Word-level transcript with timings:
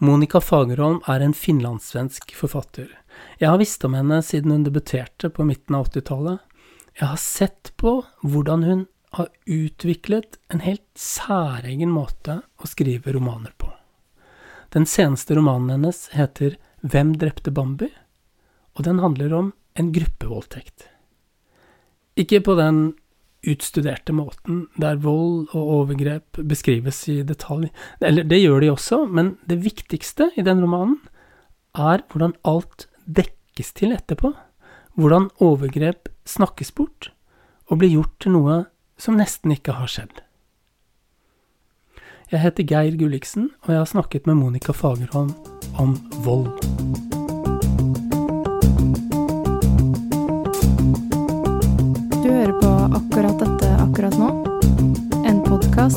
Monica 0.00 0.40
Fagerholm 0.40 1.00
är 1.06 1.20
en 1.20 1.34
finlandssvensk 1.34 2.34
författare. 2.34 2.88
Jag 3.38 3.50
har 3.50 3.58
visst 3.58 3.84
om 3.84 3.94
henne 3.94 4.22
sedan 4.22 4.50
hon 4.50 4.64
debuterade 4.64 5.30
på 5.30 5.44
mitten 5.44 5.74
av 5.74 5.86
80-talet. 5.86 6.40
Jag 6.92 7.06
har 7.06 7.16
sett 7.16 7.76
på 7.76 8.04
hur 8.22 8.44
hon 8.50 8.86
har 9.10 9.28
utvecklat 9.44 10.24
en 10.48 10.60
helt 10.60 10.90
säregen 10.94 11.90
måte 11.90 12.40
att 12.56 12.68
skriva 12.68 13.12
romaner 13.12 13.54
på. 13.56 13.72
Den 14.68 14.86
senaste 14.86 15.34
romanen 15.34 15.70
hennes 15.70 16.08
heter 16.08 16.58
Vem 16.80 17.16
dräpte 17.16 17.50
Bambi? 17.50 17.90
och 18.72 18.82
den 18.82 18.98
handlar 18.98 19.32
om 19.32 19.52
en 19.74 19.92
gruppvåldtäkt. 19.92 20.88
Inte 22.14 22.40
på 22.40 22.54
den 22.54 22.94
utstuderte 23.46 24.14
måten, 24.16 24.66
der 24.80 24.98
vold 25.02 25.48
og 25.54 25.72
overgrep 25.78 26.40
beskrives 26.48 27.00
i 27.10 27.20
detalj. 27.26 27.70
Eller 28.00 28.26
det 28.26 28.40
gjør 28.42 28.64
de 28.64 28.72
også, 28.72 29.04
men 29.06 29.36
det 29.48 29.60
viktigste 29.64 30.30
i 30.36 30.44
den 30.46 30.62
romanen 30.64 30.98
er 31.78 32.02
hvordan 32.10 32.34
alt 32.48 32.88
dekkes 33.06 33.72
til 33.78 33.94
etterpå. 33.94 34.32
Hvordan 34.98 35.30
overgrep 35.38 36.10
snakkes 36.26 36.72
bort 36.74 37.12
og 37.68 37.78
blir 37.78 37.94
gjort 37.94 38.16
til 38.18 38.34
noe 38.34 38.64
som 38.98 39.18
nesten 39.18 39.54
ikke 39.54 39.76
har 39.78 39.90
skjedd. 39.90 40.24
Jeg 42.28 42.42
heter 42.42 42.66
Geir 42.68 42.98
Gulliksen, 43.00 43.52
og 43.64 43.72
jeg 43.72 43.80
har 43.80 43.88
snakket 43.88 44.26
med 44.28 44.42
Monica 44.42 44.74
Fagerholm 44.76 45.32
om 45.80 45.96
vold. 46.26 47.07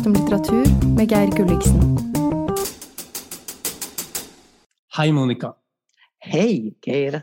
Podkast 0.02 0.06
om 0.06 0.14
litteratur 0.14 0.66
med 0.96 1.12
Geir 1.12 1.30
Gulliksen. 1.36 1.82
Hei, 4.98 5.12
Monica. 5.12 5.54
Hei, 6.26 6.74
Geir. 6.82 7.22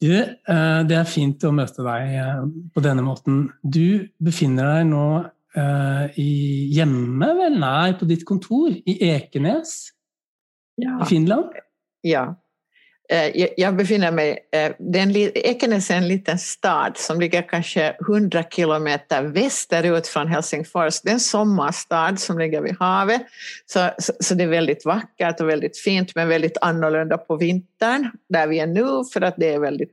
Du, 0.00 0.12
eh, 0.12 0.80
det 0.88 0.96
er 0.96 1.04
fint 1.04 1.42
å 1.44 1.52
møte 1.52 1.84
deg 1.84 2.70
på 2.74 2.80
denne 2.84 3.02
måten. 3.04 3.50
Du 3.62 4.08
befinner 4.20 4.64
deg 4.64 4.88
nå 4.90 5.04
eh, 5.56 6.16
i 6.20 6.30
hjemme, 6.74 7.28
vel? 7.38 7.58
Nei, 7.60 7.92
på 7.98 8.08
ditt 8.08 8.24
kontor 8.24 8.70
i 8.72 8.96
Ekenes 9.10 9.92
Ja. 10.76 10.98
i 11.00 11.04
Finland. 11.06 11.52
ja. 12.02 12.34
Eh, 13.12 13.46
Jag, 13.56 13.76
befinner 13.76 14.10
mig... 14.12 14.30
eh, 14.52 14.72
Det 14.78 14.98
är 14.98 15.02
en, 15.02 15.12
li- 15.12 15.32
Ekenäs 15.34 15.90
är 15.90 15.94
en 15.96 16.08
liten 16.08 16.38
stad 16.38 16.96
som 16.96 17.20
ligger 17.20 17.42
kanske 17.42 17.96
100 18.08 18.42
kilometer 18.42 19.22
västerut 19.22 20.06
från 20.06 20.28
Helsingfors. 20.28 21.00
Det 21.00 21.08
är 21.08 21.12
en 21.14 21.20
sommarstad 21.20 22.16
som 22.16 22.38
ligger 22.38 22.60
vid 22.60 22.76
havet. 22.80 23.22
Så, 23.66 23.90
så, 23.98 24.12
så 24.20 24.34
det 24.34 24.44
är 24.44 24.48
väldigt 24.48 24.84
vackert 24.84 25.40
och 25.40 25.48
väldigt 25.48 25.78
fint 25.78 26.14
men 26.14 26.28
väldigt 26.28 26.58
annorlunda 26.60 27.18
på 27.18 27.36
vintern 27.36 28.10
där 28.28 28.46
vi 28.46 28.58
är 28.58 28.66
nu 28.66 28.86
för 29.12 29.20
att 29.20 29.34
det 29.36 29.54
är 29.54 29.58
väldigt 29.58 29.92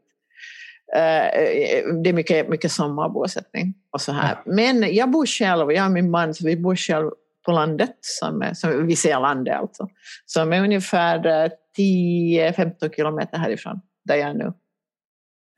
eh, 0.96 1.94
det 2.04 2.10
är 2.10 2.14
mycket, 2.14 2.50
mycket 2.50 2.72
sommarbosättning 2.72 3.74
och 3.92 4.02
så 4.02 4.12
här. 4.12 4.38
Men 4.46 4.96
jag 4.96 5.12
bor 5.12 5.26
själv, 5.26 5.72
jag 5.72 5.86
och 5.86 5.92
min 5.92 6.12
man, 6.12 6.34
så 6.34 6.46
vi 6.46 6.58
bor 6.58 6.76
själv 6.76 7.10
på 7.46 7.52
landet, 7.52 7.96
som, 8.02 8.42
är- 8.42 8.54
som 8.54 8.88
vi 8.88 8.96
ser 8.96 9.20
landet 9.20 9.56
alltså, 9.56 9.88
som 10.26 10.54
är 10.54 10.62
ungefär 10.64 11.52
10-15 11.78 12.90
kilometer 12.96 13.38
härifrån, 13.38 13.82
där 14.06 14.16
jag 14.16 14.30
är 14.30 14.34
nu. 14.34 14.54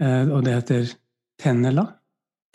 Eh, 0.04 0.34
Og 0.36 0.44
det 0.44 0.52
heter 0.52 0.88
Tennela. 1.44 1.88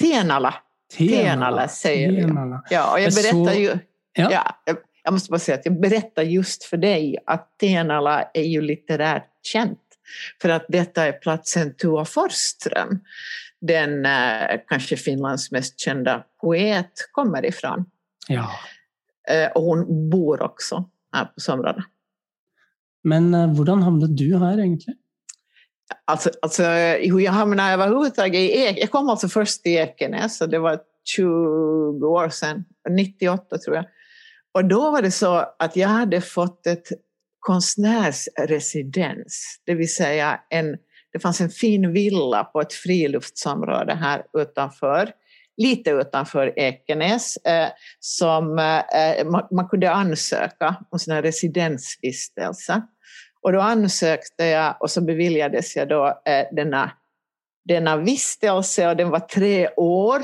Tenala, 0.03 0.55
Tenala 0.99 1.69
säger 1.69 2.13
vi. 2.13 2.23
Tenala. 2.23 2.63
ja, 2.71 2.93
och 2.93 3.01
jag 3.01 3.13
berättar 3.13 3.31
såg- 3.31 3.55
ju, 3.55 3.79
Ja. 4.13 4.29
ja, 4.33 4.57
jag- 4.65 4.77
jag 5.05 5.13
måste 5.13 5.31
bara 5.31 5.39
säga 5.39 5.59
att 5.59 5.67
jag 5.67 5.81
berättar 5.81 6.23
just 6.23 6.65
för 6.65 6.77
dig 6.77 7.17
att 7.27 7.59
Tenala 7.59 8.23
är 8.35 8.43
ju 8.43 8.61
litterärt 8.61 9.31
känt. 9.43 9.81
För 10.43 10.49
att 10.49 10.65
detta 10.69 11.07
är 11.07 11.13
platsen 11.13 11.75
Tua 11.75 12.05
Forsström, 12.05 13.01
den 13.61 14.07
eh, 14.07 14.61
kanske 14.69 14.97
Finlands 14.97 15.51
mest 15.51 15.81
kända 15.81 16.25
poet, 16.41 16.93
kommer 17.13 17.45
ifrån. 17.47 17.85
Ja. 18.29 18.51
Eh, 19.29 19.51
och 19.53 19.63
hon 19.63 20.11
bor 20.11 20.43
också 20.43 20.89
här 21.13 21.25
på 21.25 21.41
somrarna. 21.41 21.85
Men 23.05 23.35
eh, 23.35 23.47
hvordan 23.47 24.17
du 24.17 24.39
här 24.39 24.59
egentligen? 24.59 24.99
Alltså, 26.05 26.31
alltså 26.43 26.63
hur 27.01 27.21
jag 27.21 27.33
hamnade 27.33 27.73
överhuvudtaget 27.73 28.35
i 28.35 28.51
Ekenäs, 28.51 28.81
jag 28.81 28.91
kom 28.91 29.09
alltså 29.09 29.29
först 29.29 29.63
till 29.63 29.73
Ekenäs, 29.73 30.39
så 30.39 30.47
det 30.47 30.59
var 30.59 30.81
20 31.05 31.27
år 32.07 32.29
sedan, 32.29 32.65
98 32.91 33.59
tror 33.59 33.77
jag. 33.77 33.85
Och 34.55 34.65
då 34.65 34.91
var 34.91 35.03
det 35.03 35.11
så 35.11 35.45
att 35.59 35.77
jag 35.77 35.89
hade 35.89 36.21
fått 36.21 36.67
ett 36.67 36.89
konstnärsresidens, 37.39 39.61
det 39.67 39.75
vill 39.75 39.95
säga 39.95 40.41
en, 40.51 40.77
det 41.13 41.19
fanns 41.19 41.41
en 41.41 41.51
fin 41.51 41.93
villa 41.93 42.45
på 42.45 42.61
ett 42.61 42.73
friluftsområde 42.73 43.95
här 43.95 44.23
utanför, 44.33 45.13
lite 45.59 45.91
utanför 45.91 46.59
Ekenäs, 46.59 47.37
eh, 47.37 47.69
som 48.01 48.59
eh, 48.59 49.27
man, 49.51 49.69
kunde 49.69 49.91
ansöka 49.91 50.77
om 50.91 50.99
sina 50.99 51.23
residensvistelse. 51.23 52.83
Och 53.43 53.53
då 53.53 53.61
ansökte 53.61 54.45
jag 54.45 54.77
och 54.81 54.91
så 54.91 55.01
beviljades 55.01 55.77
jag 55.77 55.89
då 55.89 56.07
eh, 56.07 56.47
denna, 56.53 56.91
denna 57.65 57.97
vistelse 57.97 58.89
och 58.89 58.97
den 58.97 59.11
var 59.11 59.21
tre 59.21 59.69
år. 59.77 60.23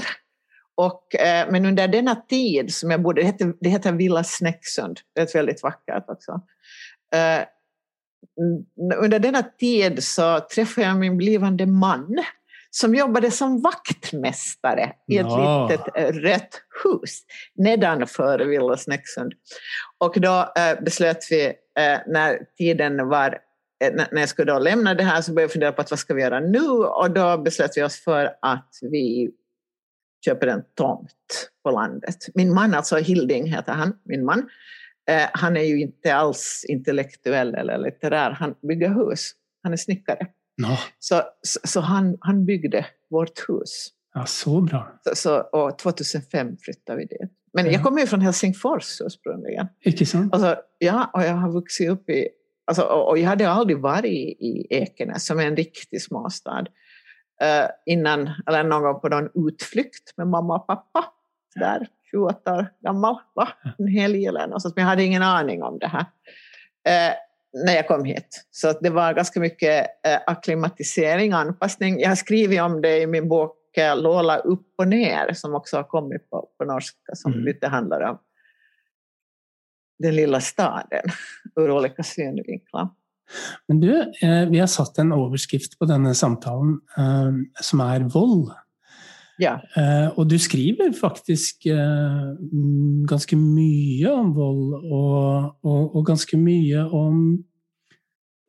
Och, 0.77 1.07
men 1.51 1.67
under 1.67 1.89
denna 1.89 2.15
tid 2.15 2.75
som 2.75 2.91
jag 2.91 3.03
bodde, 3.03 3.21
det 3.21 3.27
heter, 3.27 3.55
det 3.61 3.69
heter 3.69 3.93
Villa 3.93 4.25
Snäcksund, 4.25 5.01
det 5.15 5.21
är 5.21 5.25
ett 5.25 5.35
väldigt 5.35 5.63
vackert 5.63 6.05
också. 6.09 6.41
Under 9.03 9.19
denna 9.19 9.43
tid 9.43 10.05
så 10.05 10.41
träffade 10.41 10.87
jag 10.87 10.97
min 10.97 11.17
blivande 11.17 11.67
man 11.67 12.25
som 12.77 12.95
jobbade 12.95 13.31
som 13.31 13.61
vaktmästare 13.61 14.93
i 15.09 15.19
ett 15.19 15.27
Ja. 15.27 15.69
litet 15.71 15.87
eh, 15.97 16.13
rött 16.13 16.61
hus 16.85 17.21
nedanför 17.55 18.39
Villa 18.39 18.77
Snäcksund. 18.77 19.33
Och 19.99 20.21
då 20.21 20.53
eh, 20.57 20.83
beslöt 20.85 21.19
vi, 21.31 21.45
eh, 21.79 21.99
när 22.07 22.39
tiden 22.59 23.09
var, 23.09 23.39
när- 23.93 24.09
när 24.13 24.21
jag 24.21 24.29
skulle 24.29 24.53
då 24.53 24.59
lämna 24.59 24.95
det 24.95 25.03
här 25.05 25.23
så 25.23 25.33
började 25.33 25.43
jag 25.45 25.53
fundera 25.53 25.73
på 25.73 25.81
att 25.81 25.91
vad 25.91 25.99
ska 25.99 26.15
vi 26.15 26.23
göra 26.23 26.41
nu? 26.41 26.69
Och 26.69 27.11
då 27.11 27.39
beslöt 27.39 27.77
vi 27.77 27.83
oss 27.83 28.05
för 28.05 28.31
att 28.43 28.71
vi 28.83 29.31
köper 30.25 30.47
en 30.47 30.63
tomt 30.77 31.51
på 31.65 31.71
landet. 31.71 32.17
Min 32.35 32.55
man, 32.55 32.75
alltså 32.75 32.97
Hilding 32.97 33.47
heter 33.47 33.73
han, 33.73 33.99
min 34.05 34.25
man, 34.25 34.49
eh, 35.11 35.29
han 35.33 35.57
är 35.57 35.63
ju 35.63 35.81
inte 35.81 36.15
alls 36.15 36.65
intellektuell 36.69 37.55
eller 37.55 37.79
litterär, 37.79 38.31
han 38.31 38.55
bygger 38.69 38.89
hus, 38.89 39.31
han 39.63 39.73
är 39.73 39.77
snickare. 39.77 40.27
Nå, 40.57 40.77
Så, 40.99 41.23
så, 41.43 41.61
så 41.65 41.81
han, 41.81 42.17
han 42.21 42.47
byggde 42.47 42.87
vårt 43.11 43.49
hus. 43.49 43.89
ja, 44.15 44.27
så 44.27 44.61
bra. 44.61 45.01
Så, 45.05 45.15
så, 45.17 45.41
och 45.41 45.79
2005 45.79 46.57
flyttade 46.57 46.99
vi 46.99 47.05
dit. 47.05 47.31
Men 47.53 47.67
Ja. 47.67 47.73
jag 47.73 47.83
kommer 47.83 48.01
ju 48.01 48.07
från 48.07 48.21
Helsingfors 48.21 49.01
ursprungligen. 49.01 49.67
Ikke 49.85 50.07
sant? 50.07 50.35
Alltså, 50.35 50.57
ja, 50.79 51.11
och 51.15 51.23
jag 51.23 51.35
har 51.35 51.53
vuxit 51.53 51.91
upp 51.91 52.11
i... 52.11 52.29
Alltså, 52.67 52.83
och, 52.83 53.09
och 53.09 53.19
jag 53.19 53.29
hade 53.29 53.51
aldrig 53.51 53.79
varit 53.81 54.05
i, 54.05 54.47
i 54.49 54.67
Ekenäs, 54.71 55.27
som 55.27 55.39
är 55.41 55.47
en 55.47 55.57
riktig 55.57 56.03
småstad, 56.03 56.67
eh, 57.43 57.67
innan, 57.87 58.31
eller 58.47 58.65
någon 58.65 58.83
gång 58.83 59.01
på 59.01 59.09
någon 59.09 59.49
utflykt 59.49 60.17
med 60.17 60.27
mamma 60.29 60.57
och 60.57 60.67
pappa. 60.67 61.05
Där, 61.55 61.87
28 62.11 62.55
år 62.55 62.67
gammal, 62.81 63.17
va? 63.35 63.49
en 63.79 63.87
helg 63.89 64.27
eller 64.27 64.47
något 64.47 64.63
sånt. 64.63 64.77
Men 64.77 64.83
jag 64.83 64.89
hade 64.91 65.03
ingen 65.05 65.23
aning 65.23 65.63
om 65.63 65.79
det 65.79 65.87
här 65.89 66.07
eh, 66.89 67.15
när 67.65 67.75
jag 67.75 67.89
kom 67.89 68.05
hit. 68.05 68.47
Så 68.51 68.73
det 68.81 68.91
var 68.91 69.15
ganska 69.15 69.41
mycket 69.41 69.87
eh, 70.07 70.19
akklimatisering, 70.27 71.33
anpassning. 71.33 72.01
Jag 72.01 72.09
har 72.09 72.17
skrivit 72.17 72.61
om 72.61 72.83
det 72.83 73.01
i 73.01 73.07
min 73.07 73.29
bok 73.29 73.77
eh, 73.77 73.97
Lola 74.03 74.39
upp 74.39 74.75
och 74.79 74.89
ner, 74.89 75.33
som 75.33 75.55
också 75.55 75.77
har 75.77 75.85
kommit 75.85 76.31
på, 76.31 76.49
på 76.59 76.65
norska, 76.65 77.15
som 77.15 77.33
Mm. 77.33 77.45
lite 77.45 77.69
handlar 77.69 78.01
om 78.01 78.19
den 79.99 80.17
lilla 80.17 80.41
staden 80.41 81.03
ur 81.61 81.71
olika 81.71 82.03
synvinklar. 82.03 82.89
Men 83.69 83.81
du, 83.81 84.01
eh, 84.01 84.49
vi 84.51 84.59
har 84.59 84.67
satt 84.67 84.99
en 84.99 85.13
overskrift 85.13 85.79
på 85.79 85.85
denne 85.85 86.15
samtalen 86.15 86.81
som 87.61 87.81
er 87.81 88.01
vold. 88.01 88.51
Ja, 89.43 89.57
Eh, 89.77 90.09
og 90.17 90.29
du 90.31 90.37
skriver 90.39 90.93
faktisk 90.95 91.67
eh, 91.67 92.35
ganske 93.11 93.37
mye 93.37 94.13
om 94.13 94.33
vold, 94.37 94.75
og, 94.85 95.57
og, 95.67 95.97
og 95.97 96.07
ganske 96.07 96.39
mye 96.39 96.85
om 96.95 97.23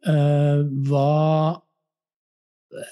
eh, 0.05 0.61
hva 0.85 1.61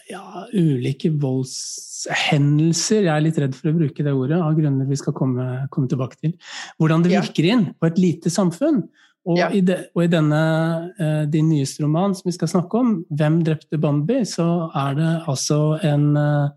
ja, 0.10 0.46
ulike 0.56 1.12
voldshendelser 1.20 3.04
Jeg 3.04 3.14
er 3.14 3.24
litt 3.26 3.40
redd 3.42 3.56
for 3.58 3.72
å 3.72 3.78
bruke 3.78 4.06
det 4.06 4.14
ordet, 4.16 4.40
av 4.42 4.56
grunner 4.58 4.90
vi 4.90 4.98
skal 5.00 5.16
komme, 5.18 5.48
komme 5.74 5.90
tilbake 5.92 6.18
til. 6.22 6.34
Hvordan 6.82 7.04
det 7.04 7.12
Ja. 7.14 7.22
virker 7.22 7.50
inn 7.52 7.66
på 7.80 7.88
et 7.92 8.00
lite 8.00 8.30
samfunn. 8.34 8.84
Og, 9.26 9.38
Ja. 9.38 9.50
i, 9.56 9.62
det, 9.62 9.88
og 9.96 10.04
i 10.04 10.08
denne 10.12 10.92
eh, 11.00 11.26
din 11.32 11.48
nyeste 11.50 11.84
roman 11.84 12.14
som 12.16 12.28
vi 12.28 12.34
skal 12.36 12.48
snakke 12.48 12.74
om, 12.76 13.06
'Hvem 13.12 13.44
drepte 13.44 13.78
Bambi', 13.80 14.26
så 14.26 14.70
er 14.76 14.96
det 14.96 15.24
altså 15.28 15.80
en 15.84 16.18
eh, 16.18 16.50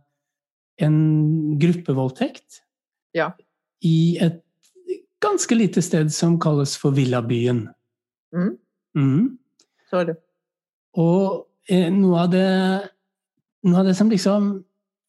en 0.82 1.58
gruppevoldtekt 1.60 2.62
Ja. 3.14 3.30
i 3.80 4.18
et 4.20 4.42
ganske 5.20 5.54
lite 5.54 5.82
sted 5.82 6.12
som 6.12 6.38
kalles 6.40 6.76
for 6.76 6.90
Villabyen. 6.90 7.68
Mm. 8.34 8.56
Mm. 8.96 9.38
så 9.78 9.82
förstår 9.82 10.04
du. 10.04 10.14
Og 10.96 11.46
eh, 11.68 11.90
noe 11.92 12.20
av 12.24 12.30
det 12.30 12.90
av 13.74 13.84
det 13.84 13.94
som 13.98 14.10
liksom 14.10 14.52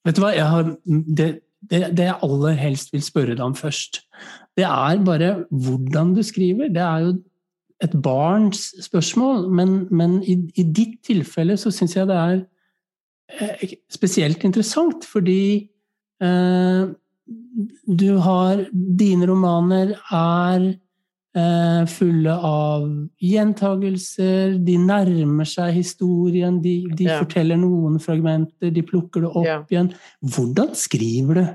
Vet 0.08 0.16
du 0.16 0.22
hva, 0.24 0.30
jeg 0.32 0.48
har, 0.48 0.68
det, 0.88 1.26
det, 1.68 1.80
det 1.98 2.06
jeg 2.06 2.20
aller 2.24 2.54
helst 2.56 2.94
vil 2.94 3.02
spørre 3.04 3.34
deg 3.36 3.42
om 3.44 3.56
først, 3.60 3.98
det 4.56 4.64
er 4.64 5.02
bare 5.04 5.32
hvordan 5.52 6.14
du 6.16 6.22
skriver. 6.24 6.70
Det 6.72 6.80
er 6.80 7.02
jo 7.04 7.10
et 7.84 7.98
barns 8.06 8.70
spørsmål, 8.86 9.50
men, 9.52 9.74
men 9.92 10.22
i, 10.24 10.38
i, 10.56 10.64
ditt 10.64 11.02
tilfelle 11.04 11.58
så 11.60 11.74
syns 11.76 11.98
jeg 11.98 12.08
det 12.08 12.22
eh, 12.22 12.46
spesielt 13.92 14.44
interessant, 14.44 15.06
fordi 15.06 15.70
eh, 16.24 16.86
du 17.88 18.10
har 18.24 18.66
Dine 18.72 19.28
romaner 19.28 19.96
er 20.14 20.68
eh, 21.38 21.86
fulle 21.92 22.34
av 22.34 22.86
gjentagelser, 23.20 24.58
de 24.66 24.78
nærmer 24.80 25.46
seg 25.50 25.74
historien, 25.76 26.62
de, 26.64 26.76
de 26.96 27.04
Ja. 27.12 27.20
forteller 27.20 27.58
noen 27.60 28.00
fragmenter, 28.00 28.72
de 28.72 28.82
plukker 28.82 29.22
det 29.22 29.28
opp 29.36 29.46
Ja. 29.46 29.64
igjen. 29.70 29.94
Hvordan 30.22 30.76
skriver 30.76 31.34
du? 31.36 31.48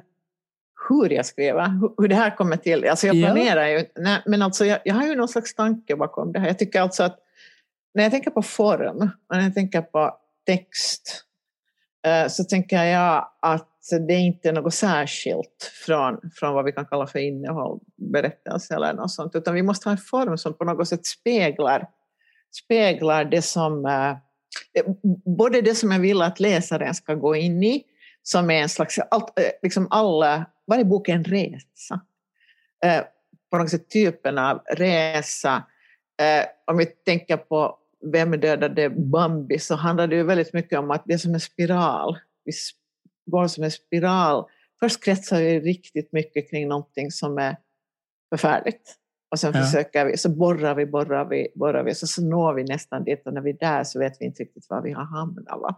hur 0.89 1.11
jag 1.11 1.27
skriver, 1.27 1.69
hur- 1.99 2.09
det 2.09 2.15
här 2.15 2.37
kommer 2.37 2.57
till. 2.57 2.85
Alltså 2.89 3.07
jag 3.07 3.17
Ja. 3.17 3.27
planerar 3.27 3.69
ju, 3.69 3.85
nej, 3.97 4.23
men 4.27 4.43
alltså 4.43 4.65
jag, 4.65 4.79
jag 4.85 4.95
har 4.95 5.07
ju 5.07 5.15
någon 5.17 5.29
slags 5.29 5.55
tanke 5.55 5.97
bakom 5.97 6.33
det 6.33 6.41
här. 6.41 6.47
Jag 6.47 6.59
tycker 6.59 6.81
alltså 6.81 7.03
att 7.03 7.19
när 7.95 8.03
jag 8.03 8.13
tänker 8.13 8.31
på 8.31 8.43
form 8.43 9.11
när 9.33 9.43
jag 9.43 9.55
tänker 9.55 9.83
på 9.83 10.11
text 10.47 11.03
eh, 11.13 11.31
Eh, 12.07 12.29
så 12.29 12.45
tänker 12.45 12.85
jag 12.85 13.29
att 13.41 13.69
det 14.09 14.15
är 14.15 14.19
inte 14.19 14.53
något 14.53 14.75
särskilt 14.75 15.73
från, 15.87 16.31
från 16.35 16.55
vad 16.55 16.65
vi 16.65 16.73
kan 16.73 16.87
kalla 16.87 17.07
för 17.07 17.19
innehåll, 17.19 17.81
berättelse 17.97 18.75
eller 18.75 18.93
något 18.93 19.11
sånt, 19.11 19.37
utan 19.37 19.55
vi 19.55 19.63
måste 19.63 19.89
ha 19.89 19.93
en 19.93 19.99
form 19.99 20.39
som 20.39 20.55
på 20.55 20.65
något 20.65 20.89
sätt 20.89 21.07
speglar, 21.07 21.89
speglar 22.65 23.25
det 23.25 23.43
som 23.43 23.87
eh, 23.87 24.11
eh, 24.11 24.93
både 25.37 25.61
det 25.61 25.75
som 25.75 25.93
jag 25.93 26.01
vill 26.01 26.23
att 26.23 26.41
läsaren 26.41 26.95
ska 26.95 27.15
gå 27.15 27.37
in 27.37 27.63
i, 27.63 27.85
som 28.23 28.51
är 28.51 28.63
en 28.63 28.69
slags, 28.69 28.99
allt, 29.11 29.39
liksom 29.63 29.89
alla, 29.91 30.47
varje 30.67 30.85
bok 30.85 31.09
är 31.09 31.15
en 31.15 31.25
resa. 31.25 32.01
På 33.51 33.59
något 33.59 33.71
sätt 33.71 33.91
typen 33.91 34.39
av 34.39 34.63
resa. 34.71 35.63
Om 36.67 36.77
vi 36.77 36.87
tänker 36.87 37.37
på 37.37 37.79
vem 38.13 38.31
dödade 38.31 38.91
Bambi 38.91 39.59
så 39.59 39.75
handlar 39.75 40.07
det 40.07 40.17
ju 40.17 40.23
väldigt 40.23 40.53
mycket 40.53 40.79
om 40.79 40.91
att 40.91 41.03
det 41.07 41.15
är 41.15 41.19
som 41.19 41.35
en 41.35 41.41
spiral. 41.41 42.19
Vi 42.45 42.53
går 43.31 43.47
som 43.47 43.65
en 43.65 43.71
spiral. 43.71 44.45
Först 44.81 45.05
kretsar 45.05 45.41
vi 45.41 45.61
riktigt 45.61 46.13
mycket 46.13 46.51
kring 46.51 46.69
någonting 46.69 47.11
som 47.11 47.39
är 47.39 47.57
förfärligt. 48.31 48.97
Och 49.31 49.39
sen 49.39 49.53
Ja. 49.55 49.63
försöker 49.63 50.05
vi, 50.05 50.17
så 50.17 50.29
borrar 50.29 50.75
vi, 50.75 50.87
borrar 50.87 51.29
vi, 51.29 51.49
borrar 51.55 51.85
vi, 51.85 51.95
så, 51.95 52.07
så 52.07 52.23
når 52.23 52.55
vi 52.55 52.65
nästan 52.65 53.05
dit 53.05 53.27
och 53.27 53.35
när 53.35 53.41
vi 53.41 53.51
är 53.51 53.59
där 53.59 53.85
så 53.85 53.99
vet 53.99 54.17
vi 54.21 54.25
inte 54.25 54.43
riktigt 54.43 54.67
var 54.69 54.83
vi 54.83 54.93
har 54.93 55.05
hamnat. 55.05 55.77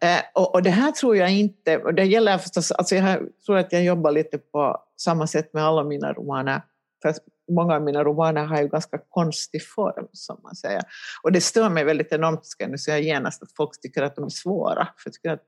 Eh, 0.00 0.20
och, 0.34 0.54
och 0.54 0.62
det 0.62 0.70
här 0.70 0.92
tror 0.92 1.16
jag 1.16 1.32
inte, 1.32 1.78
och 1.78 1.94
det 1.94 2.04
gäller 2.04 2.38
förstås, 2.38 2.70
alltså 2.72 2.94
jag 2.94 3.18
tror 3.46 3.58
att 3.58 3.72
jag 3.72 3.84
jobbar 3.84 4.12
lite 4.12 4.38
på 4.38 4.82
samma 4.96 5.26
sätt 5.26 5.52
med 5.52 5.64
alla 5.64 5.84
mina 5.84 6.12
romaner. 6.12 6.62
För 7.02 7.08
att 7.08 7.18
många 7.50 7.74
av 7.74 7.82
mina 7.82 8.04
romaner 8.04 8.44
har 8.44 8.62
ju 8.62 8.68
ganska 8.68 8.98
konstig 9.08 9.66
form, 9.66 10.08
som 10.12 10.40
man 10.42 10.54
säger. 10.54 10.82
Och 11.22 11.32
det 11.32 11.40
stör 11.40 11.70
mig 11.70 11.84
väldigt 11.84 12.12
enormt, 12.12 12.46
ska 12.46 12.64
jag 12.64 12.70
nu 12.70 12.78
säga 12.78 12.98
genast, 12.98 13.42
att 13.42 13.52
folk 13.56 13.80
tycker 13.80 14.02
att 14.02 14.16
de 14.16 14.24
är 14.24 14.28
svåra. 14.28 14.88
För 14.96 15.10
tycker 15.10 15.30
att 15.30 15.42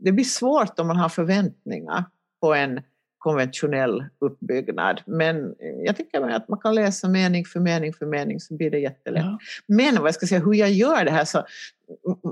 det 0.00 0.12
blir 0.12 0.24
svårt 0.24 0.78
om 0.78 0.86
man 0.86 0.96
har 0.96 1.08
förväntningar 1.08 2.04
på 2.40 2.54
en 2.54 2.82
konventionell 3.18 4.04
uppbyggnad. 4.20 5.02
Men 5.06 5.54
jag 5.84 5.96
tycker 5.96 6.28
att 6.28 6.48
man 6.48 6.58
kan 6.58 6.74
läsa 6.74 7.08
mening 7.08 7.44
för 7.44 7.60
mening 7.60 7.92
för 7.92 8.06
mening 8.06 8.40
så 8.40 8.56
blir 8.56 8.70
det 8.70 8.78
jättelätt. 8.78 9.24
Ja. 9.24 9.38
Men 9.66 9.96
vad 9.96 10.06
jag 10.06 10.14
ska 10.14 10.26
säga, 10.26 10.40
hur 10.40 10.54
jag 10.54 10.70
gör 10.70 11.04
det 11.04 11.10
här, 11.10 11.24
så, 11.24 11.44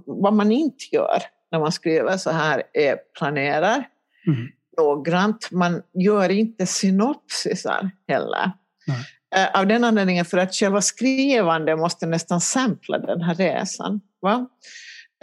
vad 0.06 0.34
man 0.34 0.52
inte 0.52 0.84
gör 0.93 1.23
när 1.50 1.61
man 1.61 1.73
skriver 1.73 2.17
så 2.17 2.31
här 2.31 2.62
är 2.73 2.96
planerar 3.19 3.84
Mm. 4.26 4.49
noggrant. 4.79 5.50
Man 5.50 5.82
gör 5.93 6.29
inte 6.29 6.67
synopsisar 6.67 7.90
heller. 8.08 8.52
Nej. 8.87 9.05
Eh, 9.34 9.61
Av 9.61 9.67
den 9.67 9.84
anledningen 9.84 10.25
för 10.25 10.38
att 10.38 10.55
själva 10.55 10.81
skrivande 10.81 11.76
måste 11.76 12.06
nästan 12.06 12.40
sampla 12.40 12.99
den 12.99 13.20
här 13.23 13.34
resan. 13.34 14.00
Va? 14.20 14.46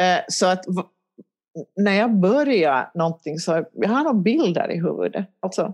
Eh, 0.02 0.20
Så 0.28 0.46
att 0.46 0.66
när 1.76 1.94
jag 1.94 2.20
börjar 2.20 2.92
någonting 2.94 3.40
så 3.40 3.66
jag 3.74 3.90
har 3.90 4.04
några 4.04 4.14
bilder 4.20 4.72
i 4.72 4.80
huvudet. 4.80 5.30
Alltså, 5.40 5.74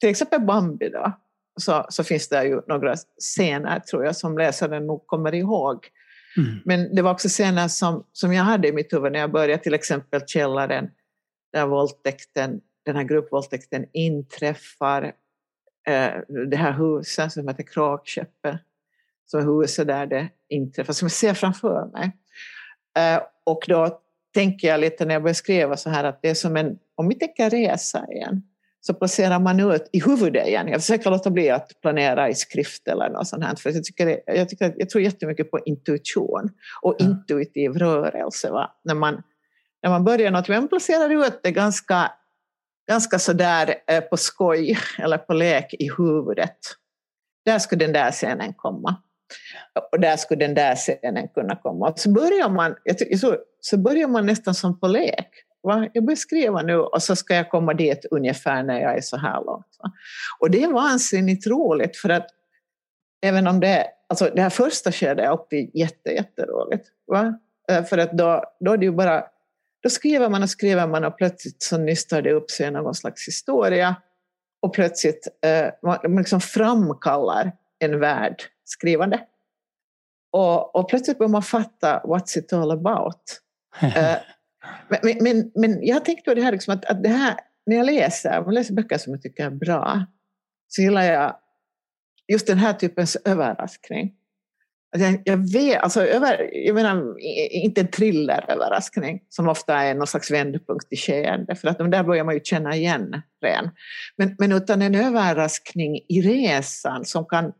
till 0.00 0.08
exempel 0.10 0.40
Bambi 0.40 0.88
då, 0.88 1.12
så, 1.60 1.86
så 1.88 2.04
finns 2.04 2.28
det 2.28 2.44
ju 2.44 2.60
några 2.68 2.96
scener 3.20 3.80
tror 3.80 4.04
jag 4.04 4.16
som 4.16 4.38
läsaren 4.38 4.86
nog 4.86 5.06
kommer 5.06 5.34
ihåg. 5.34 5.88
Mm. 6.36 6.58
Men 6.64 6.94
det 6.94 7.02
var 7.02 7.10
också 7.10 7.28
scener 7.28 7.68
som, 7.68 8.04
som 8.12 8.32
jag 8.32 8.44
hade 8.44 8.68
i 8.68 8.72
mitt 8.72 8.92
huvud 8.92 9.12
när 9.12 9.18
jag 9.18 9.32
började, 9.32 9.62
till 9.62 9.74
exempel 9.74 10.20
källaren 10.26 10.90
där 11.52 11.66
våldtäkten, 11.66 12.60
den 12.84 12.96
här 12.96 13.02
gruppvåldtäkten 13.02 13.86
inträffar. 13.92 15.12
Eh, 15.88 16.12
det 16.50 16.56
här 16.56 16.72
huset 16.72 17.32
som 17.32 17.48
heter 17.48 17.62
Kråkskeppet, 17.62 18.56
som 19.26 19.40
är 19.40 19.60
huset 19.60 19.86
där 19.86 20.06
det 20.06 20.28
inträffar, 20.48 20.92
som 20.92 21.06
jag 21.06 21.12
ser 21.12 21.34
framför 21.34 21.90
mig. 21.92 22.12
Eh, 22.98 23.22
och 23.44 23.64
då 23.68 23.98
tänker 24.34 24.68
jag 24.68 24.80
lite 24.80 25.04
när 25.04 25.14
jag 25.14 25.22
börjar 25.22 25.34
skriva 25.34 25.76
så 25.76 25.90
här 25.90 26.04
att 26.04 26.22
det 26.22 26.28
är 26.30 26.34
som 26.34 26.56
en, 26.56 26.78
om 26.94 27.08
vi 27.08 27.14
tänker 27.14 27.50
resa 27.50 28.06
igen, 28.12 28.42
så 28.80 28.94
placerar 28.94 29.38
man 29.38 29.60
ut 29.72 29.88
i 29.92 30.00
huvudet 30.00 30.46
igen. 30.48 30.68
Jag 30.68 30.80
försöker 30.80 31.10
låta 31.10 31.30
bli 31.30 31.50
att 31.50 31.80
planera 31.82 32.28
i 32.28 32.34
skrift 32.34 32.88
eller 32.88 33.08
något 33.08 33.26
sånt 33.28 33.44
här, 33.44 33.54
för 33.56 33.70
jag, 33.70 33.84
tycker 33.84 34.20
jag, 34.26 34.48
tycker 34.48 34.74
jag 34.76 34.90
tror 34.90 35.02
jättemycket 35.02 35.50
på 35.50 35.58
intuition 35.64 36.50
och 36.82 36.96
Ja. 36.98 37.04
intuitiv 37.06 37.72
rörelse. 37.72 38.50
Va? 38.50 38.70
När, 38.84 38.94
man, 38.94 39.22
när 39.82 39.90
man 39.90 40.04
börjar 40.04 40.30
något, 40.30 40.48
man 40.48 40.68
placerar 40.68 41.26
ut 41.26 41.40
det 41.42 41.50
ganska, 41.50 42.10
ganska 42.88 43.18
sådär 43.18 43.74
eh, 43.86 44.00
på 44.00 44.16
skoj 44.16 44.78
eller 44.98 45.18
på 45.18 45.34
lek 45.34 45.74
i 45.74 45.90
huvudet. 45.98 46.58
Där 47.44 47.58
skulle 47.58 47.84
den 47.84 47.92
där 47.92 48.10
scenen 48.10 48.54
komma. 48.54 48.96
Och 49.92 50.00
där 50.00 50.16
skulle 50.16 50.46
den 50.46 50.54
där 50.54 50.74
scenen 50.74 51.28
kunna 51.28 51.56
komma. 51.56 51.88
Och 51.88 51.98
så 51.98 52.10
börjar 52.10 52.48
man, 52.48 52.74
så, 53.20 53.36
så 53.60 53.78
börjar 53.78 54.08
man 54.08 54.26
nästan 54.26 54.54
som 54.54 54.80
på 54.80 54.88
lek. 54.88 55.28
Va? 55.62 55.88
Jag 55.92 56.04
börjar 56.04 56.16
skriva 56.16 56.62
nu 56.62 56.76
och 56.76 57.02
så 57.02 57.16
ska 57.16 57.34
jag 57.34 57.50
komma 57.50 57.74
dit 57.74 58.04
ungefär 58.10 58.62
när 58.62 58.80
jag 58.80 58.96
är 58.96 59.00
så 59.00 59.16
här 59.16 59.44
långt. 59.44 59.76
Va? 59.78 59.92
Och 60.40 60.50
det 60.50 60.62
är 60.62 60.72
vansinnigt 60.72 61.46
roligt 61.46 61.96
för 61.96 62.08
att 62.08 62.26
även 63.22 63.46
om 63.46 63.60
det, 63.60 63.86
alltså 64.08 64.30
det 64.34 64.42
här 64.42 64.50
första 64.50 64.92
skedet 64.92 65.24
är 65.24 65.28
alltid 65.28 65.70
jätte, 65.74 66.10
jätteroligt. 66.10 66.88
Va? 67.06 67.38
Eh, 67.70 67.84
för 67.84 67.98
att 67.98 68.12
då, 68.12 68.44
då 68.60 68.72
är 68.72 68.76
det 68.76 68.84
ju 68.84 68.92
bara, 68.92 69.24
då 69.82 69.90
skriver 69.90 70.28
man 70.28 70.42
och 70.42 70.50
skriver 70.50 70.86
man 70.86 71.04
och 71.04 71.16
plötsligt 71.16 71.62
så 71.62 71.78
nystar 71.78 72.22
det 72.22 72.32
upp 72.32 72.50
sig 72.50 72.70
någon 72.70 72.94
slags 72.94 73.28
historia 73.28 73.96
och 74.62 74.74
plötsligt 74.74 75.28
eh, 75.46 75.68
man 75.82 75.98
man 76.02 76.16
liksom 76.16 76.40
framkallar 76.40 77.52
en 77.78 78.00
värld 78.00 78.42
skrivande. 78.64 79.20
Och, 80.32 80.76
och 80.76 80.88
plötsligt 80.88 81.18
börjar 81.18 81.30
man 81.30 81.42
fatta 81.42 82.00
what's 82.04 82.38
it 82.38 82.52
all 82.52 82.70
about. 82.70 83.38
Eh, 83.82 84.16
men, 84.88 85.00
men, 85.02 85.16
men, 85.20 85.52
men 85.54 85.86
jag 85.86 86.04
tänkte 86.04 86.30
på 86.30 86.34
det 86.34 86.42
här, 86.42 86.52
liksom 86.52 86.74
att, 86.74 86.84
att 86.84 87.02
det 87.02 87.08
här, 87.08 87.36
när 87.66 87.76
jag 87.76 87.86
läser, 87.86 88.38
om 88.38 88.44
jag 88.44 88.54
läser 88.54 88.74
böcker 88.74 88.98
som 88.98 89.12
jag 89.12 89.22
tycker 89.22 89.46
är 89.46 89.50
bra, 89.50 90.06
så 90.68 90.82
gillar 90.82 91.02
jag 91.02 91.36
just 92.32 92.46
den 92.46 92.58
här 92.58 92.72
typens 92.72 93.16
överraskning. 93.24 94.14
Jag, 94.96 95.22
jag 95.24 95.52
vet, 95.52 95.82
alltså 95.82 96.02
över, 96.02 96.50
jag 96.66 96.74
menar, 96.74 97.20
inte 97.50 97.80
en 97.80 97.88
thrilleröverraskning 97.88 99.22
som 99.28 99.48
ofta 99.48 99.74
är 99.74 99.94
någon 99.94 100.06
slags 100.06 100.30
vändpunkt 100.30 100.86
i 100.90 100.96
skeende, 100.96 101.54
för 101.54 101.68
att 101.68 101.78
de 101.78 101.90
där 101.90 102.02
börjar 102.02 102.24
man 102.24 102.34
ju 102.34 102.40
känna 102.44 102.76
igen 102.76 103.22
redan. 103.42 103.70
Men, 104.16 104.36
men 104.38 104.52
utan 104.52 104.82
en 104.82 104.94
överraskning 104.94 106.00
i 106.08 106.22
resan 106.22 107.04
som 107.04 107.26
kan... 107.26 107.52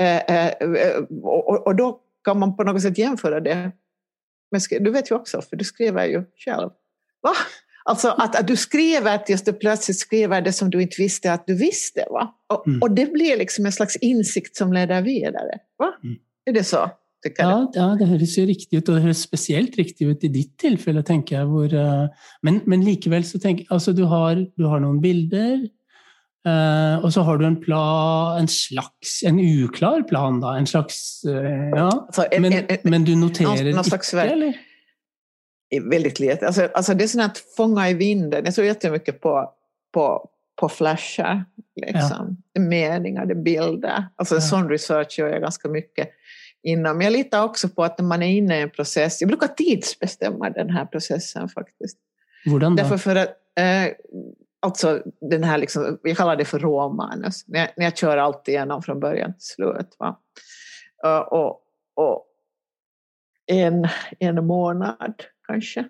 Eh, 0.00 0.16
eh, 0.16 0.46
eh 0.46 1.02
och, 1.22 1.66
och- 1.66 1.76
då 1.76 2.00
kan 2.24 2.38
man 2.38 2.56
på 2.56 2.64
något 2.64 2.82
sätt 2.82 2.98
jämföra 2.98 3.40
det 3.40 3.72
men 4.52 4.84
du 4.84 4.90
vet 4.90 5.10
ju 5.10 5.14
också, 5.14 5.42
för 5.42 5.56
du 5.56 5.64
skriver 5.64 6.06
ju 6.06 6.24
själv. 6.36 6.70
Va? 7.20 7.32
Alltså 7.84 8.08
att, 8.08 8.36
att 8.40 8.46
du 8.46 8.56
skriver 8.56 9.18
tills 9.18 9.42
du 9.44 9.52
plötsligt 9.52 9.98
skriver 9.98 10.40
det 10.40 10.52
som 10.52 10.70
du 10.70 10.82
inte 10.82 11.02
visste 11.02 11.32
att 11.32 11.46
du 11.46 11.54
visste. 11.54 12.04
Va? 12.10 12.34
Och, 12.52 12.66
Mm. 12.66 12.82
och 12.82 12.90
det 12.90 13.12
blir 13.12 13.36
liksom 13.38 13.66
en 13.66 13.72
slags 13.72 13.96
insikt 13.96 14.56
som 14.56 14.72
leder 14.72 15.02
vidare. 15.02 15.58
Va? 15.78 15.92
Mm. 16.04 16.16
Är 16.46 16.52
det 16.52 16.64
så? 16.64 16.90
Tycker 17.26 17.42
du? 17.44 17.48
Ja, 17.50 17.70
ja, 17.74 17.96
det 17.98 18.06
høres 18.10 18.32
jo 18.38 18.44
riktig 18.46 18.78
ut, 18.80 18.88
og 18.88 18.96
det 18.96 19.02
høres 19.04 19.20
spesielt 19.22 19.76
riktig 19.78 20.08
ut 20.10 20.24
i 20.24 20.28
ditt 20.28 20.56
tilfelle, 20.58 21.02
tenker 21.06 21.36
jeg. 21.36 21.46
Hvor, 21.46 21.74
eh, 21.74 22.08
men, 22.42 22.60
men 22.66 22.82
likevel 22.82 23.22
så 23.24 23.38
tenker 23.38 23.64
altså 23.70 23.92
du 23.94 24.02
har, 24.10 24.34
du 24.58 24.66
har 24.66 24.80
noen 24.82 24.98
bilder, 25.04 25.60
eh, 26.46 26.96
og 27.04 27.12
så 27.14 27.22
har 27.22 27.38
du 27.38 27.46
en 27.46 27.60
plan, 27.62 28.40
en 28.42 28.48
slags, 28.50 29.20
en 29.28 29.38
uklar 29.38 30.02
plan, 30.10 30.40
da. 30.42 30.56
En 30.58 30.66
slags 30.66 31.22
eh, 31.24 31.70
Ja. 31.76 31.88
Alltså, 31.92 32.26
en, 32.32 32.42
Men, 32.42 32.52
en, 32.58 32.64
en, 32.74 32.90
men 32.90 33.04
du 33.06 33.14
noterer 33.14 33.70
ikke, 33.70 33.86
verk- 34.16 34.32
eller? 34.32 34.58
Väldigt 35.80 36.20
lite. 36.20 36.46
Alltså, 36.46 36.68
alltså 36.74 36.94
det 36.94 37.04
är 37.04 37.08
sånt 37.08 37.24
att 37.24 37.38
fånga 37.38 37.90
i 37.90 37.94
vinden. 37.94 38.44
Jag 38.44 38.54
tror 38.54 38.66
jättemycket 38.66 39.20
på, 39.20 39.52
på, 39.94 40.28
på 40.60 40.68
flashar. 40.68 41.44
Liksom. 41.76 42.36
Är 42.54 42.60
meningar, 42.60 43.26
det 43.26 43.34
bilder. 43.34 44.06
Alltså 44.16 44.34
Ja. 44.34 44.40
sån 44.40 44.68
research 44.68 45.18
gör 45.18 45.28
jag 45.28 45.40
ganska 45.40 45.68
mycket. 45.68 46.08
inom. 46.62 47.00
Jag 47.00 47.12
litar 47.12 47.44
också 47.44 47.68
på 47.68 47.84
att 47.84 47.98
när 47.98 48.04
man 48.06 48.22
är 48.22 48.28
inne 48.28 48.58
i 48.58 48.62
en 48.62 48.70
process, 48.70 49.20
jag 49.20 49.28
brukar 49.28 49.48
tidsbestämma 49.48 50.50
den 50.50 50.70
här 50.70 50.84
processen 50.84 51.48
faktiskt. 51.48 51.98
Hvordan 52.44 52.76
då? 52.76 52.82
Därför 52.82 52.96
för 52.96 53.16
att, 53.16 53.28
eh, 53.58 53.92
alltså 54.60 55.02
den 55.30 55.44
här 55.44 55.58
liksom, 55.58 55.98
jag 56.02 56.16
kallar 56.16 56.36
det 56.36 56.44
för 56.44 56.58
råmanus, 56.58 57.44
när 57.48 57.58
jag, 57.60 57.68
när 57.76 57.84
jag 57.84 57.96
kör 57.96 58.16
allt 58.16 58.48
igenom 58.48 58.82
från 58.82 59.00
början 59.00 59.32
till 59.32 59.42
slut. 59.46 59.96
Va? 59.98 60.20
Och, 61.02 61.32
och, 61.32 61.60
och 61.94 62.26
en, 63.46 63.88
en 64.18 64.46
månad 64.46 65.14
kanske. 65.52 65.84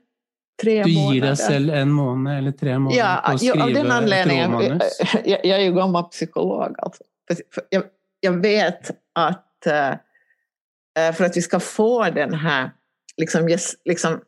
Tre 0.62 0.82
du 0.82 1.20
dig 1.20 1.36
själv 1.36 1.70
en 1.70 1.90
månad 1.90 2.38
eller 2.38 2.52
tre 2.52 2.78
månader 2.78 2.98
Ja, 2.98 3.22
på 3.26 3.32
att 3.32 3.38
skriva 3.40 3.64
av 3.64 3.72
den 3.72 3.90
anledningen. 3.90 4.52
råmanus? 4.52 5.00
Jag, 5.24 5.44
jag 5.44 5.58
är 5.60 5.64
ju 5.64 5.72
gammal 5.72 6.04
psykolog. 6.04 6.74
Alltså. 6.78 7.02
Jag, 7.70 7.82
jag 8.20 8.32
vet 8.32 8.90
att 9.14 9.66
eh, 9.66 9.90
eh, 10.98 11.12
för 11.14 11.24
att 11.24 11.36
vi 11.36 11.42
ska 11.42 11.60
få 11.60 12.10
den 12.10 12.34
här, 12.34 12.70
liksom, 13.16 13.56
liksom, 13.84 14.20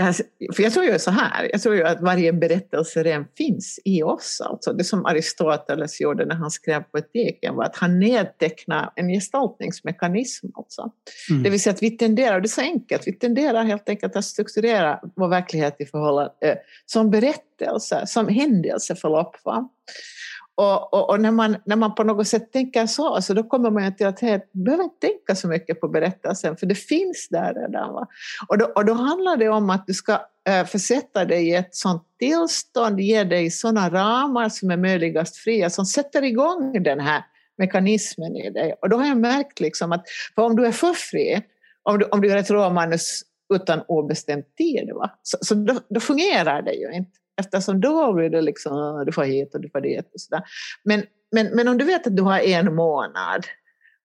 här, 0.00 0.14
för 0.54 0.62
jag 0.62 0.72
tror 0.72 0.84
ju 0.84 0.98
så 0.98 1.10
här, 1.10 1.48
jag 1.52 1.62
tror 1.62 1.74
ju 1.74 1.84
att 1.84 2.00
varje 2.00 2.32
berättelse 2.32 3.02
redan 3.02 3.26
finns 3.36 3.80
i 3.84 4.02
oss. 4.02 4.40
Alltså. 4.44 4.72
Det 4.72 4.84
som 4.84 5.06
Aristoteles 5.06 6.00
gjorde 6.00 6.26
när 6.26 6.34
han 6.34 6.50
skrev 6.50 6.82
poetiken 6.82 7.54
var 7.54 7.64
att 7.64 7.76
han 7.76 7.98
nedtecknade 7.98 8.90
en 8.96 9.08
gestaltningsmekanism. 9.08 10.46
Alltså. 10.54 10.90
Mm. 11.30 11.42
Det 11.42 11.50
vill 11.50 11.62
säga 11.62 11.74
att 11.74 11.82
vi 11.82 11.90
tenderar, 11.90 12.34
och 12.34 12.42
det 12.42 12.46
är 12.46 12.48
så 12.48 12.60
enkelt, 12.60 13.06
vi 13.06 13.12
tenderar 13.12 13.64
helt 13.64 13.88
enkelt 13.88 14.16
att 14.16 14.24
strukturera 14.24 15.00
vår 15.16 15.28
verklighet 15.28 15.76
i 15.78 15.86
förhållande, 15.86 16.32
eh, 16.40 16.56
som 16.86 17.10
berättelse, 17.10 18.06
som 18.06 18.28
händelseförlopp. 18.28 19.36
Va? 19.44 19.68
Och, 20.56 20.94
och, 20.94 21.10
och, 21.10 21.20
när, 21.20 21.30
man, 21.30 21.56
när 21.64 21.76
man 21.76 21.94
på 21.94 22.04
något 22.04 22.28
sätt 22.28 22.52
tänker 22.52 22.86
så, 22.86 23.22
så 23.22 23.34
då 23.34 23.42
kommer 23.42 23.70
man 23.70 23.96
till 23.96 24.06
att 24.06 24.20
hey, 24.20 24.40
behöver 24.52 24.84
inte 24.84 25.06
tänka 25.06 25.34
så 25.34 25.48
mycket 25.48 25.80
på 25.80 25.88
berättelsen, 25.88 26.56
för 26.56 26.66
det 26.66 26.74
finns 26.74 27.28
där 27.30 27.54
redan. 27.54 27.94
Va? 27.94 28.06
Och, 28.48 28.58
då, 28.58 28.64
och 28.64 28.84
då 28.84 28.92
handlar 28.92 29.36
det 29.36 29.48
om 29.48 29.70
att 29.70 29.86
du 29.86 29.94
ska 29.94 30.12
eh, 30.48 30.66
försätta 30.66 31.24
dig 31.24 31.48
i 31.48 31.54
ett 31.54 31.74
sånt 31.74 32.02
tillstånd, 32.18 33.00
ge 33.00 33.24
dig 33.24 33.50
sådana 33.50 33.90
ramar 33.90 34.48
som 34.48 34.70
är 34.70 34.76
möjligast 34.76 35.36
fria, 35.36 35.70
som 35.70 35.84
sätter 35.84 36.22
igång 36.24 36.82
den 36.82 37.00
här 37.00 37.24
mekanismen 37.58 38.36
i 38.36 38.50
dig. 38.50 38.74
Och 38.82 38.88
då 38.88 38.96
har 38.96 39.06
jag 39.06 39.18
märkt 39.18 39.60
liksom 39.60 39.92
att, 39.92 40.04
för 40.34 40.42
om 40.42 40.56
du 40.56 40.66
är 40.66 40.72
för 40.72 40.92
fri, 40.92 41.42
om 41.82 41.98
du, 41.98 42.04
om 42.04 42.20
du 42.20 42.28
gör 42.28 42.36
ett 42.36 42.50
råmanus 42.50 43.22
utan 43.54 43.82
obestämd 43.88 44.44
tid, 44.56 44.90
va? 44.94 45.18
så, 45.22 45.38
så 45.40 45.54
då, 45.54 45.80
då 45.88 46.00
fungerar 46.00 46.62
det 46.62 46.72
ju 46.72 46.92
inte. 46.92 47.18
Eftersom 47.40 47.80
då 47.80 48.12
blir 48.12 48.30
det 48.30 48.42
liksom, 48.42 49.02
du 49.06 49.12
får 49.12 49.24
hit 49.24 49.54
och 49.54 49.60
du 49.60 49.70
får 49.70 49.80
dit 49.80 50.04
och 50.14 50.20
sådär. 50.20 50.42
Men, 50.84 51.02
men, 51.32 51.46
men 51.56 51.68
om 51.68 51.78
du 51.78 51.84
vet 51.84 52.06
att 52.06 52.16
du 52.16 52.22
har 52.22 52.38
en 52.38 52.74
månad 52.74 53.44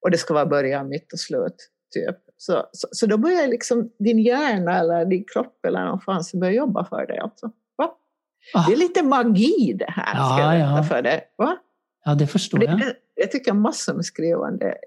och 0.02 0.12
det 0.12 0.18
ska 0.18 0.34
vara 0.34 0.46
början, 0.46 0.90
mitt 0.90 1.14
och 1.14 1.20
slut, 1.20 1.70
typ. 1.94 2.16
Så, 2.38 2.66
så, 2.72 2.88
så 2.92 3.06
då 3.06 3.18
börjar 3.18 3.48
liksom 3.48 3.90
din 4.00 4.20
hjärna 4.20 4.80
eller 4.80 5.06
din 5.06 5.26
kropp 5.34 5.66
eller 5.66 5.86
någon 5.86 6.02
fan 6.02 6.24
som 6.24 6.40
börjar 6.40 6.54
jobba 6.54 6.86
för 6.86 7.06
dig. 7.08 7.18
Alltså. 7.18 7.52
Va? 7.78 7.92
Ah. 8.54 8.66
Det 8.68 8.74
är 8.74 8.78
lite 8.78 9.04
magi 9.04 9.76
det 9.80 9.92
här, 9.92 10.14
ska 10.14 10.44
Ja, 10.44 10.58
jag 10.58 10.68
berätta 10.68 10.78
ja. 10.78 10.84
för 10.84 11.02
dig. 11.02 11.22
Va? 11.38 11.58
Ja, 12.06 12.16
det 12.16 12.28
förstår 12.28 12.60
Det, 12.60 12.66
jag. 12.66 12.82
jag 13.16 13.32
tycker 13.32 13.54
massor 13.54 13.94
med 13.94 14.06
skrivande, 14.06 14.78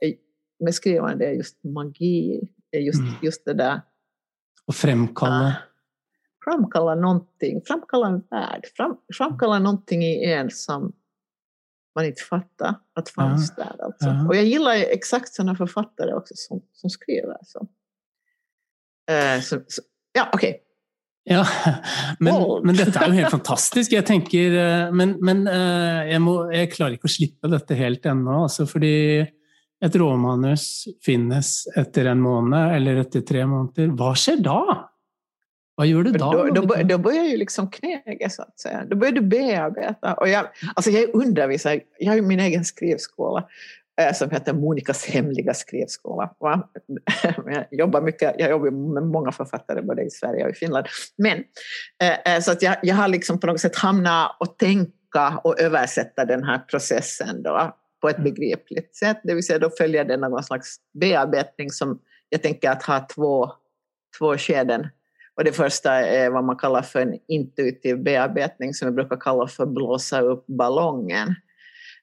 med 0.60 0.74
skrivande 0.74 1.26
är 1.26 1.32
just 1.32 1.64
magi, 1.64 2.40
är 2.70 2.80
just, 2.80 3.00
Mm. 3.00 3.12
just 3.22 3.44
det 3.44 3.54
där 3.54 3.80
Och 4.66 4.74
framkalla. 4.74 5.56
Framkalla 6.44 6.94
någonting, 6.94 7.60
framkalla 7.66 8.06
en 8.06 8.22
värld, 8.30 8.66
fram, 8.76 8.96
framkalla 9.14 9.58
någonting 9.58 10.02
i 10.02 10.32
en 10.32 10.50
som 10.50 10.92
man 11.94 12.04
inte 12.04 12.22
fattar 12.22 12.74
att 12.94 13.08
fanns 13.08 13.56
där. 13.56 13.76
Alltså. 13.84 14.06
Ja. 14.06 14.26
Och 14.28 14.36
jag 14.36 14.44
gillar 14.44 14.74
exakt 14.74 15.34
sådana 15.34 15.56
författare 15.56 16.12
också 16.12 16.34
som, 16.36 16.62
som 16.72 16.90
skriver. 16.90 17.36
Så. 17.42 17.66
Eh, 19.10 19.40
så, 19.40 19.60
så, 19.68 19.82
ja, 20.12 20.28
okej. 20.32 20.62
Ja, 21.24 21.46
men, 22.18 22.34
Våld. 22.34 22.66
men 22.66 22.76
dette 22.76 22.98
er 22.98 23.12
jo 23.12 23.18
helt 23.20 23.34
fantastisk. 23.38 23.92
Jeg 23.92 24.06
tenker, 24.06 24.56
eh, 24.58 24.88
Men, 24.92 25.16
men 25.20 25.46
eh, 25.46 26.10
jeg, 26.12 26.22
må, 26.24 26.36
jeg 26.54 26.72
klarer 26.72 26.96
ikke 26.96 27.10
å 27.10 27.16
slippe 27.18 27.52
dette 27.52 27.78
helt 27.78 28.06
ennå. 28.06 28.42
Altså 28.46 28.66
fordi 28.66 28.96
et 29.82 29.98
råmanus 29.98 30.86
finnes 31.02 31.54
etter 31.76 32.12
en 32.12 32.22
måned 32.22 32.76
eller 32.76 33.02
etter 33.02 33.24
tre 33.26 33.44
måneder. 33.46 33.90
Hva 33.98 34.12
skjer 34.18 34.42
da? 34.44 34.58
Hva 35.82 35.86
gjør 35.90 36.04
du? 36.06 36.12
Då, 36.12 36.28
då, 36.54 36.62
bör- 36.66 36.84
då 36.84 36.98
börjar 36.98 37.24
ju 37.24 37.36
liksom 37.36 37.70
knäget 37.70 38.32
så 38.32 38.42
att 38.42 38.60
säga. 38.60 38.84
Då 38.90 38.96
börjar 38.96 39.12
du 39.12 39.20
bearbeta. 39.20 40.14
Och 40.14 40.28
jag, 40.28 40.46
alltså 40.74 40.90
jag 40.90 41.02
är 41.02 41.16
undervisare, 41.16 41.80
jag 41.98 42.10
har 42.12 42.16
ju 42.16 42.22
min 42.22 42.40
egen 42.40 42.64
skrivskola 42.64 43.48
eh, 44.00 44.14
som 44.14 44.30
heter 44.30 44.52
Monikas 44.54 45.04
hemliga 45.06 45.54
skrivskola. 45.54 46.34
Va? 46.38 46.68
Jag 47.46 47.66
jobbar 47.70 48.00
mycket, 48.02 48.34
jag 48.38 48.50
jobbar 48.50 48.70
med 48.70 49.02
många 49.02 49.32
författare 49.32 49.82
både 49.82 50.02
i 50.02 50.10
Sverige 50.10 50.44
och 50.44 50.50
i 50.50 50.54
Finland. 50.54 50.86
Men 51.18 51.38
eh, 52.02 52.34
eh, 52.34 52.40
så 52.40 52.52
att 52.52 52.62
jag, 52.62 52.76
jag 52.82 52.94
har 52.94 53.08
liksom 53.08 53.40
på 53.40 53.46
något 53.46 53.60
sätt 53.60 53.76
hamnat 53.76 54.36
och 54.40 54.58
tänka 54.58 55.40
och 55.44 55.60
översätta 55.60 56.24
den 56.24 56.44
här 56.44 56.58
processen 56.58 57.42
då 57.42 57.76
på 58.00 58.08
ett 58.08 58.18
begripligt 58.24 58.96
sätt. 58.96 59.20
Det 59.24 59.34
vill 59.34 59.46
säga 59.46 59.58
då 59.58 59.70
följer 59.70 60.04
det 60.04 60.16
någon 60.16 60.42
slags 60.42 60.76
bearbetning 61.00 61.70
som 61.70 61.98
jag 62.28 62.42
tänker 62.42 62.70
att 62.70 62.82
ha 62.82 63.06
två, 63.14 63.50
två 64.18 64.36
skeden. 64.38 64.88
Och 65.36 65.44
det 65.44 65.52
första 65.52 65.92
är 65.92 66.30
vad 66.30 66.44
man 66.44 66.56
kallar 66.56 66.82
för 66.82 67.00
en 67.00 67.18
intuitiv 67.28 68.02
bearbetning 68.02 68.74
som 68.74 68.86
jag 68.86 68.94
brukar 68.94 69.16
kalla 69.16 69.46
för 69.46 69.66
blåsa 69.66 70.20
upp 70.20 70.46
ballongen. 70.46 71.34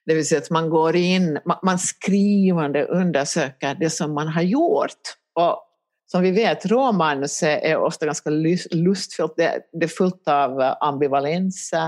Det 0.06 0.14
vill 0.14 0.26
säga 0.26 0.40
att 0.40 0.50
man 0.50 0.70
går 0.70 0.96
in, 0.96 1.38
man, 1.62 1.78
skrivande 1.78 2.84
undersöker 2.84 3.74
det 3.74 3.90
som 3.90 4.14
man 4.14 4.28
har 4.28 4.42
gjort. 4.42 5.00
Och 5.34 5.66
som 6.06 6.22
vi 6.22 6.30
vet, 6.30 6.66
råmanus 6.66 7.42
är 7.42 7.76
ofta 7.76 8.06
ganska 8.06 8.30
lus- 8.30 8.68
lustfyllt. 8.70 9.34
Det, 9.36 9.84
är 9.84 9.88
fullt 9.88 10.28
av 10.28 10.74
ambivalenser. 10.80 11.84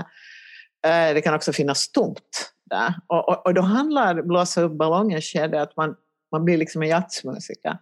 Eh, 0.85 1.13
Det 1.13 1.21
kan 1.23 1.33
också 1.33 1.53
finnas 1.53 1.91
tomt 1.91 2.53
där. 2.69 2.93
Och, 3.07 3.29
och, 3.29 3.45
och 3.45 3.53
då 3.53 3.61
handlar 3.61 4.21
blåsa 4.21 4.61
upp 4.61 4.71
ballongen 4.71 5.21
att 5.53 5.77
man, 5.77 5.95
man 6.31 6.45
blir 6.45 6.57
liksom 6.57 6.81
en 6.81 6.89
jazzmusiker. 6.89 7.77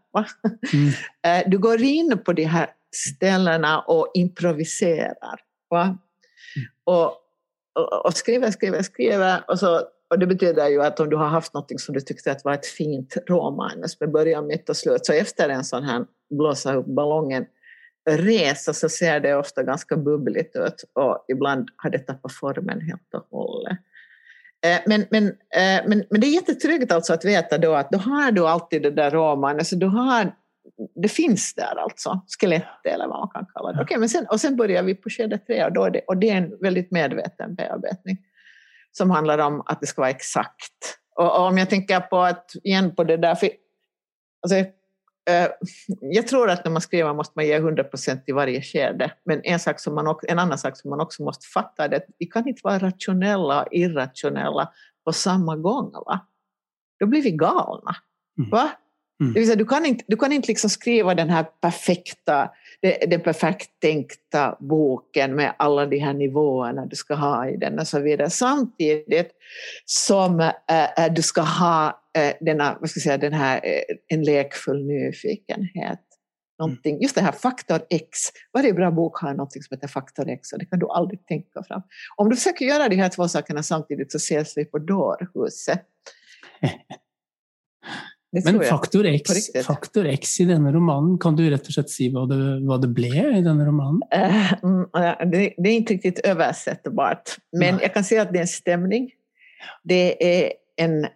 Mm. 0.74 0.90
Eh, 1.28 1.50
Du 1.50 1.58
går 1.58 1.82
in 1.82 2.18
på 2.26 2.34
de 2.34 2.44
här 2.44 2.70
ställena 2.96 3.80
och 3.80 4.12
improviserar. 4.14 5.40
Va? 5.70 5.98
Och, 6.84 7.06
och, 7.76 8.06
och 8.06 8.14
skriver, 8.14 8.52
skriver, 8.52 8.82
skriver. 8.82 9.44
Och, 9.48 9.60
så, 9.60 9.82
och 10.10 10.20
det 10.20 10.28
betyder 10.28 10.70
ju 10.70 10.84
att 10.84 11.00
om 11.00 11.10
du 11.10 11.16
har 11.16 11.28
haft 11.28 11.54
något 11.54 11.82
som 11.82 11.94
du 11.94 12.02
tyckte 12.02 12.32
att 12.32 12.46
var 12.46 12.54
ett 12.54 12.66
fint 12.66 13.18
råmanus 13.28 14.00
med 14.00 14.12
början, 14.12 14.48
mitt 14.48 14.70
och 14.70 14.78
slut, 14.78 15.06
så 15.06 15.14
efter 15.14 15.50
en 15.50 15.64
sån 15.64 15.84
här 15.84 16.06
blåsa 16.30 16.74
upp 16.74 16.86
ballongen 16.86 17.46
resa 18.10 18.74
så 18.74 18.90
ser 18.90 19.20
det 19.20 19.36
ofta 19.36 19.64
ganska 19.64 19.98
bubbligt 19.98 20.56
ut 20.56 20.84
och 20.94 21.26
ibland 21.28 21.70
har 21.76 21.90
det 21.90 22.00
tappat 22.00 22.34
formen 22.34 22.82
helt 22.82 23.14
och 23.14 23.28
hållet. 23.32 23.78
Eh, 24.66 24.80
Men, 24.86 25.06
men, 25.10 25.28
eh, 25.28 25.88
men, 25.88 26.04
men 26.10 26.22
det 26.22 26.28
är 26.28 26.34
jättetryggt 26.34 26.92
alltså 26.92 27.14
att 27.14 27.26
veta 27.26 27.58
då 27.58 27.74
att 27.74 27.92
då 27.92 27.98
har 27.98 28.32
du 28.32 28.48
alltid 28.48 28.82
det 28.82 28.92
där 28.92 29.16
alltså 29.46 29.76
du 29.76 29.86
har, 29.86 30.36
det 30.96 31.08
finns 31.08 31.54
där 31.54 31.76
alltså, 31.80 32.22
skelett 32.40 32.86
eller 32.86 33.08
vad 33.08 33.20
man 33.20 33.30
kan 33.30 33.46
kalla 33.54 33.74
det. 33.74 33.82
Okej, 33.82 33.98
men 33.98 34.10
sen, 34.10 34.26
och 34.30 34.42
sen 34.42 34.56
börjar 34.56 34.84
vi 34.84 34.96
på 34.96 35.10
skede 35.10 35.38
tre 35.38 35.66
och, 35.66 35.74
då 35.74 35.90
det, 35.90 36.02
och 36.08 36.18
det 36.18 36.30
är 36.30 36.38
en 36.38 36.58
väldigt 36.62 36.92
medveten 36.92 37.56
bearbetning 37.56 38.18
som 38.92 39.10
handlar 39.10 39.38
om 39.38 39.64
att 39.66 39.80
det 39.80 39.88
ska 39.88 40.02
vara 40.02 40.10
exakt. 40.10 40.98
Och, 41.16 41.40
och 41.40 41.48
om 41.48 41.58
jag 41.58 41.70
tänker 41.70 42.00
på 42.00 42.20
att, 42.20 42.52
igen 42.64 42.96
på 42.96 43.04
det 43.04 43.18
där, 43.18 43.36
för, 43.36 43.50
alltså, 44.42 44.56
eh, 44.56 45.50
jag 46.02 46.28
tror 46.28 46.50
att 46.50 46.66
när 46.66 46.72
man 46.72 46.82
skriver 46.82 47.14
måste 47.14 47.34
man 47.36 47.46
ge 47.46 47.56
100 47.56 47.84
procent 47.84 48.24
i 48.26 48.32
varje 48.32 48.62
skede. 48.62 49.12
Men 49.26 49.42
en, 49.44 49.60
sak 49.60 49.80
som 49.80 49.96
man 49.96 50.16
en 50.28 50.40
annan 50.40 50.58
sak 50.58 50.78
som 50.78 50.90
man 50.90 51.02
också 51.02 51.24
måste 51.24 51.48
fatta 51.48 51.86
är 51.86 51.96
att 51.96 52.06
vi 52.18 52.26
kan 52.26 52.48
inte 52.48 52.62
vara 52.64 52.80
rationella 52.80 53.64
och 53.64 53.74
irrationella 53.74 54.72
på 55.04 55.14
samma 55.14 55.56
gång. 55.56 55.92
Va? 55.92 56.28
Då 57.00 57.06
blir 57.06 57.22
vi 57.22 57.32
galna. 57.32 57.96
Mm. 58.38 58.50
Va? 58.50 58.72
Mm. 59.22 59.34
Det 59.34 59.40
vill 59.40 59.48
säga, 59.48 59.56
du 59.56 59.66
kan 59.66 59.86
inte, 59.86 60.04
du 60.08 60.18
kan 60.18 60.32
inte 60.32 60.48
liksom 60.48 60.70
skriva 60.70 61.16
den 61.16 61.30
här 61.30 61.44
perfekta, 61.44 62.52
den 63.08 63.22
perfekt 63.22 63.70
tänkta 63.80 64.58
boken 64.60 65.36
med 65.36 65.54
alla 65.60 65.86
de 65.86 66.00
här 66.00 66.14
nivåerna 66.14 66.86
du 66.86 66.96
ska 66.96 67.16
ha 67.16 67.50
i 67.50 67.58
den 67.58 67.80
och 67.80 67.88
så 67.88 68.00
vidare. 68.00 68.30
Samtidigt 68.30 69.32
som 69.86 70.40
eh, 70.40 71.14
du 71.16 71.22
ska 71.22 71.42
ha 71.42 72.02
eh, 72.18 72.34
denna, 72.42 72.78
vad 72.80 72.90
ska 72.90 72.98
jag 72.98 73.04
säga, 73.04 73.18
den 73.18 73.34
här, 73.34 73.62
en 74.08 74.24
lekfull 74.24 74.86
nyfikenhet. 74.86 76.00
Någonting, 76.60 77.02
just 77.02 77.16
det 77.16 77.22
här 77.22 77.32
faktor 77.32 77.82
X. 77.90 78.20
Varje 78.54 78.74
bra 78.74 78.92
bok 78.92 79.18
har 79.18 79.34
någonting 79.34 79.62
som 79.62 79.76
heter 79.76 79.88
faktor 79.88 80.30
X 80.30 80.54
och 80.54 80.60
det 80.60 80.66
kan 80.66 80.80
du 80.80 80.88
aldrig 80.90 81.26
tänka 81.26 81.64
fram. 81.64 81.82
Om 82.16 82.30
du 82.30 82.36
försöker 82.36 82.66
göra 82.66 82.90
de 82.90 82.96
här 82.96 83.10
två 83.10 83.28
sakerna 83.28 83.64
samtidigt 83.64 84.12
så 84.12 84.18
ses 84.18 84.58
vi 84.58 84.66
på 84.66 84.80
dårhuset. 84.80 85.82
Det 88.32 88.46
Men 88.46 88.64
faktor 88.64 89.06
X, 89.06 89.32
faktor 89.66 90.06
X 90.06 90.40
i 90.40 90.46
denne 90.48 90.72
romanen, 90.72 91.18
kan 91.20 91.36
du 91.36 91.44
rett 91.52 91.66
og 91.68 91.76
slett 91.76 91.92
si 91.92 92.08
hva 92.14 92.24
det, 92.30 92.38
hva 92.64 92.78
det 92.80 92.88
ble 92.96 93.10
i 93.12 93.42
denne 93.44 93.66
romanen? 93.68 94.00
Eh, 94.08 94.54
det, 95.28 95.42
det 95.58 95.70
är 95.70 95.76
inte 95.76 95.94
riktigt 95.94 96.20
översättbart. 96.20 97.36
Men 97.52 97.76
Nej. 97.76 97.84
jag 97.84 97.94
kan 97.94 98.04
säga 98.04 98.22
att 98.22 98.32
det 98.34 98.40
är 98.40 98.48
en 98.48 98.48
stämning. 98.48 99.12
Det 99.84 100.44
är 100.44 100.54
en 100.78 101.08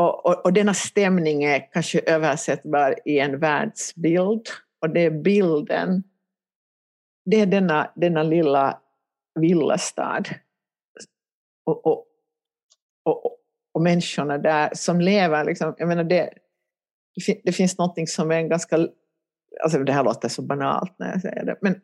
och, 0.00 0.26
och, 0.26 0.44
och 0.44 0.52
denna 0.52 0.74
stämning 0.74 1.44
är 1.44 1.72
kanske 1.72 2.00
översättbar 2.00 2.94
i 3.04 3.18
en 3.18 3.38
världsbild. 3.38 4.46
Och 4.80 4.90
det 4.90 5.00
är 5.00 5.10
bilden, 5.10 6.02
det 7.24 7.40
är 7.40 7.46
denna, 7.46 7.92
denna 7.96 8.22
lilla 8.22 8.78
villastad. 9.40 10.22
Och, 11.64 11.86
och, 11.86 12.06
och, 13.04 13.36
och 13.72 13.82
människorna 13.82 14.38
där 14.38 14.70
som 14.72 15.00
lever, 15.00 15.44
liksom, 15.44 15.74
jag 15.78 15.88
menar 15.88 16.04
det, 16.04 16.30
det 17.44 17.52
finns 17.52 17.78
någonting 17.78 18.06
som 18.06 18.30
är 18.30 18.36
en 18.36 18.48
ganska, 18.48 18.88
alltså 19.62 19.78
det 19.78 19.92
här 19.92 20.04
låter 20.04 20.28
så 20.28 20.42
banalt 20.42 20.94
när 20.98 21.12
jag 21.12 21.20
säger 21.20 21.44
det, 21.44 21.56
men 21.60 21.80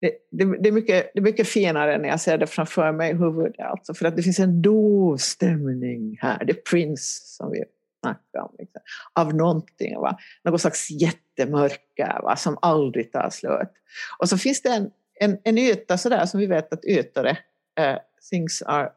det, 0.00 0.12
det, 0.30 0.62
det, 0.62 0.68
är 0.68 0.72
mycket, 0.72 1.10
det 1.14 1.20
är 1.20 1.22
mycket 1.22 1.48
finare 1.48 1.98
när 1.98 2.08
jag 2.08 2.20
ser 2.20 2.38
det 2.38 2.46
framför 2.46 2.92
mig 2.92 3.10
i 3.10 3.14
huvudet. 3.14 3.60
Alltså, 3.60 3.94
för 3.94 4.06
att 4.06 4.16
det 4.16 4.22
finns 4.22 4.38
en 4.38 4.62
dov 4.62 5.16
stämning 5.16 6.18
här. 6.20 6.44
Det 6.44 6.52
är 6.52 6.62
Prince 6.70 7.20
som 7.24 7.50
vi 7.50 7.64
snackar 8.00 8.40
om. 8.40 8.54
Liksom, 8.58 8.80
av 9.14 9.34
någonting. 9.34 10.00
Va? 10.00 10.18
Något 10.44 10.60
slags 10.60 10.90
jättemörker 10.90 12.22
va? 12.22 12.36
som 12.36 12.58
aldrig 12.62 13.12
tar 13.12 13.30
slut. 13.30 13.72
Och 14.18 14.28
så 14.28 14.38
finns 14.38 14.62
det 14.62 14.68
en, 14.68 14.90
en, 15.20 15.38
en 15.44 15.58
yta 15.58 15.98
sådär 15.98 16.26
som 16.26 16.40
vi 16.40 16.46
vet 16.46 16.72
att 16.72 16.84
ytor 16.84 17.26
är. 17.26 17.38
Uh, 17.80 17.86
eh, 17.86 17.98
things 18.30 18.62
are, 18.62 18.90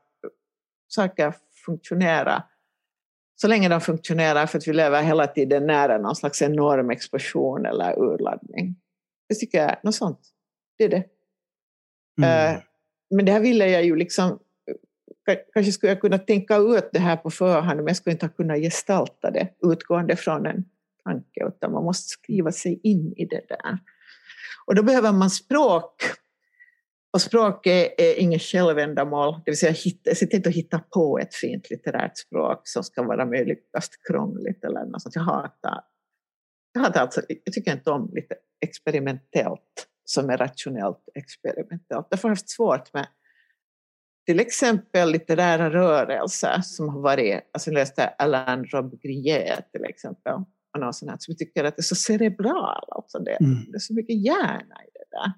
saker 0.87 1.33
funktionerar 1.65 2.43
så 3.35 3.47
länge 3.47 3.69
de 3.69 3.81
funktionerar 3.81 4.45
för 4.45 4.57
att 4.57 4.67
vi 4.67 4.73
lever 4.73 5.03
hela 5.03 5.27
tiden 5.27 5.67
nära 5.67 5.97
någon 5.97 6.15
slags 6.15 6.41
enorm 6.41 6.89
explosion 6.89 7.65
eller 7.65 7.99
urladdning. 7.99 8.75
Det 9.29 9.35
tycker 9.35 9.57
jag, 9.57 9.75
något 9.83 9.95
sånt. 9.95 10.19
Det 10.77 10.83
är 10.83 10.89
det. 10.89 11.03
Mm. 12.21 12.55
Uh, 12.55 12.61
men 13.15 13.25
det 13.25 13.31
här 13.31 13.39
ville 13.39 13.67
jag 13.67 13.83
ju 13.83 13.95
liksom, 13.95 14.39
kanske 15.53 15.71
skulle 15.71 15.91
jag 15.91 16.01
kunna 16.01 16.17
tänka 16.17 16.57
ut 16.57 16.89
det 16.93 16.99
här 16.99 17.17
på 17.17 17.29
förhand, 17.29 17.77
men 17.77 17.87
jag 17.87 17.95
skulle 17.95 18.13
inte 18.13 18.25
ha 18.25 18.33
kunnat 18.33 18.57
gestalta 18.57 19.31
det 19.31 19.49
utgående 19.71 20.15
från 20.15 20.45
en 20.45 20.65
tanke, 21.03 21.47
utan 21.47 21.71
man 21.71 21.83
måste 21.83 22.07
skriva 22.07 22.51
sig 22.51 22.79
in 22.83 23.13
i 23.17 23.25
det 23.25 23.41
där. 23.49 23.79
Och 24.65 24.75
då 24.75 24.83
behöver 24.83 25.11
man 25.11 25.29
språk. 25.29 26.03
Och 27.13 27.21
språk 27.21 27.67
är, 27.67 28.01
är 28.01 28.19
inget 28.19 28.41
självändamål, 28.41 29.33
det 29.45 29.51
vill 29.51 29.57
säga 29.57 29.71
hitta, 29.71 30.15
se 30.15 30.25
till 30.25 30.47
att 30.47 30.55
hitta 30.55 30.79
på 30.79 31.19
ett 31.19 31.35
fint 31.35 31.69
litterärt 31.69 32.17
språk 32.17 32.61
som 32.63 32.83
ska 32.83 33.03
vara 33.03 33.25
möjligast 33.25 33.93
krångligt 34.07 34.63
eller 34.63 34.85
något 34.85 35.01
sånt. 35.01 35.15
Jag 35.15 35.23
hatar, 35.23 35.81
jag 36.73 36.81
hatar 36.81 37.01
alltså, 37.01 37.21
jag 37.43 37.53
tycker 37.53 37.71
inte 37.71 37.91
om 37.91 38.11
lite 38.13 38.35
experimentellt 38.65 39.87
som 40.05 40.29
är 40.29 40.37
rationellt 40.37 41.03
experimentellt. 41.15 42.07
Därför 42.09 42.23
har 42.23 42.29
jag 42.29 42.35
haft 42.35 42.49
svårt 42.49 42.93
med 42.93 43.07
till 44.25 44.39
exempel 44.39 45.11
litterära 45.11 45.69
rörelser 45.69 46.61
som 46.61 46.89
har 46.89 47.01
varit, 47.01 47.49
alltså 47.53 47.69
jag 47.69 47.73
läste 47.73 48.07
Alain 48.07 48.65
Robbe-Grillet 48.65 49.71
till 49.71 49.85
exempel, 49.85 50.33
och 50.73 50.79
någon 50.79 50.93
sån 50.93 51.09
här, 51.09 51.17
som 51.19 51.35
tycker 51.35 51.63
att 51.63 51.75
det 51.75 51.79
är 51.79 51.83
så 51.83 51.95
cerebral, 51.95 52.87
alltså 52.87 53.19
det, 53.19 53.35
mm. 53.35 53.71
det 53.71 53.77
är 53.77 53.79
så 53.79 53.93
mycket 53.93 54.25
hjärna 54.25 54.75
i 54.83 54.89
det 54.93 55.05
där. 55.11 55.33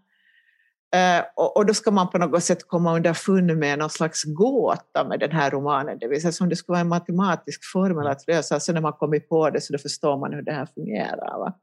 Uh, 0.95 1.25
och, 1.35 1.57
och, 1.57 1.65
då 1.65 1.73
ska 1.73 1.91
man 1.91 2.09
på 2.09 2.17
något 2.17 2.43
sätt 2.43 2.67
komma 2.67 2.95
underfund 2.95 3.57
med 3.57 3.79
någon 3.79 3.89
slags 3.89 4.23
gåta 4.23 5.07
med 5.07 5.19
den 5.19 5.31
här 5.31 5.51
romanen, 5.51 5.97
det 5.99 6.07
vill 6.07 6.21
säga 6.21 6.31
som 6.31 6.49
det 6.49 6.55
skulle 6.55 6.73
vara 6.73 6.81
en 6.81 6.87
matematisk 6.87 7.71
formel 7.73 8.07
att 8.07 8.27
lösa, 8.27 8.59
så 8.59 8.73
när 8.73 8.81
man 8.81 8.93
kommit 8.93 9.29
på 9.29 9.49
det 9.49 9.61
så 9.61 9.73
då 9.73 9.79
förstår 9.79 10.17
man 10.17 10.33
hur 10.33 10.41
det 10.41 10.51
här 10.51 10.65
fungerar. 10.65 11.39
Va? 11.39 11.53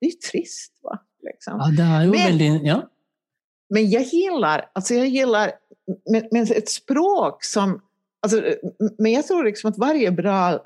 Det 0.00 0.06
är 0.06 0.10
ju 0.10 0.16
trist. 0.16 0.78
Va? 0.82 0.98
Liksom. 1.22 1.58
Ja, 1.58 1.70
det 1.76 1.82
är 1.82 2.02
ju 2.02 2.10
men, 2.10 2.18
väldigt, 2.18 2.62
ja. 2.62 2.88
men 3.68 3.90
jag 3.90 4.02
gillar, 4.02 4.70
alltså 4.72 4.94
jag 4.94 5.06
gillar 5.06 5.52
men, 6.10 6.28
men 6.30 6.42
ett 6.42 6.68
språk 6.68 7.44
som... 7.44 7.80
Alltså, 8.22 8.42
men 8.98 9.12
jag 9.12 9.26
tror 9.26 9.44
liksom 9.44 9.70
att 9.70 9.78
varje 9.78 10.10
bra 10.10 10.60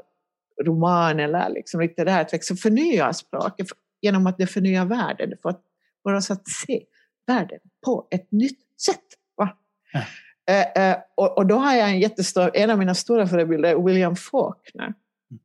roman 0.65 1.21
eller 1.21 1.51
liksom 1.51 1.81
litterärt 1.81 2.45
så 2.45 2.57
förnyar 2.57 3.13
språket 3.13 3.67
genom 4.01 4.27
att 4.27 4.39
det 4.39 4.47
förnyar 4.47 4.85
världen. 4.85 5.31
Det 5.31 5.37
får 6.03 6.15
oss 6.15 6.31
att 6.31 6.49
se 6.49 6.85
världen 7.29 7.59
på 7.85 8.09
ett 8.11 8.33
nytt 8.33 8.61
sätt. 8.81 9.05
Va? 9.37 9.57
Ja. 9.93 10.03
Eh, 10.49 10.91
eh, 10.91 10.99
och, 11.15 11.39
och, 11.39 11.47
då 11.47 11.57
har 11.57 11.75
jag 11.75 11.89
en 11.89 12.01
jättestor, 12.01 12.51
en 12.55 12.71
av 12.71 12.79
mina 12.79 12.95
stora 12.95 13.27
förebilder 13.27 13.85
William 13.85 14.17
Faulkner. 14.17 14.85
Mm. 14.85 15.41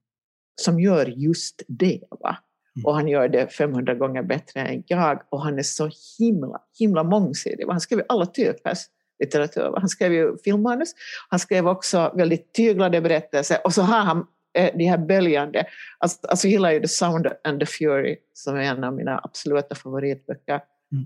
Som 0.62 0.80
gör 0.80 1.06
just 1.06 1.62
det. 1.68 2.02
Va? 2.10 2.38
Mm. 2.76 2.86
Och 2.86 2.96
han 2.96 3.08
gör 3.08 3.28
det 3.28 3.48
500 3.48 3.94
gånger 3.94 4.24
bättre 4.24 4.60
än 4.62 4.84
jag. 4.88 5.22
Och 5.30 5.42
han 5.42 5.60
är 5.60 5.64
så 5.64 5.90
himla, 6.20 6.62
himla 6.80 7.04
mångsidig. 7.04 7.66
Han 7.68 7.82
skriver 7.82 8.06
alla 8.10 8.26
typers 8.26 8.88
litteratur. 9.20 9.74
Han 9.78 9.90
skrev 9.90 10.14
ju 10.14 10.38
filmmanus, 10.38 10.94
han 11.30 11.40
skrev 11.40 11.68
också 11.68 12.14
väldigt 12.16 12.54
tyglade 12.54 13.02
berättelser 13.02 13.58
och 13.64 13.74
så 13.74 13.82
har 13.82 14.00
han 14.00 14.26
eh, 14.54 14.78
de 14.78 14.84
här 14.84 14.98
böljande, 14.98 15.66
alltså, 15.98 16.28
alltså 16.28 16.48
jag 16.48 16.52
gillar 16.52 16.72
ju 16.72 16.80
The 16.80 16.88
Sound 16.88 17.28
and 17.44 17.60
the 17.60 17.66
Fury 17.66 18.18
som 18.34 18.56
är 18.56 18.62
en 18.62 18.84
av 18.84 18.94
mina 18.94 19.20
absoluta 19.24 19.76
favoritböcker. 19.76 20.62
Mm. 20.92 21.06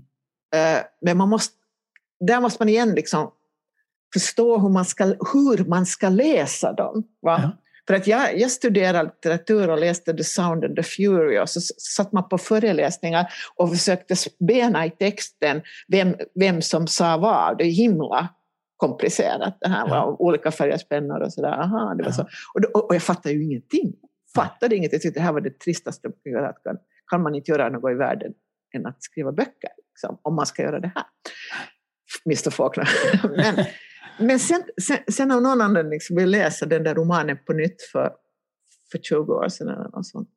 Eh, 0.54 0.84
men 1.00 1.16
man 1.16 1.28
måste, 1.28 1.54
där 2.20 2.40
måste 2.40 2.62
man 2.62 2.68
igen 2.68 2.94
liksom 2.94 3.30
förstå 4.12 4.58
hur 4.58 4.68
man 4.68 4.84
ska, 4.84 5.04
hur 5.04 5.64
man 5.64 5.86
ska 5.86 6.08
läsa 6.08 6.72
dem. 6.72 7.04
Ja. 7.20 7.50
För 7.86 7.94
att 7.94 8.06
jag, 8.06 8.38
jag 8.38 8.50
studerade 8.50 9.02
litteratur 9.02 9.70
och 9.70 9.78
läste 9.78 10.14
The 10.14 10.24
Sound 10.24 10.64
and 10.64 10.76
the 10.76 10.82
Fury 10.82 11.38
och 11.38 11.48
så 11.48 11.60
satt 11.78 12.12
man 12.12 12.28
på 12.28 12.38
föreläsningar 12.38 13.32
och 13.56 13.70
försökte 13.70 14.14
bena 14.38 14.86
i 14.86 14.90
texten 14.90 15.62
vem, 15.88 16.14
vem 16.34 16.62
som 16.62 16.86
sa 16.86 17.16
vad. 17.16 17.58
Det 17.58 17.64
är 17.64 17.70
himla 17.70 18.28
komplicerat 18.76 19.58
det 19.60 19.68
här. 19.68 19.88
Ja. 19.88 20.16
Olika 20.18 20.50
färgers 20.50 20.88
pennor 20.88 21.20
och 21.20 21.32
sådär. 21.32 21.60
Aha, 21.60 21.94
det 21.94 22.02
var 22.02 22.10
ja. 22.10 22.12
så. 22.12 22.26
Och, 22.54 22.60
då, 22.60 22.68
och 22.80 22.94
jag 22.94 23.02
fattade 23.02 23.34
ju 23.34 23.44
ingenting. 23.44 23.92
Fattade 24.34 24.76
ingenting. 24.76 24.96
Jag 24.96 25.02
tyckte 25.02 25.20
det 25.20 25.24
här 25.24 25.32
var 25.32 25.40
det 25.40 25.58
tristaste 25.58 26.08
man 26.08 26.16
kan 26.24 26.32
göra. 26.32 26.52
Kan, 26.52 26.76
kan 27.10 27.22
man 27.22 27.34
inte 27.34 27.50
göra 27.50 27.68
något 27.68 27.90
i 27.90 27.94
världen 27.94 28.32
än 28.76 28.86
att 28.86 29.02
skriva 29.02 29.32
böcker? 29.32 29.70
Liksom, 29.88 30.18
om 30.22 30.34
man 30.34 30.46
ska 30.46 30.62
göra 30.62 30.80
det 30.80 30.92
här. 30.94 31.04
Mr 32.26 32.50
Faulkner. 32.50 32.88
Men, 33.36 33.64
men 34.20 34.38
sen, 34.38 34.62
sen, 34.82 34.98
sen 35.08 35.30
av 35.30 35.42
någon 35.42 35.60
anledning 35.60 35.92
liksom 35.92 36.16
vill 36.16 36.32
jag 36.32 36.42
läsa 36.42 36.66
den 36.66 36.84
där 36.84 36.94
romanen 36.94 37.38
på 37.46 37.52
nytt 37.52 37.82
för, 37.92 38.12
för 38.92 38.98
20 38.98 39.32
år 39.32 39.48
sedan 39.48 39.68
eller 39.68 39.90
något 39.90 40.06
sånt. 40.06 40.28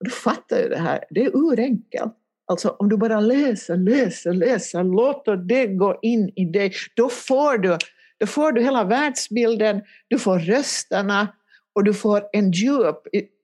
Och 0.00 0.04
då 0.04 0.10
fattar 0.10 0.58
jag 0.58 0.70
det 0.70 0.78
här, 0.78 1.04
det 1.10 1.24
är 1.24 1.36
urenkelt. 1.36 2.14
Alltså 2.46 2.68
om 2.68 2.88
du 2.88 2.96
bara 2.96 3.20
läser, 3.20 3.76
läser, 3.76 4.32
läser, 4.32 4.84
låter 4.84 5.36
det 5.36 5.66
gå 5.66 5.98
in 6.02 6.32
i 6.36 6.44
dig, 6.44 6.72
då 6.96 7.08
får 7.08 7.58
du, 7.58 7.78
då 8.18 8.26
får 8.26 8.52
du 8.52 8.62
hela 8.62 8.84
världsbilden, 8.84 9.82
du 10.08 10.18
får 10.18 10.38
rösterna 10.38 11.28
och 11.74 11.84
du 11.84 11.94
får 11.94 12.28
en 12.32 12.50
djup 12.50 12.96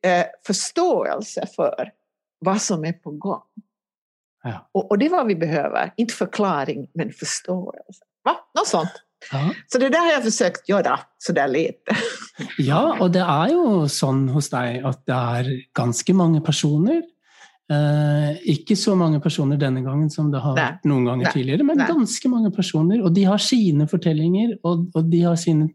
eh, 0.03 0.27
förståelse 0.46 1.46
för 1.57 1.92
vad 2.38 2.62
som 2.62 2.85
är 2.85 2.92
på 2.92 3.11
gång. 3.11 3.42
Ja. 4.46 4.68
Och, 4.72 4.90
och, 4.90 4.98
det 4.98 5.06
är 5.06 5.11
vad 5.11 5.26
vi 5.26 5.37
behöver, 5.37 5.92
inte 5.96 6.14
förklaring 6.14 6.88
men 6.94 7.12
förståelse. 7.12 8.04
Va? 8.24 8.37
Något 8.59 8.68
sånt. 8.68 8.90
Ja. 9.32 9.50
Så 9.66 9.78
det 9.78 9.88
där 9.88 9.98
har 9.98 10.12
jag 10.12 10.22
försökt 10.22 10.68
göra 10.68 11.00
sådär 11.18 11.48
lite. 11.48 11.96
Ja, 12.59 12.96
och 13.00 13.11
det 13.11 13.20
är 13.20 13.48
ju 13.48 13.88
så 13.88 14.12
hos 14.12 14.50
dig 14.50 14.80
att 14.80 15.06
det 15.06 15.12
är 15.12 15.46
ganska 15.72 16.14
många 16.14 16.40
personer. 16.40 17.02
Eh, 17.70 18.48
inte 18.50 18.76
så 18.76 18.94
många 18.94 19.20
personer 19.20 19.56
denna 19.56 19.80
gången 19.80 20.11
som 20.11 20.30
det 20.30 20.38
har 20.38 20.56
varit 20.56 20.85
någon 20.85 21.04
gång 21.04 21.24
tidigare, 21.32 21.62
men 21.62 21.76
Nej. 21.76 21.87
ganska 21.88 22.28
många 22.28 22.50
personer. 22.50 23.02
Och 23.02 23.12
de 23.12 23.24
har 23.24 23.38
sina 23.38 23.87
berättelser 23.87 24.59
och, 24.62 24.94
och 24.94 25.04
de 25.04 25.22
har 25.22 25.37
sin 25.37 25.72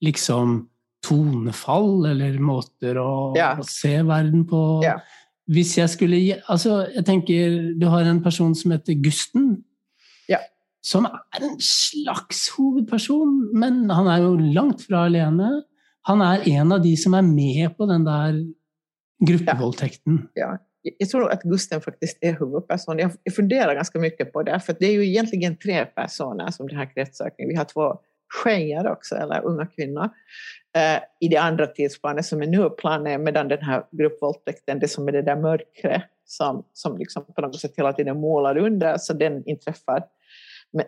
liksom, 0.00 0.68
tonfall 1.08 2.06
eller 2.06 2.38
måter 2.38 2.90
att, 2.90 3.38
ja. 3.38 3.46
att 3.46 3.66
se 3.66 4.02
världen 4.02 4.48
på. 4.48 4.80
Ja. 4.84 5.00
Hvis 5.52 5.78
jag 5.78 5.90
skulle, 5.90 6.42
alltså, 6.46 6.88
jag 6.94 7.06
tänker, 7.06 7.74
du 7.80 7.86
har 7.86 8.02
en 8.02 8.22
person 8.22 8.54
som 8.54 8.70
heter 8.70 8.92
Gusten 8.92 9.56
som 10.82 11.04
är 11.04 11.42
en 11.42 11.56
slags 11.60 12.54
huvudperson, 12.58 13.50
men 13.54 13.90
han 13.90 14.06
är 14.06 14.18
ju 14.18 14.52
långt 14.52 14.82
från 14.82 14.98
alene. 14.98 15.62
Han 16.02 16.20
är 16.20 16.48
en 16.48 16.72
av 16.72 16.82
de 16.82 16.96
som 16.96 17.14
är 17.14 17.22
med 17.22 17.76
på 17.76 17.86
den 17.86 18.04
där 18.04 18.34
gruppvåldtäkten. 19.26 20.28
Ja. 20.34 20.46
ja. 20.46 20.58
Jag 20.98 21.08
tror 21.08 21.30
att 21.30 21.42
Gusten 21.42 21.80
faktiskt 21.80 22.18
är 22.20 22.38
huvudperson. 22.38 22.98
Jag 22.98 23.34
funderar 23.34 23.74
ganska 23.74 23.98
mycket 23.98 24.32
på 24.32 24.42
det, 24.42 24.60
för 24.60 24.76
det 24.80 24.86
är 24.86 24.92
ju 24.92 25.06
egentligen 25.06 25.56
tre 25.56 25.84
personer 25.84 26.50
som 26.50 26.68
det 26.68 26.76
här 26.76 26.94
kretsökningen. 26.94 27.48
Vi 27.48 27.56
har 27.56 27.64
två 27.64 28.00
tjejer 28.44 28.90
också, 28.90 29.14
eller 29.14 29.44
unga 29.44 29.66
kvinnor, 29.66 30.10
eh, 30.76 31.02
i 31.20 31.28
det 31.28 31.36
andra 31.36 31.66
tidsplanet 31.66 32.26
som 32.26 32.42
är 32.42 32.46
nu 32.46 32.70
planet, 32.70 33.20
medan 33.20 33.48
den 33.48 33.62
här 33.62 33.84
gruppvåldtäkten, 33.90 34.78
det 34.78 34.88
som 34.88 35.08
är 35.08 35.12
det 35.12 35.22
där 35.22 35.36
mörkret 35.36 36.02
som, 36.24 36.64
som 36.72 36.98
liksom 36.98 37.24
på 37.36 37.40
något 37.40 37.60
sätt 37.60 37.72
hela 37.76 37.92
tiden 37.92 38.20
målar 38.20 38.56
under, 38.56 38.98
så 38.98 39.12
den 39.12 39.48
inträffar 39.48 40.02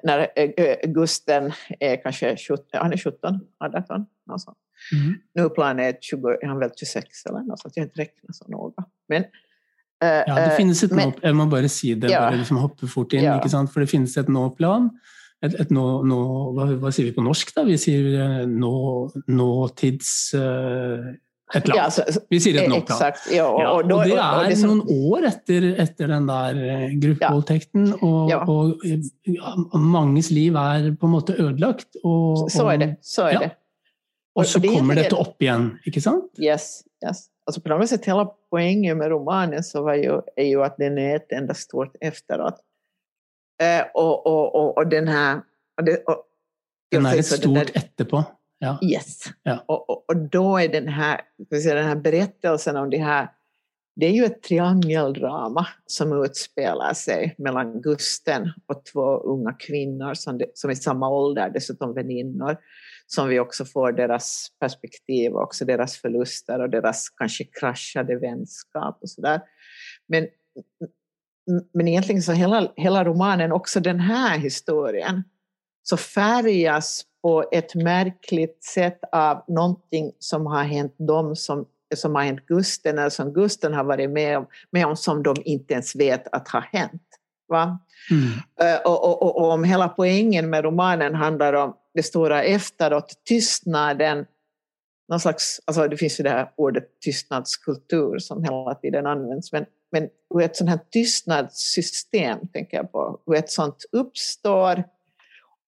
när 0.03 0.19
eh, 0.19 0.51
eh, 0.57 0.91
Gusten 0.91 1.53
är 1.81 2.03
kanske 2.03 2.37
17, 2.37 2.65
han 2.73 2.93
är 2.93 2.97
17, 2.97 3.41
18, 3.61 4.07
något. 4.27 4.45
Mm. 4.93 5.15
Nu 5.35 5.49
planet 5.49 6.03
20, 6.03 6.29
är 6.29 6.47
han 6.47 6.59
väl 6.59 6.71
26 6.77 7.27
eller 7.27 7.39
något 7.39 7.61
sånt, 7.61 7.77
jag 7.77 7.83
har 7.83 7.87
inte 7.87 8.01
räknat 8.01 8.37
så 8.37 8.49
noga. 8.49 8.85
Men, 9.09 9.25
ja, 10.01 10.35
det 10.35 10.57
finns 10.57 10.83
ett 10.83 10.91
men, 10.91 11.09
nå, 11.09 11.15
jag 11.23 11.37
må 11.37 11.47
bara 11.47 11.69
säga 11.69 11.97
det, 11.97 12.09
ja, 12.09 12.21
bara 12.21 12.31
liksom 12.31 12.57
hoppa 12.57 12.87
fort 12.87 13.13
in, 13.13 13.23
ja. 13.23 13.49
sant? 13.49 13.73
för 13.73 13.81
det 13.81 13.87
finns 13.87 14.17
ett 14.17 14.29
nå-plan, 14.29 15.01
ett, 15.45 15.55
ett 15.61 15.71
nå, 15.71 16.03
nå, 16.03 16.53
vad, 16.53 16.69
vad 16.69 16.95
säger 16.95 17.09
vi 17.11 17.15
på 17.15 17.23
norsk 17.23 17.55
då? 17.55 17.65
Vi 17.65 17.79
säger 17.79 18.47
nå, 18.47 19.11
nåtids... 19.27 20.35
Uh, 20.35 21.15
et 21.55 21.65
eller 21.69 21.81
annet. 21.81 22.19
Vi 22.31 22.41
sier 22.41 22.63
et 22.63 22.69
nåtall. 22.69 22.83
exakt. 22.83 23.33
Ja, 23.33 23.47
och, 23.73 23.89
då, 23.89 23.99
og 24.01 24.05
det 24.09 24.17
er 24.17 24.63
noen 24.67 24.81
år 24.89 25.27
etter, 25.29 25.67
etter 25.85 26.09
den 26.11 26.27
der 26.27 26.57
eh, 26.65 26.95
gruppevoldtekten, 27.03 27.93
og, 28.01 28.33
og 28.49 29.77
manges 29.79 30.31
liv 30.35 30.57
er 30.59 30.89
på 30.99 31.07
en 31.07 31.13
måte 31.13 31.37
ødelagt. 31.39 32.01
Og, 32.03 32.49
så 32.51 32.65
är 32.69 32.75
og- 32.75 32.81
det. 32.81 32.97
Så 33.03 33.23
är 33.23 33.33
Ja. 33.33 33.39
det. 33.39 33.51
Og 34.37 34.47
så 34.47 34.59
Og 34.59 34.63
det 34.63 34.71
er 34.71 34.77
kommer 34.77 34.95
dette 34.95 35.17
opp 35.17 35.43
igjen, 35.43 35.79
ikke 35.87 36.01
sant? 36.01 36.25
Yes, 36.43 36.83
yes. 37.07 37.29
Alltså 37.47 37.61
på 37.61 37.69
något 37.69 37.89
sätt 37.89 38.05
hela 38.05 38.25
poängen 38.51 38.99
med 38.99 39.09
romanen 39.11 39.63
så 39.63 39.83
var 39.83 39.95
ju, 39.95 40.21
är 40.37 40.45
ju 40.45 40.65
att 40.65 40.77
den 40.77 40.99
är 40.99 41.17
ett 41.17 41.33
enda 41.33 41.55
stort 41.55 41.97
efteråt. 42.01 42.57
Eh, 43.63 43.87
och, 43.95 44.27
och, 44.27 44.55
och, 44.55 44.79
och 44.79 44.89
den 44.89 45.09
här... 45.09 45.41
Och 45.77 45.85
det, 45.85 45.97
och, 45.97 46.25
Den 46.91 47.05
jag 47.05 47.17
er 47.17 47.23
säger 47.23 47.23
et 47.23 47.27
så, 47.27 47.37
stort 47.37 47.77
etterpå. 47.77 48.25
Ja. 48.59 48.79
Yes. 48.83 49.25
Ja. 49.43 49.65
Och, 49.67 49.91
och, 49.91 50.05
och 50.09 50.17
då 50.17 50.59
är 50.59 50.69
den 50.69 50.89
här, 50.89 51.21
säga, 51.63 51.75
den 51.75 51.87
här 51.87 51.97
berättelsen 51.97 52.77
om 52.77 52.91
det 52.91 52.99
här, 52.99 53.29
det 53.97 54.07
är 54.07 54.11
ju 54.11 54.25
ett 54.25 54.43
triangeldrama 54.43 55.67
som 55.87 56.25
utspelar 56.25 56.95
sig 56.95 57.35
mellan 57.39 57.83
Gusten 57.83 58.53
och 58.67 58.85
två 58.85 59.17
unga 59.17 59.53
kvinnor 59.53 60.15
som, 60.15 60.39
de, 60.39 60.47
som 60.55 60.71
är 60.71 60.75
samma 60.75 61.09
ålder, 61.09 61.51
dessutom 61.51 61.95
väninnor, 61.95 62.57
som 63.07 63.29
vi 63.29 63.41
också 63.41 63.65
får 63.65 63.93
deras 63.93 64.49
perspektiv, 64.61 65.33
och 65.33 65.43
också 65.43 65.65
deras 65.65 65.97
förluster 65.97 66.61
och 66.61 66.71
deras 66.71 67.09
kanske 67.09 67.45
kraschade 67.45 68.17
vänskap 68.17 68.99
och 69.03 69.11
sådär. 69.11 69.41
Men, 70.07 70.27
men 71.75 71.89
egentligen 71.89 72.23
så 72.23 72.33
hela, 72.33 72.73
hela 72.77 73.05
romanen, 73.05 73.53
också 73.53 73.81
den 73.81 74.01
här 74.01 74.39
historien, 74.39 75.23
så 75.83 75.97
färgas 75.97 77.05
på 77.23 77.45
ett 77.53 77.75
märkligt 77.75 78.65
sätt 78.65 79.01
av 79.13 79.45
någonting 79.49 80.13
som 80.19 80.47
har 80.47 80.63
hänt 80.65 80.95
dem 80.99 81.37
som, 81.37 81.67
som 81.97 82.15
har 82.15 82.23
hänt 82.23 82.47
Gusten 82.47 82.99
eller 82.99 83.11
som 83.11 83.33
Gusten 83.33 83.75
har 83.75 83.85
varit 83.85 84.11
med 84.11 84.39
om, 84.39 84.47
med 84.71 84.87
om 84.87 84.97
som 84.97 85.23
de 85.23 85.37
inte 85.45 85.75
ens 85.75 85.97
vet 85.97 86.35
att 86.35 86.49
har 86.49 86.61
hänt. 86.61 87.03
Va? 87.49 87.79
Mm. 88.11 88.27
Eh, 88.61 88.81
Och, 88.85 89.05
och, 89.05 89.23
och, 89.23 89.37
och 89.37 89.51
om 89.51 89.65
hela 89.65 89.89
poängen 89.89 90.51
med 90.51 90.65
romanen 90.65 91.15
handlar 91.15 91.53
om 91.53 91.77
det 91.95 92.03
stora 92.03 92.43
efteråt, 92.43 93.13
tystnaden, 93.29 94.27
någon 95.09 95.21
slags, 95.21 95.61
alltså 95.65 95.89
det 95.89 95.97
finns 95.97 96.21
ju 96.21 96.25
det 96.25 96.31
här 96.31 96.51
ordet 96.57 97.01
tystnadskultur 97.05 98.19
som 98.19 98.45
hela 98.45 98.75
tiden 98.75 99.07
används, 99.07 99.53
men, 99.53 99.67
men 99.95 100.09
hur 100.31 100.43
ett 100.43 100.57
sånt 100.57 100.71
här 100.71 100.81
tystnadssystem, 100.91 102.49
tänker 102.53 102.77
jag 102.77 102.93
på, 102.93 103.21
hur 103.27 103.35
ett 103.35 103.51
sånt 103.51 103.85
uppstår 103.93 104.85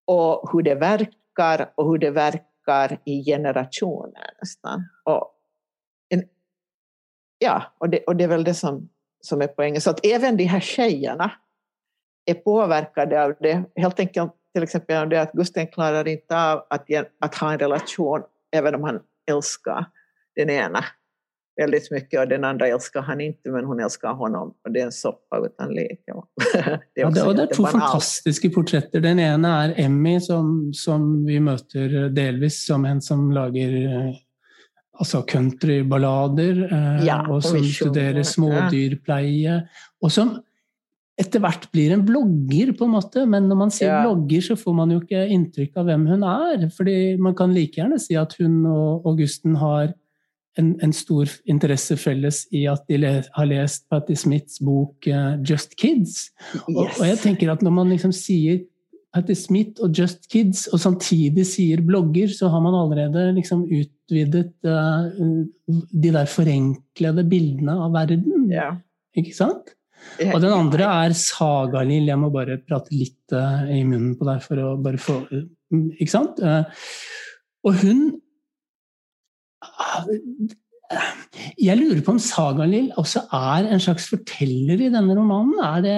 och 0.05 0.51
hur 0.53 0.63
det 0.63 0.75
verkar 0.75 1.73
och 1.75 1.91
hur 1.91 1.99
det 1.99 2.11
verkar 2.11 3.01
i 3.05 3.25
generationer 3.25 4.31
nästan. 4.41 4.89
Och 5.05 5.35
en, 6.09 6.25
ja, 7.39 7.75
och 7.79 7.91
det, 7.91 8.05
och 8.05 8.17
det 8.17 8.25
är 8.25 8.29
väl 8.29 8.45
det 8.45 8.55
som, 8.55 8.89
som 9.21 9.43
är 9.43 9.47
poängen. 9.47 9.81
Så 9.81 9.91
att 9.91 10.07
även 10.07 10.37
de 10.37 10.45
här 10.45 10.61
tjejerna 10.61 11.33
är 12.25 12.35
påverkade 12.35 13.25
av 13.25 13.35
det, 13.41 13.65
helt 13.77 14.01
enkelt 14.01 14.33
till 14.55 14.63
exempel 14.63 14.97
av 14.97 15.09
det 15.09 15.23
att 15.23 15.33
Gusten 15.33 15.67
klarar 15.67 16.09
inte 16.09 16.39
av 16.39 16.67
att, 16.71 16.87
att 17.21 17.35
ha 17.35 17.53
en 17.53 17.59
relation 17.59 18.23
även 18.51 18.75
om 18.75 18.83
han 18.83 19.01
älskar 19.31 19.87
den 20.37 20.51
ena 20.51 20.85
väldigt 21.57 21.91
mycket 21.91 22.21
och 22.21 22.29
den 22.29 22.45
andra 22.45 22.67
älskar 22.69 23.01
han 23.03 23.21
inte 23.21 23.51
men 23.51 23.65
hon 23.65 23.81
älskar 23.81 24.13
honom 24.13 24.55
och 24.65 24.73
det 24.73 24.81
är 24.81 24.85
en 24.85 24.93
soppa 24.93 25.39
utan 25.47 25.75
lek. 25.75 26.03
Ja. 26.07 26.29
Det 26.95 27.01
är 27.01 27.05
Ja, 27.05 27.11
det, 27.11 27.21
to 27.21 27.41
jättebanalt. 27.41 27.73
fantastiske 27.73 28.51
portretter. 28.51 29.01
Den 29.01 29.19
ene 29.19 29.49
er 29.65 29.75
Emmy, 29.77 30.21
som, 30.21 30.71
som 30.75 31.25
vi 31.27 31.41
møter 31.41 32.09
delvis 32.13 32.67
som 32.67 32.85
en 32.85 33.01
som 33.01 33.31
lager 33.33 33.73
eh, 33.87 34.15
altså 35.01 35.23
countryballader, 35.29 36.63
eh, 36.73 37.07
Ja, 37.07 37.23
og 37.31 37.43
som 37.45 37.65
studerer 37.65 38.23
smådyrpleie. 38.25 39.63
Og 40.03 40.13
som 40.13 40.37
etter 41.21 41.41
hvert 41.41 41.71
blir 41.73 41.95
en 41.95 42.05
blogger, 42.05 42.75
på 42.77 42.85
en 42.85 42.93
måte. 42.93 43.25
Men 43.29 43.49
når 43.49 43.57
man 43.57 43.71
sier 43.73 43.89
Ja. 43.95 44.03
blogger, 44.05 44.41
så 44.51 44.57
får 44.57 44.75
man 44.77 44.91
jo 44.93 45.01
ikke 45.01 45.27
inntrykk 45.33 45.77
av 45.77 45.87
hvem 45.89 46.07
hun 46.07 46.23
er. 46.23 46.69
fordi 46.77 47.17
man 47.19 47.35
kan 47.35 47.55
like 47.55 47.77
gjerne 47.81 47.99
si 47.99 48.15
at 48.15 48.35
hun 48.39 48.67
og 48.67 49.07
Augusten 49.07 49.57
har 49.57 49.95
en, 50.61 50.73
en 50.85 50.93
stor 50.95 51.31
interesse 51.51 51.97
felles 52.01 52.45
i 52.55 52.65
at 52.71 52.85
de 52.91 53.01
le, 53.03 53.11
har 53.37 53.49
lest 53.51 53.85
Patti 53.93 54.17
Smiths 54.17 54.61
bok 54.65 55.09
eh, 55.11 55.37
'Just 55.43 55.77
Kids'. 55.81 56.31
Yes. 56.69 56.97
og 57.01 57.05
jeg 57.07 57.21
tenker 57.25 57.53
at 57.53 57.63
når 57.65 57.77
man 57.77 57.93
liksom 57.93 58.15
sier 58.17 58.65
Patti 59.17 59.37
Smith 59.39 59.81
og 59.85 59.97
Just 59.97 60.27
Kids, 60.33 60.67
og 60.75 60.83
samtidig 60.83 61.47
sier 61.49 61.81
blogger, 61.85 62.29
så 62.29 62.51
har 62.53 62.61
man 62.61 62.77
allerede 62.77 63.31
liksom 63.39 63.65
utvidet 63.65 64.53
eh, 64.69 65.07
de 65.67 66.13
der 66.13 66.29
forenklede 66.29 67.25
bildene 67.25 67.79
av 67.87 67.97
verden. 67.97 68.51
Ja. 68.53 68.75
Ikke 69.17 69.33
sant? 69.33 69.73
Og 70.21 70.37
den 70.43 70.53
ja. 70.53 70.59
andre 70.59 70.91
er 71.07 71.17
Sagalill. 71.17 72.11
Jeg 72.11 72.21
må 72.21 72.29
bare 72.35 72.59
prate 72.61 72.93
litt 72.95 73.33
eh, 73.35 73.79
i 73.79 73.83
munnen 73.89 74.15
på 74.19 74.29
deg 74.29 74.45
for 74.45 74.61
å 74.63 74.77
bare 74.85 75.01
få 75.01 75.23
mm, 75.33 75.89
Ikke 75.97 76.13
sant? 76.13 76.43
Eh, 76.45 76.85
og 77.67 77.81
hun 77.83 78.05
Jeg 81.59 81.77
lurer 81.81 82.03
på 82.07 82.15
om 82.15 82.19
Sagalill 82.23 82.93
også 82.97 83.25
er 83.35 83.67
en 83.75 83.81
slags 83.83 84.07
forteller 84.13 84.81
i 84.87 84.91
denne 84.93 85.17
romanen. 85.19 85.57
Er 85.65 85.81
det 85.83 85.97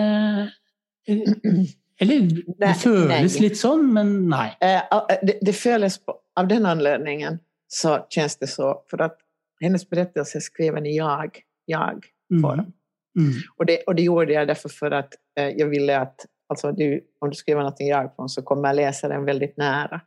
Eller 2.01 2.29
det 2.63 2.75
føles 2.79 3.35
nei. 3.35 3.43
litt 3.43 3.59
sånn, 3.59 3.89
men 3.93 4.13
nei. 4.31 4.49
Eh, 4.63 4.81
eh, 4.81 5.17
det, 5.23 5.39
det 5.43 5.55
føles 5.57 5.99
av 6.39 6.49
den 6.49 6.67
anledningen 6.67 7.41
så 7.69 7.99
känns 8.11 8.37
det 8.39 8.47
så, 8.47 8.83
för 8.91 9.03
att 9.03 9.19
hennes 9.61 9.89
berättelse 9.91 10.39
är 10.39 10.41
skriven 10.41 10.87
i 10.87 10.97
jag, 10.97 11.41
jag 11.67 12.07
Mm. 12.31 12.43
form. 12.43 12.73
Mm. 13.19 13.33
Och 13.57 13.67
det, 13.67 13.83
och 13.87 13.95
det 13.95 14.03
gjorde 14.03 14.33
jag 14.33 14.49
därför 14.49 14.69
för 14.69 14.91
att 14.91 15.15
eh, 15.39 15.49
jag 15.49 15.67
ville 15.67 15.99
att, 16.01 16.27
alltså 16.49 16.73
du, 16.73 17.01
om 17.19 17.31
du 17.31 17.37
skriver 17.37 17.63
något 17.63 17.81
i 17.81 17.85
jag-form 17.85 18.29
så 18.29 18.43
kommer 18.43 18.75
läsaren 18.75 19.25
väldigt 19.25 19.57
nära, 19.57 20.01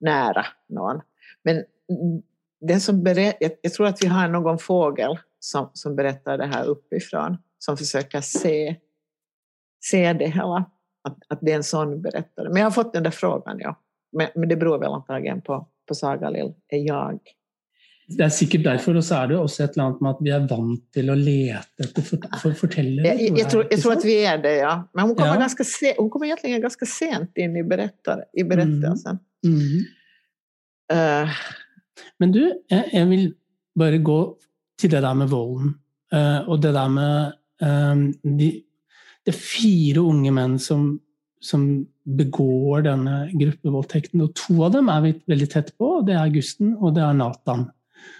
nära 0.00 0.46
någon. 0.68 1.00
Men 1.44 1.64
den 2.66 2.80
som 2.80 3.02
berä, 3.02 3.32
jag, 3.62 3.72
tror 3.72 3.86
att 3.86 4.02
vi 4.02 4.06
har 4.06 4.28
någon 4.28 4.58
fågel 4.58 5.18
som, 5.40 5.70
som 5.74 5.96
berättar 5.96 6.38
det 6.38 6.46
här 6.46 6.64
uppifrån, 6.64 7.36
som 7.58 7.76
försöker 7.76 8.20
se, 8.20 8.76
se 9.84 10.12
det 10.12 10.26
hela. 10.26 10.70
Att, 11.04 11.18
att 11.28 11.38
det 11.42 11.52
är 11.52 11.56
en 11.56 11.64
sån 11.64 12.02
berättare. 12.02 12.48
Men 12.48 12.56
jag 12.56 12.64
har 12.66 12.70
fått 12.70 12.92
den 12.92 13.02
där 13.02 13.10
frågan, 13.10 13.58
ja. 13.60 13.82
Men, 14.12 14.28
men 14.34 14.48
det 14.48 14.56
beror 14.56 14.78
väl 14.78 14.92
antagligen 14.92 15.42
på, 15.42 15.68
på 15.88 15.94
Saga 15.94 16.30
Lill, 16.30 16.54
är 16.68 16.78
jag. 16.78 17.18
Det 18.08 18.22
er 18.22 18.28
sikkert 18.30 18.62
derfor, 18.64 18.96
og 18.96 19.02
så 19.04 19.16
er 19.18 19.26
det 19.32 19.36
også 19.38 19.64
et 19.64 19.72
eller 19.74 19.84
annet 19.88 20.02
med 20.04 20.10
at 20.12 20.18
vi 20.22 20.30
er 20.30 20.44
vant 20.50 20.82
til 20.94 21.08
å 21.10 21.14
lete 21.18 21.86
etter 21.88 22.04
for, 22.06 22.26
for 22.42 22.54
fortellere. 22.60 23.06
Jag, 23.08 23.22
jag, 23.22 23.38
jag, 23.38 23.50
tror, 23.50 23.66
jag 23.70 23.80
tror 23.82 23.92
att 23.92 24.04
vi... 24.04 24.24
är 24.26 24.38
det, 24.38 24.56
ja. 24.56 24.88
Men 24.94 25.04
hon 25.04 25.14
kommer, 25.14 25.34
Ja. 25.34 25.40
ganska 25.40 25.64
se, 25.64 25.94
hon 25.98 26.10
kommer 26.10 26.26
egentligen 26.26 26.60
ganska 26.60 26.86
sent 26.86 27.32
in 27.38 27.56
i, 27.56 27.64
berättar, 27.64 28.24
i 28.32 28.44
berättelsen. 28.44 29.18
mm. 29.44 29.84
Eh, 30.92 31.28
Men 32.20 32.32
du, 32.34 32.40
jeg, 32.70 32.84
jeg 32.92 33.08
vil 33.10 33.26
bare 33.78 33.98
gå 34.04 34.18
til 34.80 34.90
det 34.92 35.02
der 35.02 35.14
med 35.16 35.28
volden. 35.32 35.74
eh, 36.12 36.40
og 36.48 36.62
det 36.62 36.74
der 36.76 36.88
med 36.88 37.32
de, 38.38 38.48
Det 39.26 39.32
er 39.34 39.38
fire 39.40 40.00
unge 40.04 40.30
menn 40.30 40.58
som, 40.60 41.00
som 41.40 41.62
begår 42.06 42.82
denne 42.86 43.30
gruppevoldtekten. 43.32 44.20
Og 44.22 44.34
to 44.36 44.58
av 44.66 44.72
dem 44.76 44.88
er 44.92 45.00
vi 45.02 45.14
veldig 45.26 45.48
tett 45.50 45.72
på. 45.78 46.02
Det 46.06 46.14
er 46.14 46.30
Gusten 46.34 46.76
og 46.76 46.94
det 46.94 47.02
er 47.02 47.16
Nathan. 47.16 47.64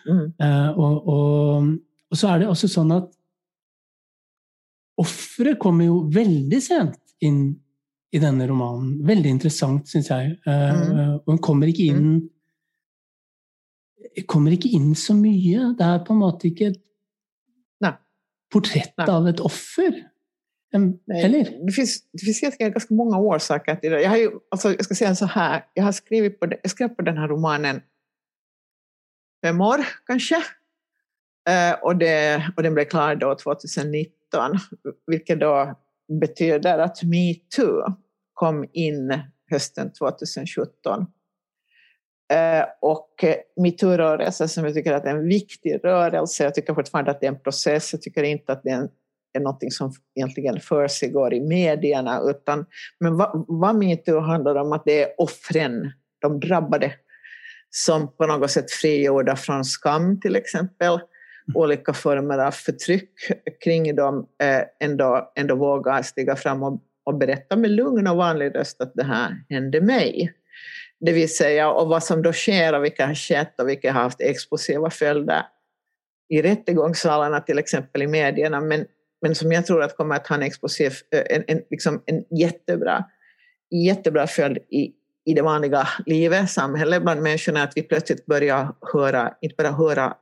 mm, 0.09 0.33
og, 0.77 1.07
og, 1.07 1.69
og 2.11 2.17
så 2.19 2.33
er 2.33 2.39
det 2.43 2.49
også 2.49 2.69
sånn 2.73 2.91
at 2.97 3.12
offeret 4.99 5.59
kommer 5.61 5.87
jo 5.87 6.01
veldig 6.12 6.61
sent 6.65 6.99
inn 7.25 7.41
i 8.17 8.21
denne 8.23 8.47
romanen. 8.49 8.97
Veldig 9.07 9.31
interessant, 9.37 9.89
syns 9.91 10.09
jeg. 10.11 10.37
Eh, 10.47 10.73
Mm. 10.73 11.15
Og 11.21 11.27
hun 11.35 11.39
kommer 11.45 11.69
ikke 11.71 11.91
inn 11.93 12.29
kommer 14.24 14.55
ikke 14.57 14.72
inn 14.72 14.94
så 14.96 15.14
mye. 15.16 15.72
Det 15.76 15.87
er 15.87 16.05
på 16.07 16.14
en 16.14 16.22
måte 16.22 16.48
ikke 16.48 16.70
et 16.72 16.83
Nei. 17.85 17.92
portrett 18.52 18.94
Nei. 18.98 19.09
av 19.12 19.29
et 19.29 19.42
offer. 19.44 19.98
Eller? 20.74 21.50
Det 21.66 21.72
finns, 21.72 21.98
det 22.12 22.24
finns 22.24 22.42
egentligen 22.42 22.72
ganska 22.72 22.94
många 22.94 23.18
orsaker 23.18 23.76
till 23.76 23.90
det. 23.90 24.02
Jag, 24.02 24.11
har 24.11 24.16
ju, 24.16 24.31
alltså, 24.50 24.72
jag 24.72 24.85
ska 24.85 24.94
säga 24.94 25.14
så 25.14 25.26
här, 25.26 25.64
jag 25.74 25.85
har 25.85 25.92
skrivit 25.92 26.40
på, 26.40 26.48
jag 26.62 26.70
skrev 26.70 26.88
på 26.88 27.02
den 27.02 27.18
här 27.18 27.29
romanen 27.29 27.81
fem 29.44 29.61
år 29.61 29.87
kanske. 30.07 30.37
Eh, 31.48 31.72
och, 31.83 31.96
det, 31.96 32.46
och 32.57 32.62
den 32.62 32.74
blev 32.74 32.85
klar 32.85 33.14
då 33.14 33.35
2019, 33.35 34.59
vilket 35.07 35.40
då 35.40 35.74
betyder 36.20 36.79
att 36.79 37.02
metoo 37.02 37.96
kom 38.35 38.68
in 38.72 39.22
hösten 39.50 39.92
2017. 39.92 41.07
Eh, 42.33 42.65
och 42.81 43.25
eh, 43.25 43.37
metoo-rörelsen 43.57 44.49
som 44.49 44.65
jag 44.65 44.75
tycker 44.75 44.93
att 44.93 45.05
är 45.05 45.11
en 45.11 45.29
viktig 45.29 45.81
rörelse, 45.85 46.45
jag 46.45 46.55
tycker 46.55 46.75
fortfarande 46.75 47.11
att 47.11 47.21
det 47.21 47.27
är 47.27 47.33
en 47.33 47.41
process, 47.41 47.93
jag 47.93 48.03
tycker 48.03 48.23
inte 48.23 48.53
att 48.53 48.62
det 48.62 48.71
är, 48.71 48.77
en, 48.77 48.89
är 49.33 49.41
någonting 49.41 49.71
som 49.71 49.93
egentligen 50.15 50.61
försiggår 50.61 51.35
i 51.35 51.41
medierna, 51.41 52.21
utan 52.25 52.67
men 53.01 53.17
vad, 53.17 53.45
vad 53.49 53.77
metoo 53.77 54.21
handlar 54.21 54.55
om 54.55 54.73
att 54.73 54.85
det 54.85 55.03
är 55.03 55.09
offren, 55.19 55.93
de 56.21 56.41
drabbade, 56.41 56.93
som 57.71 58.17
på 58.17 58.27
något 58.27 58.51
sätt 58.51 58.71
frigjorda 58.71 59.37
från 59.37 59.65
skam 59.65 60.21
till 60.21 60.37
exempel, 60.37 60.93
mm. 60.93 61.03
olika 61.55 61.93
former 61.93 62.39
av 62.39 62.51
förtryck 62.51 63.11
kring 63.65 63.97
dem, 63.97 64.27
eh, 64.43 64.89
ändå, 64.89 65.33
ändå 65.35 65.55
vågar 65.55 66.03
stiga 66.03 66.37
fram 66.37 66.62
och, 66.62 66.81
och 67.05 67.15
berätta 67.15 67.57
med 67.57 67.71
lugn 67.71 68.07
och 68.07 68.17
vanlig 68.17 68.55
röst 68.55 68.81
att 68.81 68.95
det 68.95 69.05
här 69.05 69.45
hände 69.49 69.81
mig. 69.81 70.36
Det 71.01 71.13
vill 71.13 71.37
säga, 71.37 71.71
och 71.71 71.89
vad 71.89 72.05
som 72.05 72.23
då 72.23 72.33
sker 72.33 72.75
och 72.75 72.85
vilka 72.85 73.07
har 73.07 73.15
skett 73.15 73.61
och 73.61 73.69
vilka 73.69 73.93
har 73.93 74.03
haft 74.03 74.21
explosiva 74.21 74.91
följder 74.91 75.43
i 76.29 76.43
rättegångssalarna, 76.43 77.41
till 77.41 77.59
exempel 77.59 78.03
i 78.03 78.07
medierna, 78.07 78.61
men, 78.61 78.87
men 79.23 79.35
som 79.35 79.53
jag 79.53 79.67
tror 79.67 79.83
att 79.83 79.97
kommer 79.97 80.17
att 80.17 80.27
ha 80.27 80.37
en 80.37 80.43
explosiv, 80.43 80.93
eh, 81.15 81.37
en, 81.37 81.45
en, 81.47 81.63
liksom 81.71 82.03
en 82.07 82.25
jättebra, 82.39 83.05
jättebra 83.71 84.27
följd 84.27 84.59
i, 84.59 84.93
i 85.25 85.35
det 85.35 85.43
vanliga 85.43 85.89
livet, 86.07 86.51
samhället, 86.51 87.03
bland 87.03 87.23
människorna, 87.23 87.63
att 87.63 87.73
vi 87.77 87.83
plötsligt 87.83 88.27
börjar 88.27 88.75
höra, 88.93 89.35
inte 89.41 89.55
bara 89.59 89.71
höra 89.71 90.15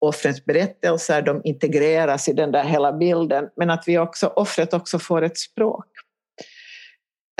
offrens 0.00 0.44
berättelser, 0.44 1.22
de 1.22 1.40
integreras 1.44 2.28
i 2.28 2.32
den 2.32 2.52
där 2.52 2.64
hela 2.64 2.92
bilden, 2.92 3.48
men 3.56 3.70
att 3.70 3.84
vi 3.86 3.98
också, 3.98 4.26
offret 4.26 4.74
också 4.74 4.98
får 4.98 5.22
ett 5.22 5.38
språk. 5.38 5.86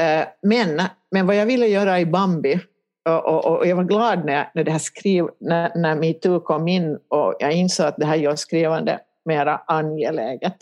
Eh, 0.00 0.26
men, 0.42 0.83
men 1.11 1.26
vad 1.26 1.37
jag 1.37 1.46
ville 1.46 1.66
göra 1.66 2.00
i 2.00 2.07
Bambi, 2.07 2.61
och, 3.09 3.26
och, 3.26 3.59
och 3.59 3.66
jag 3.66 3.76
var 3.76 3.85
glad 3.85 4.24
när, 4.24 4.50
när 4.54 4.64
det 4.64 4.70
här 4.70 4.78
skriv, 4.78 5.24
när, 5.40 5.72
när 5.74 5.96
metoo 5.96 6.40
kom 6.40 6.68
in 6.68 6.98
och 7.09 7.35
jag 7.38 7.52
insåg 7.52 7.87
att 7.87 7.96
det 7.96 8.07
här 8.07 8.16
gör 8.16 8.37
skrivande 8.37 9.00
mera 9.24 9.61
angeläget 9.66 10.57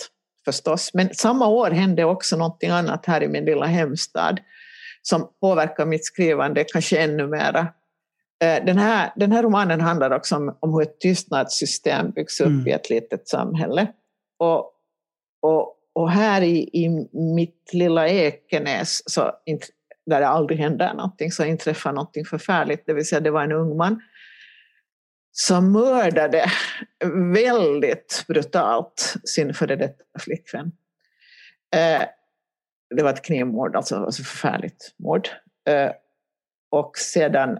förstås. 0.45 0.91
Men 0.95 1.15
samma 1.15 1.49
år 1.49 1.71
hände 1.71 2.05
också 2.05 2.37
någonting 2.37 2.71
annat 2.71 3.07
här 3.07 3.23
i 3.23 3.29
min 3.29 3.45
lilla 3.45 3.67
hemstad 3.67 4.41
som 5.03 5.29
påverkar 5.41 5.87
mitt 5.87 6.05
skrivande 6.05 6.65
kanske 6.65 6.99
ännu 6.99 7.27
mera. 7.27 7.61
Eh, 8.45 8.65
den 8.65 8.79
här, 8.79 9.13
den 9.17 9.33
här 9.33 9.43
romanen 9.43 9.81
handlar 9.81 10.11
också 10.11 10.37
om, 10.37 10.57
om 10.61 10.73
hur 10.73 10.83
ett 10.83 11.01
tystnadssystem 11.01 12.11
byggs 12.11 12.41
upp 12.41 12.47
mm. 12.47 12.67
i 12.67 12.71
ett 12.71 12.91
litet 12.91 13.29
samhälle. 13.29 13.87
Och, 14.39 14.73
och, 15.43 15.77
och 15.93 16.11
här 16.11 16.43
i, 16.43 16.71
i 16.73 17.09
mitt 17.13 17.71
lilla 17.73 18.09
Ekenäs, 18.09 19.03
så, 19.13 19.33
där 20.07 20.21
det 20.21 20.29
aldrig 20.29 20.59
händer 20.59 20.95
någonting, 20.95 21.33
så 21.33 21.45
inträffar 21.45 21.93
någonting 21.93 22.25
förfärligt. 22.25 22.87
Det 22.87 22.95
vill 22.95 23.07
säga, 23.07 23.21
det 23.21 23.31
var 23.31 23.43
en 23.43 23.53
ung 23.53 23.77
man 23.77 24.03
som 25.33 25.73
mördade 25.73 26.45
väldigt 27.35 28.25
brutalt 28.29 29.15
sin 29.25 29.55
före 29.55 29.77
detta 29.77 30.19
flickvän. 30.19 30.73
Eh, 31.75 32.03
det 32.97 33.03
var 33.03 33.11
ett 33.11 33.25
knivmord, 33.25 33.77
alltså, 33.77 33.97
alltså 33.97 34.23
förfärligt 34.23 34.95
mord. 34.99 35.29
Eh, 35.69 35.91
och 36.71 36.99
sedan 36.99 37.59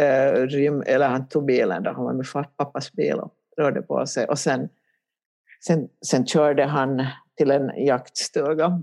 eh, 0.00 0.32
rym, 0.32 0.82
eller 0.86 1.08
han 1.08 1.28
tog 1.28 1.44
bilen, 1.44 1.82
då, 1.82 1.92
han 1.92 2.04
var 2.04 2.12
med 2.12 2.56
pappas 2.56 2.92
bil 2.92 3.14
och 3.14 3.34
rörde 3.56 3.82
på 3.82 4.06
sig. 4.06 4.26
Och 4.26 4.38
sen, 4.38 4.68
sen, 5.66 5.88
sen 6.06 6.26
körde 6.26 6.64
han 6.64 7.06
till 7.36 7.50
en 7.50 7.84
jaktstuga 7.86 8.82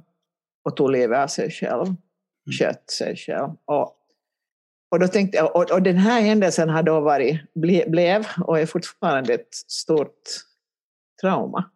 och 0.63 0.77
tog 0.77 0.91
livet 0.91 1.19
av 1.19 1.27
sig 1.27 1.51
själv, 1.51 1.83
mm. 1.83 1.97
sköt 2.59 2.89
sig 2.89 3.15
själv. 3.15 3.49
Och, 3.65 3.95
och, 4.91 4.99
då 4.99 5.07
tänkte, 5.07 5.43
och, 5.43 5.71
och 5.71 5.81
den 5.81 5.97
här 5.97 6.21
händelsen 6.21 6.69
har 6.69 6.83
då 6.83 6.99
varit, 6.99 7.53
ble, 7.53 7.85
blev 7.87 8.27
och 8.45 8.59
är 8.59 8.65
fortfarande 8.65 9.33
ett 9.33 9.53
stort 9.53 10.21
trauma 11.21 11.69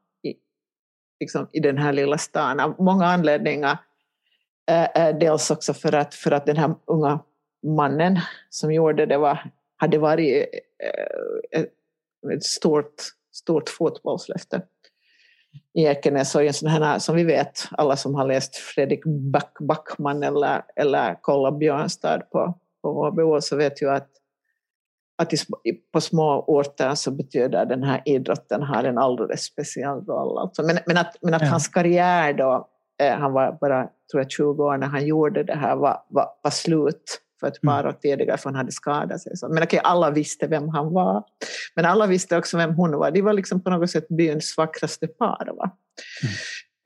liksom, 1.19 1.47
i 1.51 1.59
den 1.59 1.77
här 1.77 1.93
lilla 1.93 2.17
stan 2.17 2.59
av 2.59 2.75
många 2.79 3.05
anledningar. 3.05 3.77
Eh, 4.71 5.17
dels 5.17 5.51
också 5.51 5.73
för 5.73 5.95
att, 5.95 6.15
för 6.15 6.31
att 6.31 6.45
den 6.45 6.57
här 6.57 6.75
unga 6.85 7.19
mannen 7.63 8.19
som 8.49 8.73
gjorde 8.73 9.05
det 9.05 9.17
var, 9.17 9.49
hade 9.77 9.97
varit 9.97 10.47
eh, 11.53 11.61
ett 12.33 12.43
stort, 12.43 12.95
stort 13.31 13.69
fotbollslöfte 13.69 14.61
i 15.73 15.85
Ekenäs 15.85 16.35
och 16.35 16.43
en 16.43 16.53
sån 16.53 16.69
här, 16.69 16.99
som 16.99 17.15
vi 17.15 17.23
vet, 17.23 17.67
alla 17.71 17.95
som 17.95 18.15
har 18.15 18.27
läst 18.27 18.55
Fredrik 18.55 19.05
Back, 19.05 19.57
Backman 19.59 20.23
eller, 20.23 20.61
eller 20.75 21.21
kollat 21.21 21.59
Björnstad 21.59 22.19
på, 22.31 22.53
på 22.81 23.09
HBO 23.09 23.41
så 23.41 23.55
vet 23.55 23.81
ju 23.81 23.89
att 23.89 24.09
att 25.15 25.31
på 25.93 26.01
små 26.01 26.43
orter 26.47 26.95
så 26.95 27.11
betyder 27.11 27.65
den 27.65 27.83
här 27.83 28.01
idrotten 28.05 28.63
har 28.63 28.83
en 28.83 28.97
alldeles 28.97 29.41
speciell 29.41 30.05
roll. 30.05 30.37
Alltså. 30.37 30.63
Men, 30.63 30.77
men 30.85 30.97
att, 30.97 31.15
men 31.21 31.33
att 31.33 31.41
ja. 31.41 31.47
hans 31.47 31.67
karriär 31.67 32.33
då, 32.33 32.67
eh, 33.01 33.13
han 33.13 33.33
var 33.33 33.57
bara 33.61 33.89
tror 34.11 34.21
jag, 34.21 34.31
20 34.31 34.63
år 34.63 34.77
när 34.77 34.87
han 34.87 35.05
gjorde 35.05 35.43
det 35.43 35.55
här, 35.55 35.75
var, 35.75 36.03
var, 36.09 36.27
var 36.41 36.51
slut 36.51 37.21
för 37.43 37.47
ett 37.47 37.61
par 37.61 37.79
mm. 37.79 37.89
år 37.89 37.97
tidigare 38.01 38.37
för 38.37 38.49
han 38.49 38.55
hade 38.55 38.71
skadat 38.71 39.21
sig. 39.21 39.33
Men 39.49 39.63
okej, 39.63 39.79
alla 39.83 40.11
visste 40.11 40.47
vem 40.47 40.69
han 40.69 40.93
var. 40.93 41.23
Men 41.75 41.85
alla 41.85 42.07
visste 42.07 42.37
också 42.37 42.57
vem 42.57 42.73
hon 42.73 42.97
var. 42.97 43.11
De 43.11 43.21
var 43.21 43.33
liksom 43.33 43.63
på 43.63 43.69
något 43.69 43.89
sätt 43.89 44.07
byns 44.07 44.57
vackraste 44.57 45.07
par. 45.07 45.49
Va? 45.57 45.71
Mm. 46.23 46.33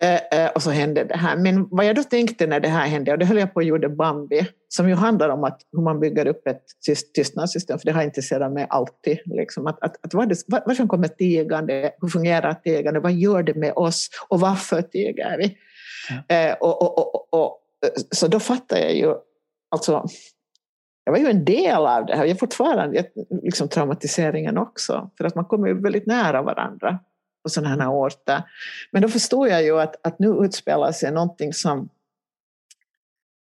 Eh, 0.03 0.39
eh, 0.39 0.51
och 0.51 0.63
så 0.63 0.69
hände 0.69 1.03
det 1.03 1.17
här. 1.17 1.37
Men 1.37 1.67
vad 1.69 1.85
jag 1.85 1.95
då 1.95 2.03
tänkte 2.03 2.47
när 2.47 2.59
det 2.59 2.67
här 2.67 2.87
hände, 2.87 3.11
och 3.11 3.19
det 3.19 3.25
höll 3.25 3.37
jag 3.37 3.53
på 3.53 3.59
att 3.59 3.65
gjorde 3.65 3.89
Bambi, 3.89 4.47
som 4.67 4.89
ju 4.89 4.95
handlar 4.95 5.29
om 5.29 5.43
att, 5.43 5.61
hur 5.71 5.81
man 5.81 5.99
bygger 5.99 6.27
upp 6.27 6.47
ett 6.47 6.63
tystnadssystem, 7.15 7.79
för 7.79 7.85
det 7.85 7.91
har 7.91 8.03
intresserat 8.03 8.53
mig 8.53 8.67
alltid. 8.69 9.17
Liksom, 9.25 9.67
att, 9.67 9.83
att, 9.83 10.05
att 10.05 10.13
vad, 10.13 10.29
det, 10.29 10.43
vad, 10.47 10.63
vad 10.65 10.75
som 10.75 10.87
kommer 10.87 11.07
tigande, 11.07 11.91
hur 12.01 12.07
fungerar 12.07 12.53
tigande, 12.53 12.99
vad 12.99 13.13
gör 13.13 13.43
det 13.43 13.53
med 13.53 13.73
oss 13.75 14.09
och 14.27 14.39
varför 14.39 14.81
tiger 14.81 15.37
vi? 15.37 15.57
Ja. 16.09 16.35
Eh, 16.35 16.53
och, 16.53 16.81
och, 16.81 17.15
och, 17.15 17.33
och, 17.33 17.59
så 18.11 18.27
då 18.27 18.39
fattar 18.39 18.77
jag 18.77 18.95
ju, 18.95 19.13
alltså, 19.71 20.07
jag 21.07 21.11
var 21.11 21.19
ju 21.19 21.27
en 21.27 21.45
del 21.45 21.85
av 21.85 22.05
det 22.05 22.15
här, 22.15 22.23
jag 22.23 22.29
är 22.29 22.35
fortfarande 22.35 23.05
liksom, 23.43 23.69
traumatiseringen 23.69 24.57
också, 24.57 25.09
för 25.17 25.23
att 25.25 25.35
man 25.35 25.45
kommer 25.45 25.67
ju 25.67 25.81
väldigt 25.81 26.05
nära 26.05 26.41
varandra 26.41 26.99
på 27.43 27.49
sådana 27.49 27.83
här 27.83 27.91
orter. 27.91 28.43
Men 28.91 29.01
då 29.01 29.09
förstår 29.09 29.47
jag 29.47 29.63
ju 29.63 29.79
att, 29.79 30.07
att 30.07 30.19
nu 30.19 30.27
utspelar 30.27 30.91
sig 30.91 31.11
någonting 31.11 31.53
som, 31.53 31.89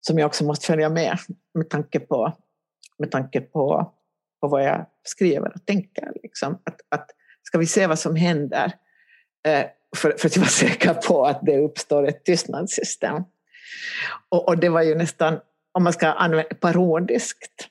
som 0.01 0.19
jag 0.19 0.27
också 0.27 0.43
måste 0.43 0.65
följa 0.65 0.89
med 0.89 1.17
med 1.53 1.69
tanke 1.69 1.99
på, 1.99 2.33
med 2.97 3.11
tanke 3.11 3.41
på, 3.41 3.93
på 4.41 4.47
vad 4.47 4.63
jag 4.63 4.85
skriver 5.03 5.51
och 5.55 5.65
tänker. 5.65 6.11
Liksom. 6.23 6.59
Att, 6.63 6.81
att, 6.89 7.09
ska 7.43 7.57
vi 7.57 7.65
se 7.65 7.87
vad 7.87 7.99
som 7.99 8.15
händer? 8.15 8.71
Eh, 9.47 9.65
för, 9.95 10.15
för 10.17 10.27
att 10.27 10.37
vara 10.37 10.47
säker 10.67 10.93
på 10.93 11.25
att 11.25 11.39
det 11.41 11.57
uppstår 11.57 12.07
ett 12.07 12.25
tystnadssystem. 12.25 13.23
Och, 14.29 14.47
och 14.47 14.57
det 14.57 14.69
var 14.69 14.81
ju 14.81 14.95
nästan, 14.95 15.39
om 15.73 15.83
man 15.83 15.93
ska 15.93 16.07
använda 16.07 16.55
parodiskt, 16.55 17.67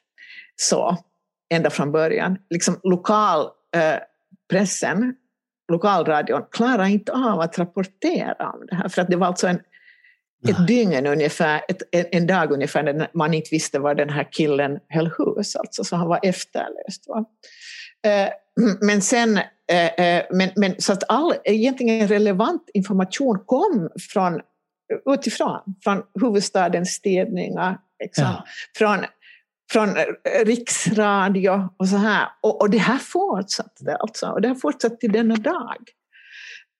så 0.56 0.96
ända 1.54 1.70
från 1.70 1.92
början. 1.92 2.38
Liksom 2.50 2.80
lokal 2.82 3.48
eh, 3.76 3.98
lokalradion 5.72 6.42
klarade 6.50 6.90
inte 6.90 7.12
av 7.12 7.40
att 7.40 7.58
rapportera 7.58 8.50
om 8.50 8.66
det 8.70 8.76
här. 8.76 8.88
För 8.88 9.02
att 9.02 9.08
det 9.08 9.16
var 9.16 9.26
alltså 9.26 9.48
en, 9.48 9.60
ett 10.48 10.66
dygn 10.66 11.06
ungefär, 11.06 11.60
ett, 11.68 12.14
en 12.14 12.26
dag 12.26 12.52
ungefär 12.52 12.82
när 12.82 13.10
man 13.14 13.34
inte 13.34 13.48
visste 13.52 13.78
var 13.78 13.94
den 13.94 14.10
här 14.10 14.28
killen 14.32 14.78
höll 14.88 15.10
hus, 15.18 15.56
alltså, 15.56 15.84
så 15.84 15.96
han 15.96 16.08
var 16.08 16.20
efterlöst. 16.22 17.04
Va? 17.08 17.24
Eh, 18.06 18.28
men 18.80 19.02
sen, 19.02 19.38
eh, 19.72 20.06
eh, 20.06 20.24
men, 20.30 20.50
men, 20.56 20.74
så 20.78 20.92
att 20.92 21.02
all 21.08 21.34
egentligen 21.44 22.08
relevant 22.08 22.70
information 22.74 23.38
kom 23.46 23.90
från 24.12 24.40
utifrån, 25.06 25.60
från 25.84 26.02
huvudstadens 26.20 27.00
tidningar, 27.00 27.78
liksom, 28.02 28.24
ja. 28.24 28.44
från 28.78 28.98
från 29.72 29.88
eh, 29.88 30.44
riksradio 30.44 31.68
och 31.76 31.88
så 31.88 31.96
här. 31.96 32.28
Och, 32.40 32.60
och 32.60 32.70
det 32.70 32.78
här 32.78 32.98
fortsatte 32.98 33.96
alltså, 33.96 34.26
och 34.26 34.40
det 34.40 34.48
har 34.48 34.54
fortsatt 34.54 35.00
till 35.00 35.12
denna 35.12 35.36
dag. 35.36 35.78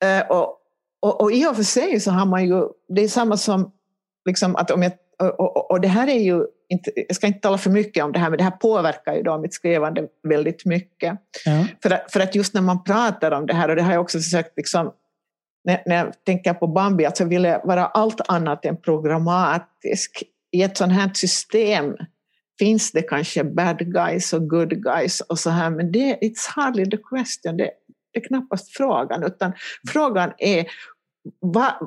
Uh, 0.04 0.30
och, 0.30 0.58
och, 1.02 1.20
och 1.20 1.32
i 1.32 1.46
och 1.46 1.56
för 1.56 1.62
sig 1.62 2.00
så 2.00 2.10
har 2.10 2.26
man 2.26 2.44
ju, 2.46 2.68
det 2.88 3.04
är 3.04 3.08
samma 3.08 3.36
som 3.36 3.72
liksom 4.24 4.56
att 4.56 4.70
om 4.70 4.82
jag, 4.82 4.92
och, 5.18 5.56
och, 5.56 5.70
och, 5.70 5.80
det 5.80 5.88
här 5.88 6.08
är 6.08 6.20
ju, 6.20 6.46
inte, 6.68 6.92
jag 6.94 7.16
ska 7.16 7.26
inte 7.26 7.40
tala 7.40 7.58
för 7.58 7.70
mycket 7.70 8.04
om 8.04 8.12
det 8.12 8.18
här, 8.18 8.30
men 8.30 8.38
det 8.38 8.44
här 8.44 8.50
påverkar 8.50 9.14
ju 9.14 9.22
då 9.22 9.38
mitt 9.38 9.54
skrivande 9.54 10.06
väldigt 10.28 10.64
mycket. 10.64 11.18
Ja. 11.44 11.66
För, 11.82 11.90
att, 11.90 12.12
för 12.12 12.20
att 12.20 12.34
just 12.34 12.54
när 12.54 12.62
man 12.62 12.84
pratar 12.84 13.30
om 13.30 13.46
det 13.46 13.54
här, 13.54 13.68
och 13.68 13.76
det 13.76 13.82
har 13.82 13.92
jag 13.92 14.02
också 14.02 14.18
försökt 14.18 14.56
liksom, 14.56 14.92
när, 15.64 15.82
när 15.86 15.96
jag 15.96 16.24
tänker 16.24 16.54
på 16.54 16.66
Bambi, 16.66 17.06
alltså 17.06 17.24
vill 17.24 17.44
jag 17.44 17.66
vara 17.66 17.86
allt 17.86 18.20
annat 18.28 18.64
än 18.64 18.76
programmatisk 18.76 20.22
i 20.52 20.62
ett 20.62 20.76
sånt 20.76 20.92
här 20.92 21.10
system 21.14 21.96
finns 22.58 22.92
det 22.92 23.02
kanske 23.02 23.44
bad 23.44 23.92
guys 23.92 24.32
och 24.32 24.48
good 24.48 24.82
guys 24.82 25.20
och 25.20 25.38
så 25.38 25.50
här, 25.50 25.70
men 25.70 25.92
det 25.92 26.18
it's 26.22 26.48
hardly 26.54 26.90
the 26.90 26.96
question, 26.96 27.56
det, 27.56 27.70
det 28.12 28.20
är 28.20 28.24
knappast 28.24 28.76
frågan, 28.76 29.22
utan 29.24 29.52
frågan 29.88 30.32
är 30.38 30.66
va, 31.40 31.80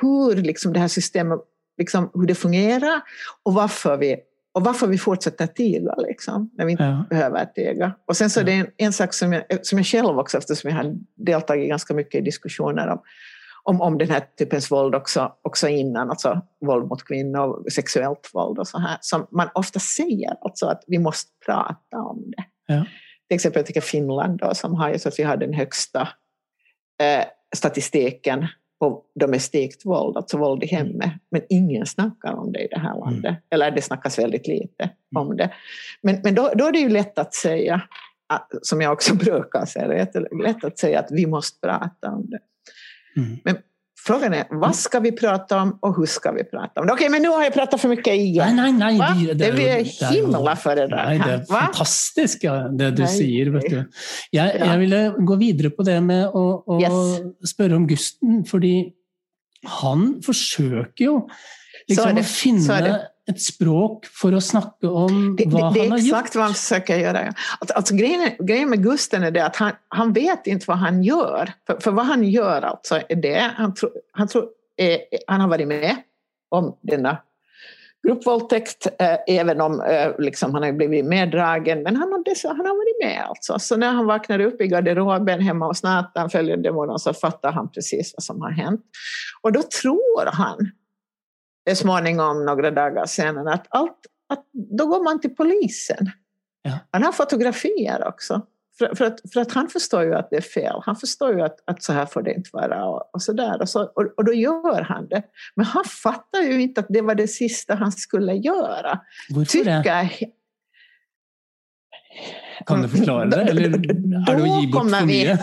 hur 0.00 0.36
liksom 0.36 0.72
det 0.72 0.80
här 0.80 0.88
systemet 0.88 1.40
liksom, 1.78 2.10
hur 2.14 2.26
det 2.26 2.34
fungerar 2.34 3.02
och 3.42 3.54
varför 3.54 3.96
vi, 3.96 4.16
och 4.52 4.64
varför 4.64 4.86
vi 4.86 4.98
fortsätter 4.98 5.46
tiga 5.46 5.94
liksom, 5.94 6.50
när 6.58 6.64
vi 6.64 6.72
inte 6.72 6.84
ja. 6.84 7.06
behöver 7.10 7.44
tiga. 7.44 7.94
Och 8.06 8.16
sen 8.16 8.30
så 8.30 8.40
är 8.40 8.44
det 8.44 8.52
en, 8.52 8.66
en 8.76 8.92
sak 8.92 9.14
som 9.14 9.32
jag, 9.32 9.66
som 9.66 9.78
jag 9.78 9.86
själv 9.86 10.18
också, 10.18 10.38
eftersom 10.38 10.70
jag 10.70 10.76
har 10.76 10.94
deltagit 11.16 11.68
ganska 11.68 11.94
mycket 11.94 12.20
i 12.20 12.24
diskussioner 12.24 12.88
om, 12.88 12.98
om, 13.62 13.80
om 13.80 13.98
den 13.98 14.10
här 14.10 14.22
typens 14.38 14.70
våld 14.70 14.94
också, 14.94 15.32
också 15.42 15.68
innan, 15.68 16.10
alltså 16.10 16.40
våld 16.60 16.88
mot 16.88 17.04
kvinnor, 17.04 17.70
sexuellt 17.70 18.30
våld 18.34 18.58
och 18.58 18.68
så 18.68 18.78
här, 18.78 18.98
som 19.00 19.26
man 19.30 19.48
ofta 19.54 19.78
säger, 19.78 20.36
alltså 20.40 20.66
att 20.66 20.84
vi 20.86 20.98
måste 20.98 21.30
prata 21.46 21.96
om 21.96 22.24
det. 22.36 22.44
Ja. 22.66 22.84
Till 23.28 23.34
exempel 23.34 23.60
jag 23.60 23.66
tycker 23.66 23.80
Finland 23.80 24.38
då, 24.38 24.54
som 24.54 24.74
har 24.74 24.98
så 24.98 25.08
att 25.08 25.18
vi 25.18 25.22
har 25.22 25.36
den 25.36 25.52
högsta 25.52 26.08
eh, 27.02 27.24
statistiken 27.56 28.46
på 28.80 29.02
domestikt 29.14 29.84
våld, 29.84 30.16
alltså 30.16 30.38
våld 30.38 30.62
i 30.62 30.66
hemmet, 30.66 31.12
men 31.30 31.42
ingen 31.48 31.86
snackar 31.86 32.32
om 32.32 32.52
det 32.52 32.64
i 32.64 32.68
det 32.68 32.78
här 32.78 32.98
landet. 32.98 33.30
Mm. 33.30 33.42
Eller 33.50 33.70
det 33.70 33.82
snackas 33.82 34.18
väldigt 34.18 34.46
lite 34.46 34.90
om 35.16 35.36
det. 35.36 35.52
Men, 36.02 36.20
men 36.24 36.34
då, 36.34 36.52
då 36.54 36.66
är 36.66 36.72
det 36.72 36.78
ju 36.78 36.88
lätt 36.88 37.18
att 37.18 37.34
säga, 37.34 37.82
som 38.62 38.80
jag 38.80 38.92
också 38.92 39.14
brukar 39.24 39.64
säga, 39.64 39.88
det 39.88 39.94
är 39.94 39.98
jättelätt 39.98 40.64
att 40.64 40.78
säga 40.78 41.00
att 41.00 41.08
vi 41.10 41.26
måste 41.26 41.60
prata 41.60 42.10
om 42.10 42.30
det. 42.30 42.38
Mm. 43.16 43.38
Men 43.44 43.56
frågan 44.06 44.34
är, 44.34 44.46
vad 44.50 44.76
ska 44.76 45.00
vi 45.00 45.12
prata 45.12 45.62
om 45.62 45.78
och 45.82 45.96
hur 45.96 46.06
ska 46.06 46.32
vi 46.32 46.44
prata 46.44 46.80
om 46.80 46.86
det? 46.86 46.92
Okej, 46.92 47.08
men 47.08 47.22
nu 47.22 47.28
har 47.28 47.42
jag 47.44 47.52
pratat 47.54 47.80
för 47.80 47.88
mycket 47.88 48.14
igen. 48.14 48.56
Nej, 48.56 48.72
nej, 48.72 48.98
nej. 48.98 49.26
Vi- 49.26 49.34
Det 49.34 49.52
blir 49.52 49.78
jo- 49.78 49.84
det 50.00 50.14
jo- 50.18 50.24
himla 50.26 50.56
föredrag 50.56 51.06
Nej, 51.06 51.18
det 51.26 51.32
är 51.32 51.44
fantastiskt 51.44 52.40
det 52.78 52.90
du 52.90 53.02
Nej. 53.02 53.12
sier. 53.18 53.50
Vet 53.50 53.70
du. 53.70 53.76
Jeg, 54.30 54.56
Ja. 54.60 54.66
jeg 54.66 54.78
ville 54.78 55.14
gå 55.18 55.36
videre 55.36 55.70
på 55.70 55.82
det 55.82 56.00
med 56.00 56.26
å, 56.28 56.62
å 56.66 56.80
Yes. 56.80 56.90
om 57.76 57.86
Gusten, 57.88 58.44
fordi 58.44 58.92
han 59.66 60.22
forsøker 60.26 61.04
jo 61.04 61.28
Så 61.28 61.88
liksom 61.88 62.18
er 62.18 63.06
det. 63.26 63.32
å 63.32 63.34
finne 63.34 63.34
Så 63.34 63.34
er 63.34 63.34
det. 63.34 63.38
et 63.38 63.40
språk 63.42 64.06
for 64.06 64.32
å 64.34 64.40
snakke 64.40 64.86
om 64.88 65.36
Det, 65.36 65.44
hva 65.46 65.72
det, 65.72 65.74
det 65.74 65.80
han 65.80 65.86
är 65.86 65.90
har 65.90 65.98
exakt 65.98 66.26
gjort. 66.28 66.34
vad 66.34 66.44
han 66.44 66.54
försöker 66.54 66.96
göra. 66.98 67.24
ja. 67.24 67.32
Alltså, 67.60 67.74
alltså, 67.74 67.94
grejen, 67.94 68.20
är- 68.20 68.44
grejen 68.44 68.70
med 68.70 68.82
Gusten 68.82 69.22
är 69.22 69.30
det 69.30 69.44
att 69.46 69.56
han, 69.56 69.72
han 69.88 70.12
vet 70.12 70.46
inte 70.46 70.64
vad 70.68 70.78
han 70.78 71.02
gör. 71.02 71.52
För, 71.66 71.80
för 71.80 71.90
vad 71.90 72.06
han 72.06 72.24
gör 72.24 72.62
alltså 72.62 73.00
är 73.08 73.16
det, 73.16 73.50
han, 73.56 73.74
tror 73.74 73.90
han, 74.12 74.28
tror, 74.28 74.44
eh, 74.78 74.98
han 75.26 75.40
har 75.40 75.48
varit 75.48 75.68
med 75.68 75.96
om 76.50 76.76
denna 76.82 77.18
gruppvåldtäkt, 78.08 78.86
eh, 78.98 79.16
även 79.28 79.60
om 79.60 79.80
eh, 79.80 80.10
liksom, 80.18 80.54
han 80.54 80.62
har 80.62 80.72
blivit 80.72 81.04
meddragen, 81.04 81.82
men 81.82 81.96
han 81.96 82.12
har, 82.12 82.24
dess, 82.24 82.44
han 82.44 82.56
har 82.56 82.64
varit 82.76 83.04
med 83.04 83.24
alltså. 83.28 83.58
Så 83.58 83.76
när 83.76 83.92
han 83.92 84.06
vaknar 84.06 84.40
upp 84.40 84.60
i 84.60 84.66
garderoben 84.66 85.40
hemma 85.40 85.66
hos 85.66 85.82
Nathan 85.82 86.30
följande 86.30 86.72
morgon 86.72 86.98
så 86.98 87.14
fattar 87.14 87.52
han 87.52 87.70
precis 87.70 88.14
vad 88.16 88.22
som 88.24 88.40
har 88.40 88.50
hänt. 88.50 88.80
Och 89.42 89.52
då 89.52 89.62
tror 89.62 90.26
han, 90.32 90.70
eh, 91.70 91.74
småningom 91.74 92.44
några 92.44 92.70
dagar 92.70 93.06
senare, 93.06 93.54
att 93.54 93.66
allt 93.68 94.06
att 94.32 94.46
då 94.52 94.86
går 94.86 95.04
man 95.04 95.20
till 95.20 95.34
polisen. 95.34 96.10
Ja. 96.62 96.78
Han 96.90 97.02
har 97.02 97.12
fotografier 97.12 98.08
också. 98.08 98.46
För, 98.78 98.94
för, 98.94 99.04
att, 99.04 99.20
för 99.32 99.40
att 99.40 99.52
han 99.52 99.68
förstår 99.68 100.02
ju 100.02 100.14
att 100.14 100.30
det 100.30 100.36
är 100.36 100.40
fel. 100.40 100.80
Han 100.82 100.96
förstår 100.96 101.34
ju 101.34 101.42
att, 101.42 101.56
att 101.66 101.82
så 101.82 101.92
här 101.92 102.06
får 102.06 102.22
det 102.22 102.34
inte 102.34 102.50
vara. 102.52 102.84
Och, 102.84 103.10
och, 103.14 103.22
så 103.22 103.32
där. 103.32 103.62
Och, 103.62 103.68
så, 103.68 103.82
och, 103.82 104.04
och 104.16 104.24
då 104.24 104.32
gör 104.32 104.80
han 104.80 105.08
det. 105.08 105.22
Men 105.54 105.66
han 105.66 105.84
fattar 105.84 106.40
ju 106.40 106.62
inte 106.62 106.80
att 106.80 106.86
det 106.88 107.00
var 107.00 107.14
det 107.14 107.28
sista 107.28 107.74
han 107.74 107.92
skulle 107.92 108.32
göra. 108.34 109.00
Hvorfor 109.30 109.64
det? 109.64 109.82
Kan 112.66 112.82
du 112.82 112.88
forklare 112.88 113.26
det, 113.30 113.42
eller 113.50 113.62
er 113.62 114.36
det 114.36 114.42
å 114.42 114.60
gi 114.60 114.66
bort 114.72 114.82
kommer 114.82 115.00
for 115.00 115.06
vi-? 115.06 115.36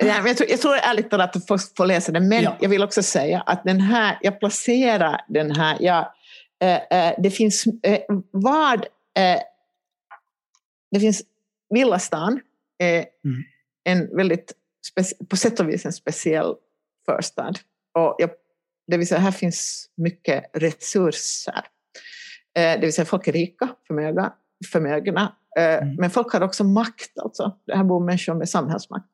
Ja, 0.08 0.26
jag, 0.26 0.36
tror, 0.36 0.50
jag 0.50 0.60
tror 0.60 0.74
ärligt 0.76 1.10
talat 1.10 1.36
att 1.36 1.46
folk 1.46 1.62
får 1.76 1.86
läsa 1.86 2.12
den, 2.12 2.28
men 2.28 2.42
Ja. 2.42 2.56
jag 2.60 2.68
vill 2.68 2.82
också 2.82 3.02
säga 3.02 3.40
att 3.40 3.64
den 3.64 3.80
här, 3.80 4.18
jag 4.22 4.40
placerar 4.40 5.20
den 5.28 5.50
här, 5.56 5.76
jag, 5.80 6.06
eh, 6.62 7.12
det 7.18 7.30
finns, 7.30 7.66
eh, 7.82 8.00
vad, 8.30 8.84
eh, 9.18 9.40
det 10.90 11.00
finns 11.00 11.22
Villastan, 11.74 12.40
eh, 12.82 13.04
Mm. 13.24 13.42
en 13.84 14.16
väldigt, 14.16 14.52
på 15.30 15.36
sätt 15.36 15.60
och 15.60 15.68
vis 15.68 15.86
en 15.86 15.92
speciell 15.92 16.54
förstad. 17.06 17.52
Och 17.98 18.16
jag, 18.18 18.30
det 18.86 18.96
vill 18.96 19.08
säga 19.08 19.20
här 19.20 19.30
finns 19.30 19.86
mycket 19.96 20.44
resurser. 20.54 21.64
Det 22.54 22.80
vill 22.80 22.92
säga 22.92 23.04
folk 23.06 23.28
är 23.28 23.32
rika, 23.32 23.68
förmögna, 23.86 24.32
förmögna 24.72 25.36
Mm. 25.56 25.94
men 25.96 26.10
folk 26.10 26.32
har 26.32 26.40
också 26.40 26.64
makt. 26.64 27.18
Alltså. 27.22 27.52
Det 27.66 27.76
här 27.76 27.84
bor 27.84 28.04
människor 28.04 28.34
med 28.34 28.48
samhällsmakt. 28.48 29.06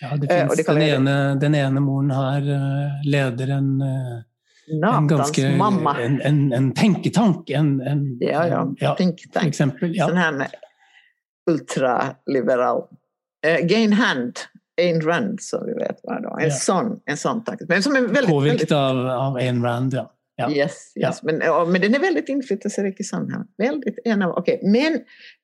Ja, 0.00 0.16
det 0.16 0.34
Eh, 0.34 0.46
og 0.46 0.52
finnes, 0.56 0.66
det 0.66 0.72
den, 0.74 0.82
ene, 1.08 1.34
den 1.34 1.54
ene 1.54 1.80
moren 1.80 2.10
her 2.10 2.40
eh, 2.50 3.10
leder 3.10 3.48
en, 3.48 3.80
eh, 3.80 4.96
en 4.98 5.06
ganske 5.08 5.56
mamma. 5.56 5.96
en, 6.00 6.20
en, 6.20 6.52
en 6.52 6.72
tenketank. 6.74 7.50
En, 7.50 7.80
en, 7.80 8.18
Ja, 8.20 8.46
ja. 8.48 8.60
en- 8.62 8.76
ja 8.80 8.94
Think 8.94 9.32
tank. 9.32 9.46
eksempel. 9.46 9.96
Ja. 9.96 10.08
Sån 10.08 10.16
här 10.16 10.46
ultraliberal. 11.50 12.82
Eh, 13.46 13.66
gain 13.66 13.92
hand, 13.92 14.32
Ayn 14.80 15.00
Rand 15.00 15.42
som 15.42 15.66
vi 15.66 15.72
vet 15.74 16.00
vad. 16.02 16.16
En 16.42 16.48
Ja. 16.48 16.50
sån, 16.50 17.00
en 17.06 17.16
sån 17.16 17.44
tanke. 17.44 17.64
Men 17.68 17.82
som 17.82 17.96
är 17.96 18.00
väldigt... 18.00 18.26
Påvirket 18.28 18.60
väldigt 18.60 18.72
av, 18.72 19.06
av 19.06 19.36
Ayn 19.36 19.64
Rand, 19.64 19.94
ja. 19.94 20.12
Ja. 20.38 20.50
Yes, 20.50 20.92
yes. 20.96 21.22
Men, 21.22 21.40
ja, 21.40 21.64
men 21.64 21.80
den 21.80 21.94
är 21.94 21.98
väldigt 21.98 22.28
inflytelserik 22.28 23.00
i 23.00 23.04
samhället. 23.04 23.46
Väldigt 23.58 23.98
en 24.04 24.22
av, 24.22 24.30
okej. 24.30 24.60
Men, 24.62 24.94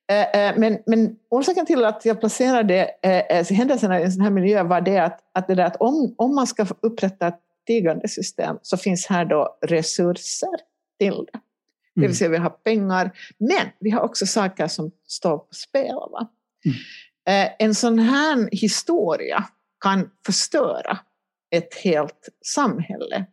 eh, 0.09 0.59
men, 0.59 0.77
men 0.85 1.15
orsaken 1.29 1.65
till 1.65 1.85
att 1.85 2.05
jag 2.05 2.19
placerade 2.19 2.89
eh, 3.03 3.19
eh, 3.19 3.45
händelserna 3.45 3.99
i 3.99 4.03
en 4.03 4.11
sån 4.11 4.21
här 4.21 4.31
miljö 4.31 4.63
var 4.63 4.81
det 4.81 4.97
att, 4.97 5.19
att, 5.33 5.47
det 5.47 5.55
där 5.55 5.65
att 5.65 5.75
om, 5.75 6.15
om 6.17 6.35
man 6.35 6.47
ska 6.47 6.65
upprätta 6.81 7.27
ett 7.27 7.39
stigande 7.63 8.07
system 8.07 8.57
så 8.61 8.77
finns 8.77 9.07
här 9.07 9.25
då 9.25 9.57
resurser 9.67 10.55
till 10.99 11.25
det. 11.33 11.39
Det 11.95 11.99
Mm. 11.99 12.07
vill 12.07 12.17
säga 12.17 12.29
vi 12.29 12.37
har 12.37 12.49
pengar, 12.49 13.11
men 13.37 13.67
vi 13.79 13.89
har 13.89 14.01
också 14.01 14.25
saker 14.25 14.67
som 14.67 14.91
står 15.07 15.37
på 15.37 15.47
spel. 15.51 15.95
Mm. 16.65 17.45
Eh, 17.45 17.51
en 17.59 17.75
sån 17.75 17.99
här 17.99 18.49
historia 18.51 19.43
kan 19.83 20.09
förstöra 20.25 20.97
ett 21.51 21.75
helt 21.75 22.29
samhälle. 22.45 23.25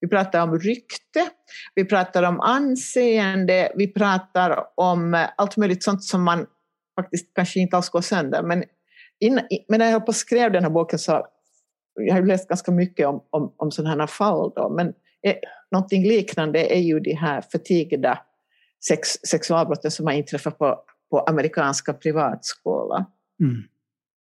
Vi 0.00 0.08
pratar 0.08 0.42
om 0.42 0.58
rykte, 0.58 1.28
vi 1.74 1.84
pratar 1.84 2.22
om 2.22 2.40
anseende, 2.40 3.72
vi 3.76 3.92
pratar 3.92 4.64
om 4.74 5.14
eh, 5.14 5.28
allt 5.36 5.56
möjligt 5.56 5.84
sånt 5.84 6.04
som 6.04 6.22
man 6.22 6.46
faktiskt 7.00 7.34
kanske 7.34 7.60
inte 7.60 7.76
alls 7.76 7.88
går 7.88 8.00
sönder. 8.00 8.42
Men, 8.42 8.64
innan, 9.20 9.44
men 9.68 9.78
när 9.78 9.86
jag 9.86 9.92
höll 9.92 10.00
på 10.00 10.06
och 10.06 10.14
skrev 10.14 10.52
den 10.52 10.62
här 10.62 10.70
boken 10.70 10.98
så 10.98 11.26
jag 11.94 12.14
har 12.14 12.22
läst 12.22 12.48
ganska 12.48 12.72
mycket 12.72 13.06
om, 13.06 13.24
om, 13.30 13.54
om 13.56 13.70
sådana 13.70 14.00
här 14.00 14.06
fall. 14.06 14.52
Då, 14.56 14.68
men 14.68 14.86
eh, 15.22 15.34
någonting 15.70 16.08
liknande 16.08 16.74
är 16.76 16.80
ju 16.80 17.00
de 17.00 17.14
här 17.14 17.40
förtigda 17.40 18.18
sex, 18.88 19.08
sexualbrotten 19.08 19.90
som 19.90 20.06
har 20.06 20.12
inträffat 20.12 20.58
på, 20.58 20.84
på 21.10 21.20
amerikanska 21.20 21.92
privatskolor. 21.92 23.04
Mm. 23.40 23.62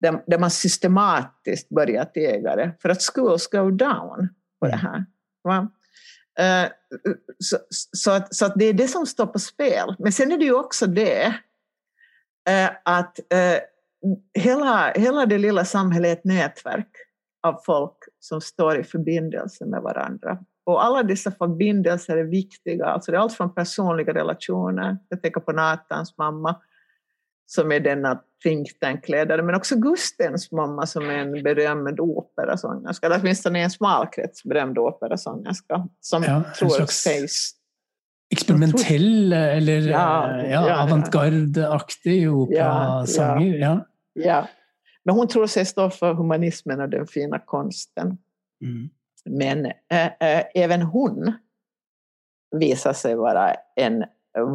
Där, 0.00 0.22
där 0.26 0.38
man 0.38 0.50
systematiskt 0.50 1.68
börjar 1.68 2.04
tiga 2.04 2.56
det 2.56 2.76
för 2.82 2.88
att 2.88 3.02
schools 3.02 3.46
go 3.46 3.70
down 3.70 4.28
på 4.60 4.66
det 4.66 4.76
här. 4.76 5.04
Va? 5.48 5.68
Eh, 6.38 6.70
så, 7.38 7.56
så, 7.92 8.10
att, 8.10 8.34
så 8.34 8.46
att 8.46 8.52
det 8.56 8.64
är 8.64 8.72
det 8.72 8.88
som 8.88 9.06
står 9.06 9.26
på 9.26 9.38
spel. 9.38 9.94
Men 9.98 10.12
sen 10.12 10.32
är 10.32 10.38
det 10.38 10.44
ju 10.44 10.54
också 10.54 10.86
det 10.86 11.24
eh, 12.48 12.70
att 12.84 13.18
eh, 13.32 13.58
hela, 14.34 14.92
hela 14.92 15.26
det 15.26 15.38
lilla 15.38 15.64
samhället 15.64 16.08
är 16.08 16.12
ett 16.12 16.24
nätverk 16.24 16.90
av 17.42 17.60
folk 17.66 17.96
som 18.20 18.40
står 18.40 18.80
i 18.80 18.84
förbindelse 18.84 19.66
med 19.66 19.82
varandra. 19.82 20.38
Och 20.66 20.84
alla 20.84 21.02
dessa 21.02 21.30
förbindelser 21.30 22.16
är 22.16 22.24
viktiga. 22.24 22.86
Alltså 22.86 23.10
det 23.10 23.16
är 23.16 23.20
allt 23.20 23.32
från 23.32 23.54
personliga 23.54 24.14
relationer, 24.14 24.98
jag 25.08 25.22
tänker 25.22 25.40
på 25.40 25.52
Natans 25.52 26.18
mamma, 26.18 26.60
som 27.50 27.72
är 27.72 27.80
denna 27.80 28.22
think 28.42 28.78
tank-ledare, 28.80 29.42
men 29.42 29.54
också 29.54 29.76
Gustens 29.76 30.52
mamma 30.52 30.86
som 30.86 31.10
är 31.10 31.18
en 31.18 31.42
berömd 31.42 32.00
operasångerska, 32.00 33.06
eller 33.06 33.20
åtminstone 33.20 33.60
en 33.60 33.70
smal 33.70 34.06
krets 34.06 34.44
berömd 34.44 34.78
operasångerska, 34.78 35.88
som 36.00 36.22
Ja, 36.22 36.42
tror 36.58 36.86
sägs... 36.86 37.54
Experimentell 38.30 39.32
eller 39.32 39.80
Ja, 39.80 40.30
eh, 40.30 40.50
ja, 40.50 40.50
ja, 40.50 40.68
ja. 40.68 40.82
avantgarde-aktig 40.82 42.32
operasanger. 42.32 43.58
Ja, 43.58 43.86
Ja. 44.12 44.48
Men 45.04 45.14
hon 45.14 45.28
tror 45.28 45.46
sig 45.46 45.66
stå 45.66 45.90
för 45.90 46.14
humanismen 46.14 46.80
och 46.80 46.88
den 46.88 47.06
fina 47.06 47.38
konsten. 47.38 48.18
Mm. 48.64 48.90
Men 49.24 49.66
äh, 49.66 50.06
äh, 50.06 50.44
även 50.54 50.82
hon 50.82 51.32
visar 52.56 52.92
sig 52.92 53.14
vara 53.14 53.54
en 53.76 54.04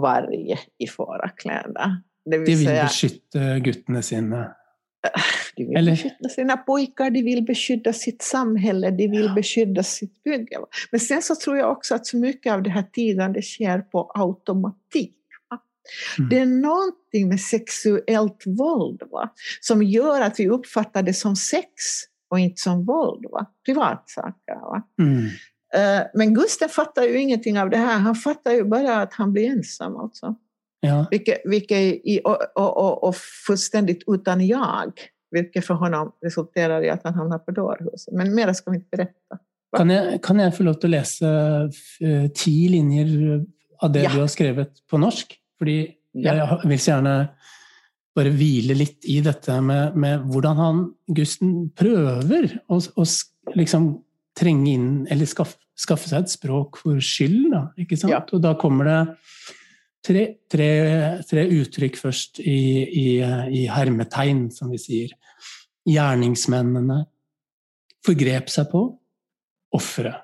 varg 0.02 0.56
i 0.78 0.88
fårakläder. 0.88 2.02
Det 2.26 2.38
vill 2.38 2.46
De 2.46 2.56
vil 2.56 2.66
säga, 2.66 2.84
beskytte 2.84 3.60
guttene 3.60 4.02
sine. 4.04 4.48
de 5.56 5.64
vill 5.66 5.78
eller- 5.78 5.92
beskydda 5.92 6.30
sina 6.30 6.58
pojkar, 6.58 7.10
de 7.10 7.22
vill 7.24 7.44
beskydda 7.44 7.94
sitt 7.94 8.22
samhälle, 8.22 8.92
de 8.92 9.08
vill 9.08 9.32
beskydda 9.36 9.84
sitt 9.84 10.24
bygge. 10.24 10.58
Men 10.92 11.00
sen 11.00 11.22
så 11.22 11.36
tror 11.36 11.58
jag 11.58 11.72
också 11.72 11.96
att 11.96 12.08
så 12.08 12.18
mycket 12.18 12.54
av 12.54 12.64
det 12.64 12.70
här 12.70 12.84
tigande 12.84 13.42
sker 13.42 13.80
på 13.80 14.12
automatik. 14.14 15.16
Mm. 16.20 16.30
Det 16.30 16.40
är 16.40 16.46
någonting 16.46 17.28
med 17.30 17.40
sexuellt 17.42 18.44
våld 18.46 19.02
va? 19.12 19.34
som 19.62 19.84
gör 19.84 20.22
att 20.22 20.40
vi 20.40 20.50
uppfattar 20.50 21.04
det 21.04 21.14
som 21.14 21.36
sex 21.36 21.68
och 22.30 22.40
inte 22.40 22.62
som 22.62 22.86
våld. 22.86 23.26
Va? 23.32 23.46
Privatsaker. 23.66 24.56
Va? 24.56 24.84
Mm. 25.00 25.26
Eh, 25.76 26.06
Men 26.14 26.34
Gustav 26.34 26.68
fattar 26.68 27.04
ju 27.04 27.22
ingenting 27.22 27.60
av 27.60 27.70
det 27.70 27.78
här. 27.78 28.00
Han 28.00 28.16
fattar 28.16 28.52
ju 28.52 28.64
bara 28.64 29.02
att 29.02 29.14
han 29.14 29.34
blir 29.34 29.50
ensam. 29.50 29.96
Alltså. 29.96 30.36
Ja. 30.86 31.06
Vilket, 31.12 31.42
vilket 31.46 31.78
i, 31.82 32.22
och, 32.24 32.38
och, 32.56 32.78
och, 32.78 33.04
och 33.04 33.16
fullständigt 33.48 34.04
utan 34.08 34.48
jag 34.48 34.92
vilket 35.32 35.66
för 35.66 35.74
honom 35.74 36.12
resulterar 36.22 36.84
i 36.84 36.90
att 36.90 37.04
han 37.04 37.14
hamnar 37.14 37.40
på 37.40 37.52
dårhuset. 37.52 38.14
Men 38.14 38.36
mera 38.36 38.54
ska 38.54 38.72
vi 38.72 38.78
inte 38.78 38.90
berätta. 38.98 39.38
Kan 39.78 39.90
jag, 39.90 40.24
kan 40.24 40.40
jag 40.40 40.58
få 40.58 40.64
lov 40.64 40.76
att 40.84 40.90
läsa 40.90 41.26
uh, 41.64 42.28
tio 42.36 42.70
linjer 42.70 43.46
av 43.80 43.92
det 43.92 44.04
Ja. 44.04 44.10
du 44.14 44.20
har 44.20 44.28
skrivit 44.28 44.88
på 44.90 44.98
norsk? 44.98 45.40
För 45.60 45.66
Ja. 45.66 46.36
jag 46.36 46.70
vill 46.70 46.80
så 46.80 46.92
gärna 46.92 47.28
bara 48.16 48.30
hvile 48.30 48.74
litt 48.78 49.06
i 49.06 49.22
dette 49.22 49.62
med, 49.62 49.96
med 49.98 50.20
hvordan 50.30 50.58
han, 50.58 50.94
Gusten, 51.08 51.72
å, 52.68 52.82
å 52.96 53.02
s- 53.02 53.24
liksom 53.56 54.04
trenge 54.40 54.70
inn, 54.72 55.08
eller 55.10 55.26
skaffe, 55.26 55.58
skaffe 55.76 56.10
seg 56.10 56.22
et 56.24 56.30
språk 56.30 56.78
for 56.78 57.00
skyld, 57.02 57.56
ikke 57.78 57.98
sant? 57.98 58.14
Ja. 58.14 58.22
Og 58.34 58.42
da 58.44 58.54
kommer 58.54 58.86
det 58.86 59.00
tre, 60.08 60.34
tre, 60.52 61.24
tre 61.24 61.48
uttryck 61.48 61.98
först 61.98 62.40
i, 62.40 62.52
i, 62.82 63.18
i 63.52 63.68
hermetegn, 63.68 64.52
som 64.52 64.70
vi 64.70 64.78
säger. 64.78 65.10
Gärningsmännen, 65.90 67.06
förgrep 68.06 68.50
sig 68.50 68.66
på 68.66 69.00
offret. 69.72 70.16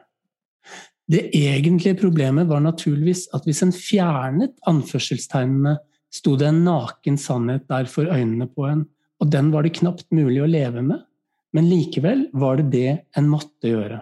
Det 1.08 1.38
egentliga 1.38 1.96
problemet 1.96 2.48
var 2.48 2.60
naturligtvis 2.60 3.30
att 3.30 3.48
om 3.48 3.54
en 3.62 3.72
fjärnet 3.72 4.52
anförselstecknen 4.62 5.78
stod 6.14 6.40
det 6.40 6.48
en 6.48 6.64
naken 6.64 7.18
sanning 7.18 7.60
där 7.68 7.86
för 7.86 8.06
ögonen 8.06 8.54
på 8.54 8.66
en, 8.66 8.86
och 9.18 9.28
den 9.28 9.52
var 9.52 9.64
det 9.64 9.70
knappt 9.70 10.12
möjligt 10.12 10.44
att 10.44 10.50
leva 10.50 10.82
med. 10.82 11.02
Men 11.52 11.70
likväl 11.70 12.30
var 12.34 12.58
det 12.58 12.64
det 12.64 12.98
en 13.12 13.30
måtte 13.30 13.68
göra. 13.68 14.02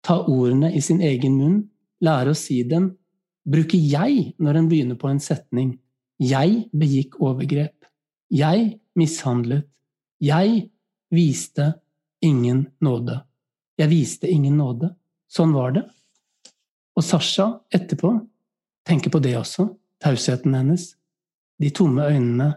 Ta 0.00 0.26
orden 0.26 0.64
i 0.64 0.82
sin 0.82 1.00
egen 1.00 1.36
mun, 1.36 1.68
lära 2.00 2.30
oss 2.30 2.38
säga 2.38 2.68
dem, 2.68 2.96
bruke 3.44 3.78
jeg 3.78 4.32
når 4.40 4.58
en 4.58 4.68
begynner 4.70 4.98
på 5.00 5.10
en 5.10 5.20
setning. 5.22 5.74
Jeg 6.22 6.66
begikk 6.72 7.18
overgrep. 7.22 7.86
Jeg 8.32 8.78
mishandlet. 8.98 9.66
Jeg 10.22 10.68
viste 11.14 11.72
ingen 12.24 12.66
nåde. 12.80 13.18
Jeg 13.78 13.90
viste 13.90 14.30
ingen 14.30 14.56
nåde. 14.58 14.94
Sånn 15.30 15.52
var 15.54 15.74
det. 15.74 15.84
Og 16.94 17.02
Sasha 17.02 17.48
etterpå 17.74 18.12
tenker 18.86 19.10
på 19.10 19.20
det 19.22 19.34
også. 19.38 19.66
Tausheten 20.02 20.54
hennes. 20.54 20.92
De 21.60 21.70
tomme 21.74 22.06
øynene. 22.06 22.54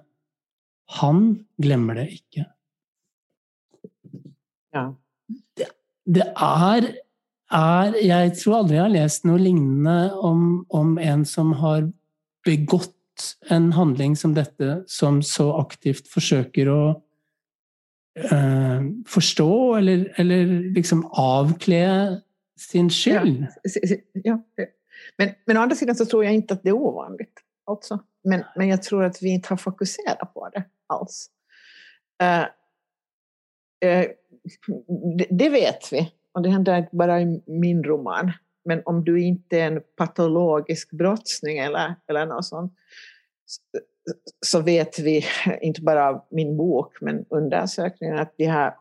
Han 1.02 1.24
glemmer 1.60 2.00
det 2.00 2.08
ikke. 2.20 2.46
Ja. 4.76 4.86
Det 6.08 6.24
er, 6.24 6.88
er 7.54 7.96
Jeg 8.04 8.34
tror 8.42 8.62
aldri 8.62 8.78
jeg 8.78 8.84
har 8.84 8.94
lest 8.94 9.26
noe 9.28 9.40
lignende 9.40 10.14
om, 10.24 10.66
om 10.70 10.98
en 11.00 11.26
som 11.26 11.54
har 11.62 11.88
begått 12.46 12.94
en 13.50 13.72
handling 13.74 14.16
som 14.16 14.36
dette, 14.36 14.84
som 14.88 15.22
så 15.26 15.50
aktivt 15.58 16.10
forsøker 16.12 16.70
å 16.70 16.82
eh, 18.32 18.84
forstå 19.10 19.52
eller, 19.80 20.06
eller 20.22 20.54
liksom 20.76 21.06
avkle 21.18 21.82
sin 22.60 22.90
skyld. 22.90 23.46
Ja. 24.24 24.38
Men, 25.18 25.34
men 25.46 25.58
å 25.58 25.62
andra 25.62 25.76
sidan 25.76 25.96
så 25.96 26.06
tror 26.06 26.26
jag 26.26 26.34
inte 26.34 26.54
att 26.54 26.64
det 26.64 26.70
är 26.70 26.78
ovanligt. 26.78 27.44
Alltså. 27.66 28.00
Men, 28.24 28.44
men 28.56 28.68
jag 28.68 28.84
tror 28.84 29.04
att 29.04 29.22
vi 29.22 29.30
inte 29.30 29.50
har 29.50 29.58
fokuserat 29.58 30.34
på 30.34 30.50
det 30.54 30.64
alls. 30.88 31.30
Eh, 32.22 32.42
eh, 33.90 34.06
det, 35.18 35.28
det 35.30 35.50
vet 35.50 35.94
vi. 35.94 36.12
Och 36.38 36.44
det 36.44 36.50
händer 36.50 36.78
inte 36.78 36.96
bara 36.96 37.22
i 37.22 37.42
min 37.46 37.84
roman. 37.84 38.32
Men 38.66 38.82
om 38.86 39.04
du 39.04 39.22
inte 39.22 39.60
är 39.60 39.68
en 39.72 39.82
patologisk 39.96 40.92
brottsling 40.92 41.58
eller, 41.58 41.96
eller 42.08 42.26
något 42.26 42.46
sånt 42.46 42.74
så, 44.46 44.62
vet 44.62 45.00
vi, 45.00 45.26
inte 45.62 45.82
bara 45.82 46.10
av 46.10 46.26
min 46.30 46.58
bok, 46.58 47.02
men 47.02 47.26
undersökningen 47.30 48.20
att 48.20 48.34
de, 48.38 48.46
här, 48.46 48.74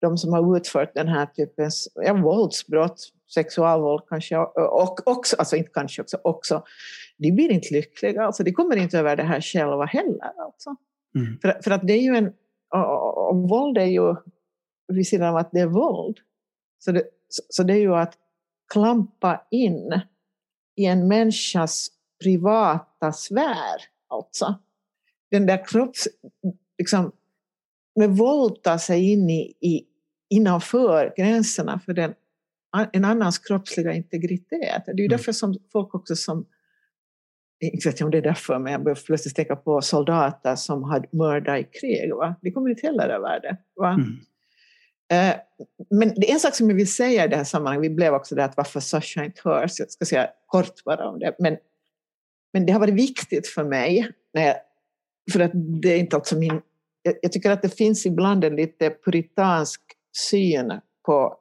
de 0.00 0.18
som 0.18 0.32
har 0.32 0.56
utfört 0.56 0.94
den 0.94 1.08
här 1.08 1.26
typens 1.26 1.88
ja, 1.94 2.14
våldsbrott, 2.14 3.00
sexualvåld 3.34 4.02
kanske, 4.08 4.36
och 4.38 5.06
också, 5.06 5.36
alltså 5.36 5.56
inte 5.56 5.70
kanske 5.74 6.02
också, 6.02 6.18
också, 6.24 6.62
de 7.18 7.32
blir 7.32 7.50
inte 7.50 7.74
lyckliga, 7.74 8.22
alltså 8.22 8.42
de 8.42 8.52
kommer 8.52 8.76
inte 8.76 8.98
över 8.98 9.16
det 9.16 9.22
här 9.22 9.40
själva 9.40 9.84
heller. 9.84 10.32
Alltså. 10.38 10.76
Mm. 11.14 11.38
För, 11.42 11.60
för 11.62 11.70
att 11.70 11.86
det 11.86 11.92
är 11.92 12.02
ju 12.02 12.16
en, 12.16 12.32
och, 12.74 13.18
och, 13.18 13.30
och 13.30 13.48
våld 13.48 13.78
är 13.78 13.86
ju, 13.86 14.16
vid 14.88 15.08
sidan 15.08 15.28
av 15.28 15.36
att 15.36 15.50
det 15.52 15.60
är 15.60 15.66
våld, 15.66 16.20
så 16.84 16.92
det, 16.92 17.04
så, 17.28 17.62
det 17.62 17.72
är 17.72 17.78
ju 17.78 17.94
att 17.94 18.18
klampa 18.72 19.46
in 19.50 20.00
i 20.76 20.84
en 20.84 21.08
människas 21.08 21.88
privata 22.22 23.12
sfär, 23.12 23.80
alltså. 24.08 24.58
Den 25.30 25.46
där 25.46 25.66
kropps... 25.66 26.08
Liksom, 26.78 27.12
med 27.96 28.10
våld 28.10 28.62
ta 28.62 28.78
sig 28.78 29.12
in 29.12 29.30
i, 29.30 29.54
i, 29.60 29.86
innanför 30.28 31.14
gränserna 31.16 31.80
för 31.80 31.92
den, 31.92 32.14
en 32.92 33.04
annans 33.04 33.38
kroppsliga 33.38 33.92
integritet. 33.92 34.82
Det 34.86 34.92
är 34.92 34.96
ju 34.96 35.04
Mm. 35.04 35.08
därför 35.16 35.32
som 35.32 35.54
folk 35.72 35.94
också 35.94 36.16
som 36.16 36.46
inte 37.60 37.88
vet 37.88 38.00
jag 38.00 38.06
om 38.06 38.10
det 38.10 38.18
är 38.18 38.22
därför, 38.22 38.58
men 38.58 38.72
jag 38.72 38.82
börjar 38.82 38.98
plötsligt 39.06 39.36
tänka 39.36 39.56
på 39.56 39.80
soldater 39.80 40.56
som 40.56 40.84
hade 40.84 41.08
mördat 41.12 41.60
i 41.60 41.64
krig. 41.64 42.14
Va? 42.14 42.34
De 42.42 42.50
kommer 42.50 42.70
inte 42.70 42.86
heller 42.86 43.08
över 43.08 43.40
det. 43.40 43.56
Va? 43.76 43.90
Mm. 43.90 44.06
Eh, 45.10 45.34
men 45.90 46.14
det 46.16 46.30
är 46.30 46.32
en 46.32 46.40
sak 46.40 46.54
som 46.54 46.70
jag 46.70 46.76
vill 46.76 46.92
säga 46.92 47.24
i 47.24 47.28
det 47.28 47.36
här 47.36 47.44
sammanhanget, 47.44 47.90
vi 47.90 47.94
blev 47.94 48.14
också 48.14 48.34
där 48.34 48.44
att 48.44 48.56
varför 48.56 48.80
Sasha 48.80 49.24
inte 49.24 49.40
hörs, 49.44 49.78
jag 49.78 49.90
ska 49.90 50.04
säga 50.04 50.30
kort 50.46 50.84
bara 50.84 51.08
om 51.08 51.18
det, 51.18 51.34
men, 51.38 51.56
men 52.52 52.66
det 52.66 52.72
har 52.72 52.80
varit 52.80 52.94
viktigt 52.94 53.46
för 53.46 53.64
mig, 53.64 54.12
när 54.34 54.46
jag, 54.46 54.56
för 55.32 55.40
att 55.40 55.50
det 55.54 55.88
är 55.88 55.98
inte 55.98 56.16
alltså 56.16 56.38
min, 56.38 56.60
jag, 57.02 57.14
jag 57.22 57.32
tycker 57.32 57.50
att 57.50 57.62
det 57.62 57.76
finns 57.76 58.06
ibland 58.06 58.44
en 58.44 58.56
lite 58.56 58.90
puritansk 58.90 59.80
syn 60.16 60.80
på 61.06 61.36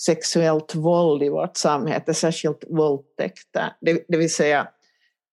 sexuellt 0.00 0.74
våld 0.74 1.22
i 1.22 1.28
vårt 1.28 1.56
samhälle, 1.56 2.14
särskilt 2.14 2.64
våldtäkter, 2.68 3.72
det, 3.80 4.04
det 4.08 4.16
vill 4.16 4.34
säga, 4.34 4.68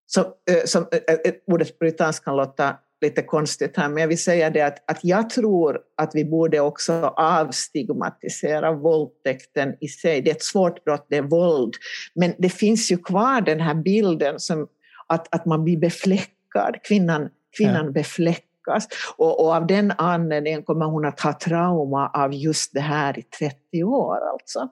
som, 0.05 0.23
eh, 0.23 0.63
som, 0.65 0.87
eh, 0.91 1.33
ordet 1.47 1.79
puritansk 1.79 2.23
kan 2.23 2.35
låta 2.35 2.77
lite 3.03 3.21
konstigt 3.21 3.77
här, 3.77 3.89
men 3.89 4.01
jag 4.01 4.07
vill 4.07 4.23
säga 4.23 4.49
det 4.49 4.61
att, 4.61 4.91
att 4.91 4.99
jag 5.03 5.29
tror 5.29 5.79
att 5.97 6.11
vi 6.15 6.25
borde 6.25 6.59
också 6.59 6.93
avstigmatisera 7.17 8.71
våldtäkten 8.71 9.75
i 9.79 9.87
sig. 9.87 10.21
Det 10.21 10.31
är 10.31 10.35
ett 10.35 10.43
svårt 10.43 10.83
brott, 10.83 11.07
det 11.09 11.17
är 11.17 11.21
våld, 11.21 11.73
men 12.15 12.33
det 12.37 12.49
finns 12.49 12.91
ju 12.91 12.97
kvar 12.97 13.41
den 13.41 13.59
här 13.59 13.75
bilden 13.75 14.39
som 14.39 14.67
att, 15.07 15.35
att 15.35 15.45
man 15.45 15.63
blir 15.63 15.77
befläckad, 15.77 16.75
kvinnan, 16.83 17.29
kvinnan 17.57 17.93
befläckas. 17.93 18.87
Och, 19.17 19.45
och 19.45 19.55
av 19.55 19.67
den 19.67 19.93
anledningen 19.97 20.63
kommer 20.63 20.85
hon 20.85 21.05
att 21.05 21.19
ha 21.19 21.33
trauma 21.33 22.09
av 22.13 22.33
just 22.33 22.73
det 22.73 22.81
här 22.81 23.19
i 23.19 23.21
30 23.21 23.83
år, 23.83 24.17
alltså. 24.31 24.67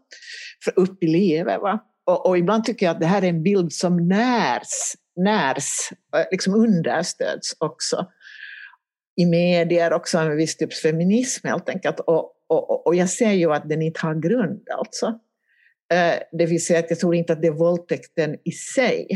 För 0.64 0.80
upp 0.80 1.04
i 1.04 1.08
livet. 1.08 1.62
Va? 1.62 1.80
Och, 2.06 2.26
och 2.26 2.38
ibland 2.38 2.64
tycker 2.64 2.86
jag 2.86 2.94
att 2.94 3.00
det 3.00 3.06
här 3.06 3.22
är 3.22 3.30
en 3.30 3.44
bild 3.44 3.74
som 3.74 4.08
närs, 4.08 4.96
närs 5.16 5.92
eh, 6.16 6.26
liksom 6.32 6.56
understöds 6.56 7.56
också 7.60 8.08
i 9.22 9.26
medier 9.26 9.94
också 9.94 10.18
en 10.18 10.38
viss 10.38 10.58
typs 10.58 10.82
feminism 10.82 11.48
helt 11.48 11.70
enkelt. 11.70 12.00
Och, 12.00 12.34
och, 12.48 12.88
och 12.88 12.96
jag 12.96 13.10
ser 13.10 13.32
ju 13.32 13.54
att 13.54 13.70
den 13.70 13.82
inte 13.82 14.00
har 14.00 14.16
grund 14.16 14.68
alltså. 14.78 15.06
Eh, 15.94 16.20
Det 16.32 16.46
vill 16.46 16.66
säga 16.66 16.80
att 16.80 16.90
jag 16.90 17.00
tror 17.00 17.16
inte 17.16 17.34
att 17.34 17.42
det 17.42 17.48
är 17.48 17.52
våldtäkten 17.52 18.38
i 18.44 18.52
sig. 18.52 19.08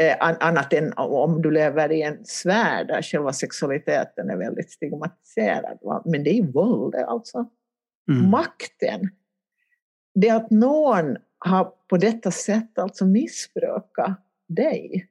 Eh, 0.00 0.16
an- 0.20 0.36
Annat 0.40 0.72
än 0.72 0.92
om 0.96 1.42
du 1.42 1.50
lever 1.50 1.92
i 1.92 2.02
en 2.02 2.24
sfär 2.24 2.84
där 2.84 3.02
själva 3.02 3.32
sexualiteten 3.32 4.30
är 4.30 4.36
väldigt 4.36 4.70
stigmatiserad. 4.70 5.78
Men 6.04 6.24
det 6.24 6.38
är 6.38 6.42
våldet 6.42 7.04
alltså. 7.06 7.46
Mm. 8.10 8.30
Makten. 8.30 9.00
Det 10.14 10.28
är 10.28 10.34
att 10.36 10.50
någon 10.50 11.16
har 11.38 11.72
på 11.88 11.96
detta 11.96 12.30
sätt 12.30 12.78
alltså 12.78 13.06
missbrukat 13.06 14.20
dig. 14.48 15.08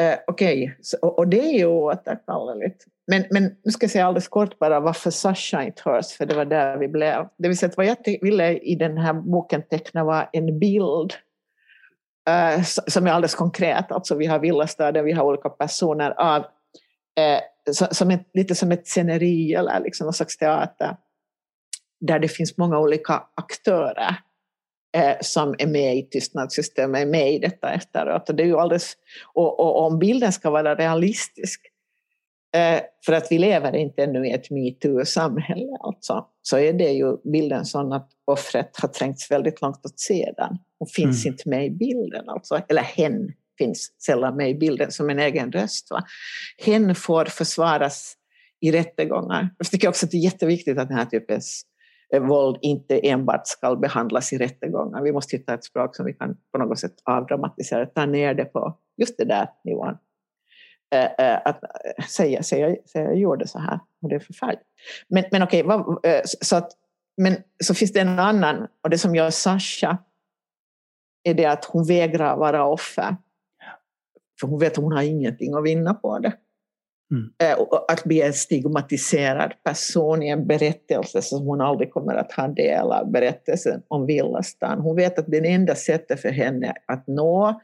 Eh, 0.00 0.18
Okej, 0.26 0.64
okay. 0.64 0.98
och, 1.02 1.18
och 1.18 1.28
det 1.28 1.40
är 1.40 1.58
ju 1.58 1.66
återkalleligt. 1.66 2.84
Men, 3.06 3.24
men 3.30 3.56
nu 3.64 3.70
ska 3.70 3.84
jag 3.84 3.90
säga 3.90 4.06
alldeles 4.06 4.28
kort 4.28 4.58
bara 4.58 4.80
varför 4.80 5.10
Sasha 5.10 5.62
inte 5.62 5.82
hörs, 5.84 6.12
för 6.12 6.26
det 6.26 6.34
var 6.34 6.44
där 6.44 6.76
vi 6.76 6.88
blev. 6.88 7.28
Det 7.38 7.48
vill 7.48 7.58
säga 7.58 7.70
att 7.70 7.76
vad 7.76 7.86
jag 7.86 7.96
ville 8.22 8.58
i 8.58 8.74
den 8.74 8.98
här 8.98 9.12
boken 9.12 9.62
teckna 9.62 10.04
var 10.04 10.28
en 10.32 10.58
bild 10.58 11.14
eh, 12.28 12.62
som 12.62 13.06
är 13.06 13.10
alldeles 13.10 13.34
konkret. 13.34 13.92
Alltså 13.92 14.14
vi 14.14 14.26
har 14.26 14.38
villastaden, 14.38 15.04
vi 15.04 15.12
har 15.12 15.24
olika 15.24 15.48
personer 15.48 16.20
av, 16.20 16.44
eh, 17.18 17.40
som 17.90 18.10
ett, 18.10 18.28
lite 18.34 18.54
som 18.54 18.72
ett 18.72 18.86
sceneri 18.86 19.54
eller 19.54 19.80
liksom 19.80 20.04
någon 20.04 20.14
slags 20.14 20.36
teater 20.36 20.96
där 22.00 22.18
det 22.18 22.28
finns 22.28 22.56
många 22.56 22.78
olika 22.78 23.22
aktörer 23.34 24.16
som 25.20 25.54
är 25.58 25.66
med 25.66 25.96
i 25.96 26.02
tystnadssystemet, 26.02 27.02
är 27.02 27.06
med 27.06 27.32
i 27.32 27.38
detta 27.38 27.72
efteråt. 27.72 28.28
Och, 28.28 28.34
det 28.34 28.42
är 28.42 28.46
ju 28.46 28.58
alldeles, 28.58 28.92
och, 29.34 29.60
och, 29.60 29.76
och 29.76 29.86
om 29.86 29.98
bilden 29.98 30.32
ska 30.32 30.50
vara 30.50 30.74
realistisk, 30.74 31.60
eh, 32.54 32.80
för 33.06 33.12
att 33.12 33.26
vi 33.30 33.38
lever 33.38 33.76
inte 33.76 34.02
ännu 34.04 34.26
i 34.28 34.32
ett 34.32 34.50
metoo-samhälle, 34.50 35.76
alltså, 35.80 36.26
så 36.42 36.58
är 36.58 36.72
det 36.72 36.90
ju 36.90 37.16
bilden 37.32 37.64
sån 37.64 37.92
att 37.92 38.08
offret 38.24 38.70
har 38.82 38.88
trängts 38.88 39.30
väldigt 39.30 39.60
långt 39.62 39.86
åt 39.86 40.00
sidan. 40.00 40.58
Hon 40.78 40.88
finns 40.88 41.24
Mm. 41.24 41.32
inte 41.32 41.48
med 41.48 41.66
i 41.66 41.70
bilden, 41.70 42.28
alltså, 42.28 42.60
eller 42.68 42.82
hen 42.82 43.32
finns 43.58 43.92
sällan 44.06 44.36
med 44.36 44.50
i 44.50 44.54
bilden 44.54 44.92
som 44.92 45.10
en 45.10 45.18
egen 45.18 45.52
röst. 45.52 45.90
Va? 45.90 46.04
Hen 46.58 46.94
får 46.94 47.24
försvaras 47.24 48.14
i 48.60 48.72
rättegångar. 48.72 49.48
Jag 49.58 49.70
tycker 49.70 49.88
också 49.88 50.06
att 50.06 50.10
det 50.10 50.16
är 50.16 50.24
jätteviktigt 50.24 50.78
att 50.78 50.88
den 50.88 50.96
här 50.96 51.04
typens 51.04 51.62
eh, 51.62 51.75
våld 52.20 52.58
inte 52.62 53.08
enbart 53.08 53.46
ska 53.46 53.76
behandlas 53.76 54.32
i 54.32 54.38
rättegångar. 54.38 55.02
Vi 55.02 55.12
måste 55.12 55.36
hitta 55.36 55.54
ett 55.54 55.64
språk 55.64 55.96
som 55.96 56.06
vi 56.06 56.12
kan 56.12 56.36
på 56.52 56.58
något 56.58 56.78
sätt 56.78 56.94
avdramatisera, 57.04 57.86
ta 57.86 58.06
ner 58.06 58.34
det 58.34 58.44
på 58.44 58.78
just 58.96 59.18
det 59.18 59.24
där 59.24 59.48
nivån. 59.64 59.98
Eh, 60.94 61.26
eh, 61.26 61.40
att 61.44 61.60
säga, 62.08 62.42
säga, 62.42 62.76
säga 62.86 63.04
jag 63.04 63.18
gjorde 63.18 63.48
så 63.48 63.58
här, 63.58 63.80
och 64.02 64.08
det 64.08 64.14
är 64.14 64.20
förfärligt. 64.20 64.62
Men, 65.08 65.24
men 65.32 65.42
okej, 65.42 65.64
okay, 65.64 66.22
så, 66.24 66.56
att, 66.56 66.72
men 67.16 67.36
så 67.64 67.74
finns 67.74 67.92
det 67.92 68.00
en 68.00 68.18
annan, 68.18 68.66
och 68.82 68.90
det 68.90 68.98
som 68.98 69.14
gör 69.14 69.30
Sasha 69.30 69.98
är 71.22 71.34
det 71.34 71.46
att 71.46 71.64
hon 71.64 71.86
vägrar 71.86 72.36
vara 72.36 72.64
offer. 72.64 73.16
För 74.40 74.46
hon 74.46 74.60
vet 74.60 74.72
att 74.72 74.84
hon 74.84 74.92
har 74.92 75.02
ingenting 75.02 75.54
att 75.54 75.64
vinna 75.64 75.94
på 75.94 76.18
det. 76.18 76.32
Mm. 77.10 77.30
Eh, 77.38 77.66
att 77.88 78.04
bli 78.04 78.22
en 78.22 78.32
stigmatiserad 78.32 79.52
person 79.64 80.22
i 80.22 80.28
en 80.28 80.46
berättelse 80.46 81.22
som 81.22 81.46
hon 81.46 81.60
aldrig 81.60 81.92
kommer 81.92 82.14
att 82.14 82.32
ha 82.32 82.48
del 82.48 82.92
av, 82.92 83.10
berättelsen 83.10 83.82
om 83.88 84.06
Villastan. 84.06 84.80
Hon 84.80 84.96
vet 84.96 85.18
att 85.18 85.26
det 85.28 85.38
enda 85.38 85.74
sättet 85.74 86.20
för 86.20 86.28
henne 86.28 86.74
att 86.86 87.06
nå 87.06 87.60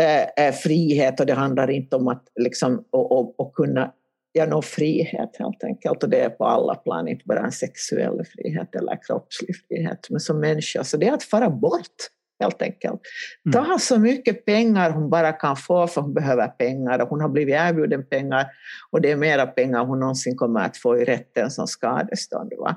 eh, 0.00 0.46
eh, 0.46 0.54
frihet, 0.54 1.20
och 1.20 1.26
det 1.26 1.34
handlar 1.34 1.70
inte 1.70 1.96
om 1.96 2.08
att 2.08 2.24
liksom, 2.40 2.84
och, 2.90 3.12
och, 3.12 3.40
och 3.40 3.54
kunna 3.54 3.92
ja, 4.32 4.46
nå 4.46 4.62
frihet 4.62 5.36
helt 5.38 5.64
enkelt. 5.64 6.02
Och 6.02 6.08
det 6.08 6.20
är 6.20 6.30
på 6.30 6.44
alla 6.44 6.74
plan, 6.74 7.08
inte 7.08 7.24
bara 7.26 7.40
en 7.40 7.52
sexuell 7.52 8.24
frihet 8.24 8.74
eller 8.74 8.98
kroppslig 9.06 9.56
frihet, 9.68 10.06
men 10.10 10.20
som 10.20 10.40
människa. 10.40 10.84
Så 10.84 10.96
det 10.96 11.06
är 11.06 11.12
att 11.12 11.22
fara 11.22 11.50
bort 11.50 11.96
helt 12.42 12.62
enkelt. 12.62 13.00
Mm. 13.46 13.52
Ta 13.52 13.78
så 13.78 13.98
mycket 13.98 14.44
pengar 14.44 14.90
hon 14.90 15.10
bara 15.10 15.32
kan 15.32 15.56
få, 15.56 15.86
för 15.86 16.00
hon 16.00 16.14
behöver 16.14 16.48
pengar 16.48 16.98
och 16.98 17.08
hon 17.08 17.20
har 17.20 17.28
blivit 17.28 17.54
erbjuden 17.54 18.06
pengar 18.06 18.46
och 18.90 19.00
det 19.00 19.10
är 19.10 19.16
mera 19.16 19.46
pengar 19.46 19.84
hon 19.84 20.00
någonsin 20.00 20.36
kommer 20.36 20.60
att 20.60 20.76
få 20.76 20.98
i 20.98 21.04
rätten 21.04 21.50
som 21.50 21.66
skadestånd. 21.66 22.52
Va? 22.58 22.76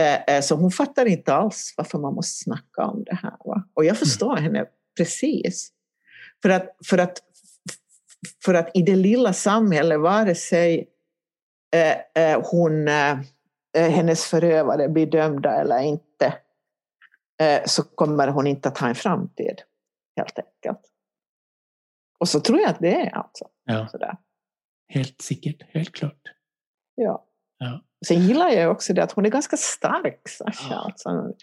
Eh, 0.00 0.36
eh, 0.36 0.40
så 0.42 0.54
hon 0.54 0.70
fattar 0.70 1.06
inte 1.06 1.34
alls 1.34 1.74
varför 1.76 1.98
man 1.98 2.14
måste 2.14 2.44
snacka 2.44 2.82
om 2.82 3.04
det 3.04 3.14
här. 3.14 3.36
Va? 3.44 3.64
Och 3.74 3.84
jag 3.84 3.98
förstår 3.98 4.38
mm. 4.38 4.44
henne 4.44 4.64
precis. 4.96 5.70
För 6.42 6.50
att, 6.50 6.76
för, 6.86 6.98
att, 6.98 7.18
för 8.44 8.54
att 8.54 8.70
i 8.74 8.82
det 8.82 8.96
lilla 8.96 9.32
samhället, 9.32 10.00
vare 10.00 10.34
sig 10.34 10.88
eh, 12.16 12.40
hon, 12.44 12.88
hennes 13.76 14.24
förövare 14.24 14.88
blir 14.88 15.06
dömda 15.06 15.60
eller 15.60 15.78
inte, 15.78 16.34
så 17.66 17.82
kommer 17.82 18.28
hon 18.28 18.46
inte 18.46 18.68
att 18.68 18.78
ha 18.78 18.88
en 18.88 18.94
framtid, 18.94 19.62
helt 20.16 20.38
enkelt. 20.38 20.90
Och 22.18 22.28
så 22.28 22.40
tror 22.40 22.60
jag 22.60 22.70
att 22.70 22.80
det 22.80 23.00
är 23.00 23.16
alltså. 23.16 23.48
Ja. 23.64 23.88
Sådär. 23.88 24.16
Helt 24.88 25.20
säkert, 25.20 25.62
helt 25.74 25.92
klart. 25.92 26.22
Ja. 26.94 27.26
ja. 27.58 27.80
Sen 28.06 28.20
gillar 28.20 28.48
jag 28.48 28.72
också 28.72 28.92
det 28.92 29.02
att 29.02 29.12
hon 29.12 29.26
är 29.26 29.30
ganska 29.30 29.56
stark, 29.56 30.28
Sasha, 30.28 30.68
ja. 30.70 30.76
alltså, 30.76 31.34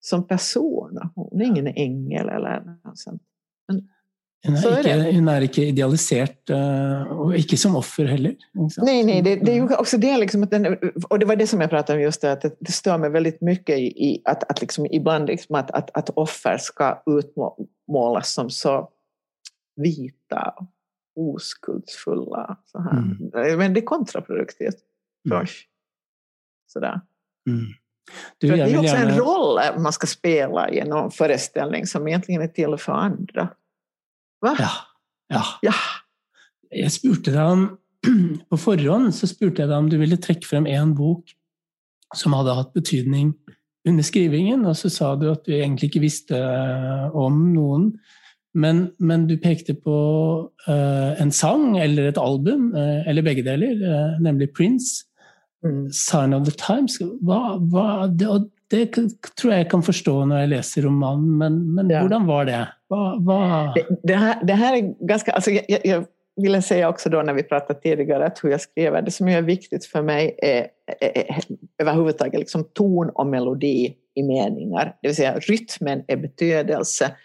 som 0.00 0.26
person. 0.26 1.10
Hon 1.14 1.40
är 1.40 1.44
ingen 1.44 1.66
ängel 1.66 2.28
eller 2.28 2.78
något 2.84 2.98
sånt. 2.98 3.22
Men 3.68 3.88
hun 4.44 4.56
er, 4.56 4.78
ikke, 4.78 5.12
hun 5.16 5.28
er, 5.28 5.44
ikke, 5.46 5.66
idealisert, 5.72 6.50
eh, 6.52 7.12
og 7.12 7.36
ikke 7.38 7.56
som 7.56 7.76
offer 7.76 8.06
heller. 8.06 8.34
Nej, 8.52 9.02
nej, 9.02 9.22
det, 9.22 9.36
det, 9.36 9.52
är 9.52 9.56
ju 9.56 9.74
också 9.74 9.98
det, 9.98 10.18
liksom 10.18 10.42
att 10.42 10.50
den, 10.50 10.78
och 11.10 11.18
det 11.18 11.26
var 11.26 11.36
det 11.36 11.46
som 11.46 11.60
jag 11.60 11.70
pratade 11.70 11.98
om 11.98 12.02
just 12.02 12.20
det, 12.20 12.32
att 12.32 12.42
det, 12.60 12.72
stör 12.72 12.98
mig 12.98 13.10
väldigt 13.10 13.40
mycket 13.40 13.78
i, 13.78 14.22
att, 14.24 14.50
att 14.50 14.60
liksom 14.60 14.86
ibland 14.86 15.26
liksom 15.26 15.54
att, 15.54 15.70
att, 15.70 15.90
att 15.96 16.10
offer 16.10 16.58
ska 16.58 17.02
utmålas 17.06 18.32
som 18.32 18.50
så 18.50 18.88
vita 19.76 20.54
oskuldsfulla. 21.16 22.56
Så 22.64 22.80
här. 22.80 22.98
Mm. 22.98 23.58
Men 23.58 23.74
det 23.74 23.80
är 23.80 23.84
kontraproduktivt 23.84 24.78
mm. 25.30 25.46
Sådär. 26.66 27.00
Mm. 27.50 27.66
Du, 28.38 28.48
det 28.48 28.62
är 28.62 28.78
också 28.78 28.96
gärna... 28.96 29.10
en 29.10 29.18
roll 29.18 29.58
man 29.78 29.92
ska 29.92 30.06
spela 30.06 30.70
i 30.70 30.78
en 30.78 31.10
föreställning 31.10 31.86
som 31.86 32.08
egentligen 32.08 32.42
är 32.42 32.48
till 32.48 32.76
för 32.76 32.92
andra. 32.92 33.48
Va? 34.44 34.54
Ja. 34.60 34.72
ja. 35.32 35.44
ja. 35.70 35.74
Jeg 36.74 36.92
spurte 36.94 37.32
deg 37.34 37.54
om 37.54 37.64
På 38.50 38.58
forhånd 38.60 39.14
så 39.16 39.28
spurte 39.30 39.62
jeg 39.62 39.70
deg 39.70 39.78
om 39.78 39.88
du 39.88 39.96
ville 40.00 40.20
trekke 40.20 40.44
frem 40.48 40.68
én 40.68 40.92
bok 40.96 41.32
som 42.14 42.34
hadde 42.36 42.54
hatt 42.54 42.74
betydning 42.76 43.32
under 43.88 44.04
skrivingen, 44.06 44.64
og 44.68 44.76
så 44.78 44.90
sa 44.92 45.14
du 45.18 45.26
at 45.32 45.42
du 45.46 45.54
egentlig 45.56 45.90
ikke 45.90 46.04
visste 46.04 46.38
eh, 46.38 47.16
om 47.16 47.40
noen. 47.52 47.88
Men, 48.54 48.84
men 49.02 49.24
du 49.26 49.34
pekte 49.42 49.74
på 49.74 49.96
uh, 50.68 51.10
en 51.18 51.32
sang 51.34 51.74
eller 51.82 52.12
et 52.12 52.20
album, 52.22 52.68
uh, 52.70 53.02
eller 53.10 53.26
begge 53.26 53.42
deler, 53.42 53.80
uh, 53.82 54.20
nemlig 54.22 54.52
Prince. 54.54 55.08
Mm. 55.64 55.88
'Sign 55.90 56.36
of 56.36 56.44
the 56.46 56.54
Times'. 56.54 57.00
Hva, 57.02 57.56
hva, 57.58 58.06
det, 58.06 58.28
det 58.70 58.92
tror 59.34 59.52
jag 59.52 59.60
jag 59.60 59.70
kan 59.70 59.82
förstå 59.82 60.24
när 60.24 60.40
jag 60.40 60.48
läser 60.48 60.82
romanen, 60.82 61.38
men, 61.38 61.74
men 61.74 61.90
ja. 61.90 62.02
hur 62.02 62.26
var 62.26 62.44
det? 62.44 62.68
Va, 62.94 63.16
va... 63.20 63.72
Det, 63.74 63.86
det, 64.02 64.14
här, 64.14 64.44
det 64.44 64.52
här 64.52 64.76
är 64.76 65.06
ganska... 65.06 65.32
Alltså 65.32 65.50
jag, 65.50 65.80
jag 65.84 66.04
ville 66.36 66.62
säga 66.62 66.88
också 66.88 67.10
då 67.10 67.22
när 67.22 67.34
vi 67.34 67.42
pratade 67.42 67.80
tidigare 67.80 68.26
att 68.26 68.44
hur 68.44 68.50
jag 68.50 68.60
skriver, 68.60 69.02
det 69.02 69.10
som 69.10 69.28
är 69.28 69.42
viktigt 69.42 69.86
för 69.86 70.02
mig 70.02 70.38
är, 70.38 70.66
är, 71.00 71.18
är 71.18 71.40
överhuvudtaget 71.78 72.40
liksom 72.40 72.64
ton 72.64 73.10
och 73.10 73.26
melodi 73.26 73.96
i 74.14 74.22
meningar. 74.22 74.96
Det 75.02 75.08
vill 75.08 75.16
säga 75.16 75.38
rytmen 75.38 76.04
är 76.06 76.16
betydelse 76.16 77.16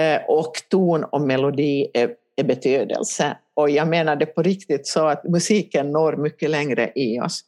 eh, 0.00 0.20
och 0.28 0.52
ton 0.70 1.04
och 1.04 1.20
melodi 1.20 1.90
är, 1.94 2.10
är 2.36 2.44
betydelse. 2.44 3.36
Och 3.54 3.70
jag 3.70 3.88
menar 3.88 4.16
det 4.16 4.26
på 4.26 4.42
riktigt 4.42 4.86
så 4.86 5.06
att 5.06 5.24
musiken 5.24 5.92
når 5.92 6.16
mycket 6.16 6.50
längre 6.50 6.92
i 6.94 7.20
oss 7.20 7.40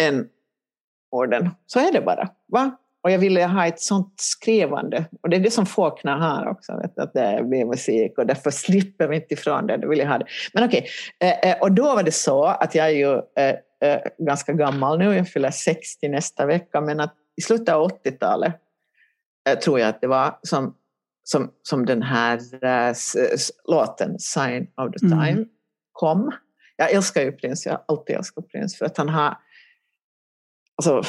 än 0.00 0.28
orden. 1.10 1.50
Så 1.66 1.78
är 1.78 1.92
det 1.92 2.00
bara. 2.00 2.28
Va? 2.46 2.76
Och 3.04 3.10
jag 3.10 3.18
ville 3.18 3.44
ha 3.44 3.66
ett 3.66 3.80
sånt 3.80 4.14
skrivande. 4.16 5.04
Och 5.22 5.30
det 5.30 5.36
är 5.36 5.40
det 5.40 5.50
som 5.50 5.66
fåknar 5.66 6.18
här 6.18 6.48
också, 6.48 6.72
att 6.72 7.12
det 7.12 7.20
är 7.20 7.64
musik 7.66 8.18
och 8.18 8.26
därför 8.26 8.50
slipper 8.50 9.08
vi 9.08 9.16
inte 9.16 9.34
ifrån 9.34 9.66
det. 9.66 9.76
Då 9.76 9.88
vill 9.88 9.98
jag 9.98 10.06
ha 10.06 10.18
det. 10.18 10.26
Men 10.52 10.64
okej, 10.64 10.86
okay. 11.20 11.30
Eh, 11.30 11.50
eh, 11.50 11.60
och 11.60 11.72
då 11.72 11.82
var 11.82 12.02
det 12.02 12.12
så 12.12 12.44
att 12.44 12.74
jag 12.74 12.86
är 12.86 12.90
ju 12.90 13.12
eh, 13.12 14.00
ganska 14.18 14.52
gammal 14.52 14.98
nu, 14.98 15.16
jag 15.16 15.28
fyller 15.28 15.50
60 15.50 16.08
nästa 16.08 16.46
vecka, 16.46 16.80
men 16.80 17.00
att 17.00 17.14
i 17.36 17.40
slutet 17.40 17.68
av 17.68 17.90
80-talet 17.90 18.54
tror 19.64 19.80
jag 19.80 19.88
att 19.88 20.00
det 20.00 20.06
var 20.06 20.38
som, 20.42 20.74
som, 21.24 21.50
som 21.62 21.86
den 21.86 22.02
här 22.02 22.40
låten 23.70 24.18
Sign 24.18 24.66
of 24.76 24.92
the 24.92 25.06
mm. 25.06 25.18
Time 25.18 25.30
mm. 25.30 25.48
kom. 25.92 26.32
Jag 26.76 26.92
älskar 26.92 27.22
ju 27.22 27.32
Prince, 27.32 27.68
jag 27.68 27.76
har 27.76 27.84
alltid 27.88 28.16
älskat 28.16 28.48
Prince 28.48 28.76
för 28.76 28.86
att 28.86 28.96
han 28.96 29.08
har 29.08 29.36
Alltså, 30.76 31.02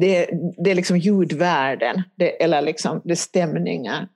det, 0.00 0.28
det 0.64 0.70
är 0.70 0.74
liksom 0.74 0.98
ljudvärlden, 0.98 2.02
det, 2.16 2.42
eller 2.42 2.62
liksom, 2.62 3.00
det 3.04 3.10
är 3.10 3.14
stämningar. 3.14 4.08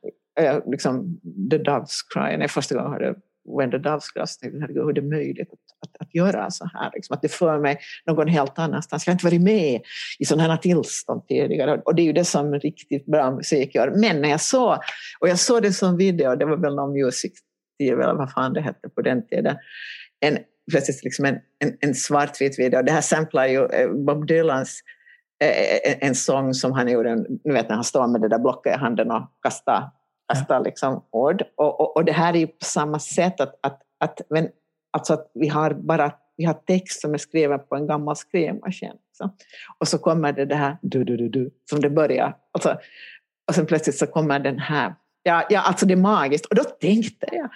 Liksom, 0.66 1.20
the 1.50 1.58
Doves 1.58 2.02
Cry, 2.02 2.36
när 2.36 2.48
första 2.48 2.74
gången 2.74 2.92
hörde 2.92 3.14
When 3.58 3.70
the 3.70 3.78
Doves 3.78 4.10
Cry, 4.10 4.22
så 4.26 4.40
tänkte 4.40 4.72
jag, 4.72 4.82
hur 4.82 4.90
är 4.90 4.92
det 4.92 5.02
möjligt 5.02 5.52
att, 5.52 5.58
att, 5.88 6.06
att 6.06 6.14
göra 6.14 6.50
så 6.50 6.70
här? 6.74 6.90
Liksom, 6.94 7.14
att 7.14 7.22
det 7.22 7.28
för 7.28 7.58
mig 7.58 7.78
någon 8.06 8.28
helt 8.28 8.58
annanstans. 8.58 9.06
Jag 9.06 9.12
har 9.12 9.14
inte 9.14 9.26
varit 9.26 9.42
med 9.42 9.80
i 10.18 10.24
sådana 10.24 10.52
här 10.52 10.56
tillstånd 10.56 11.28
tidigare. 11.28 11.82
Och 11.84 11.94
det 11.94 12.02
är 12.02 12.04
ju 12.04 12.12
det 12.12 12.24
som 12.24 12.54
riktigt 12.54 13.06
bra 13.06 13.30
musik 13.30 13.74
gör. 13.74 13.90
Men 13.90 14.22
när 14.22 14.28
jag 14.28 14.40
såg, 14.40 14.78
och 15.20 15.28
jag 15.28 15.38
såg 15.38 15.62
det 15.62 15.72
som 15.72 15.96
video, 15.96 16.36
det 16.36 16.44
var 16.44 16.56
väl 16.56 16.74
någon 16.74 16.92
Music 16.92 17.32
TV, 17.78 18.02
eller 18.02 18.14
vad 18.14 18.32
fan 18.32 18.52
det 18.52 18.60
hette 18.60 18.88
på 18.88 19.02
den 19.02 19.26
tiden, 19.26 19.56
en 20.20 20.38
plötsligt 20.70 21.04
liksom 21.04 21.24
en, 21.24 21.38
en, 21.58 21.76
en 21.80 21.94
svartvit 21.94 22.58
video. 22.58 22.82
Det 22.82 22.92
här 22.92 23.00
samplar 23.00 23.46
ju 23.46 23.66
eh, 23.66 23.90
Bob 23.90 24.26
Dylans 24.26 24.80
eh, 25.44 26.08
en 26.08 26.14
sång 26.14 26.54
som 26.54 26.72
han 26.72 26.88
gjorde, 26.88 27.16
nu 27.44 27.52
vet 27.52 27.68
när 27.68 27.74
han 27.74 27.84
står 27.84 28.06
med 28.06 28.20
det 28.20 28.28
där 28.28 28.38
blocket 28.38 28.74
i 28.74 28.78
handen 28.78 29.10
och 29.10 29.22
kastar, 29.42 29.90
kastar 30.28 30.64
liksom 30.64 31.04
ord. 31.10 31.42
Och, 31.56 31.80
och, 31.80 31.96
och 31.96 32.04
det 32.04 32.12
här 32.12 32.34
är 32.34 32.38
ju 32.38 32.46
på 32.46 32.64
samma 32.64 32.98
sätt 32.98 33.40
att, 33.40 33.58
att, 33.60 33.82
att, 34.00 34.20
men, 34.30 34.48
alltså 34.92 35.12
att 35.12 35.30
vi 35.34 35.48
har 35.48 35.74
bara 35.74 36.12
vi 36.36 36.44
har 36.44 36.54
text 36.54 37.00
som 37.00 37.14
är 37.14 37.18
skriven 37.18 37.60
på 37.68 37.76
en 37.76 37.86
gammal 37.86 38.16
skrivmaskin. 38.16 38.92
Så. 39.12 39.30
Och 39.78 39.88
så 39.88 39.98
kommer 39.98 40.32
det, 40.32 40.44
det 40.44 40.54
här 40.54 40.76
du, 40.82 41.04
du, 41.04 41.16
du, 41.16 41.28
du, 41.28 41.50
som 41.70 41.80
det 41.80 41.90
börjar. 41.90 42.36
Alltså, 42.52 42.78
och 43.48 43.54
sen 43.54 43.66
plötsligt 43.66 43.96
så 43.96 44.06
kommer 44.06 44.38
den 44.38 44.58
här. 44.58 44.94
Ja, 45.22 45.46
ja, 45.50 45.60
alltså 45.60 45.86
det 45.86 45.94
är 45.94 45.96
magiskt. 45.96 46.46
Och 46.46 46.54
då 46.54 46.64
tänkte 46.64 47.26
jag, 47.32 47.48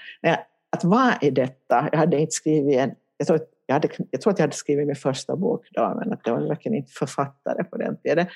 att 0.73 0.85
vad 0.85 1.15
är 1.21 1.31
detta? 1.31 1.89
Jag 1.93 1.99
hade 1.99 2.21
inte 2.21 2.33
skrivit 2.33 2.79
en, 2.79 2.95
jag 3.21 3.27
tror, 3.27 3.41
jag, 3.67 3.75
hade, 3.75 3.89
jag 4.11 4.21
tror 4.21 4.33
att 4.33 4.39
jag 4.39 4.43
hade 4.43 4.57
skrivit 4.57 4.87
min 4.87 4.97
första 4.97 5.37
bok 5.37 5.67
då, 5.71 5.95
men 5.99 6.13
att 6.13 6.21
jag 6.25 6.41
var 6.41 6.49
verkligen 6.49 6.79
inte 6.79 6.93
författare 6.93 7.65
på 7.65 7.77
den 7.77 7.97
tiden. 7.97 8.27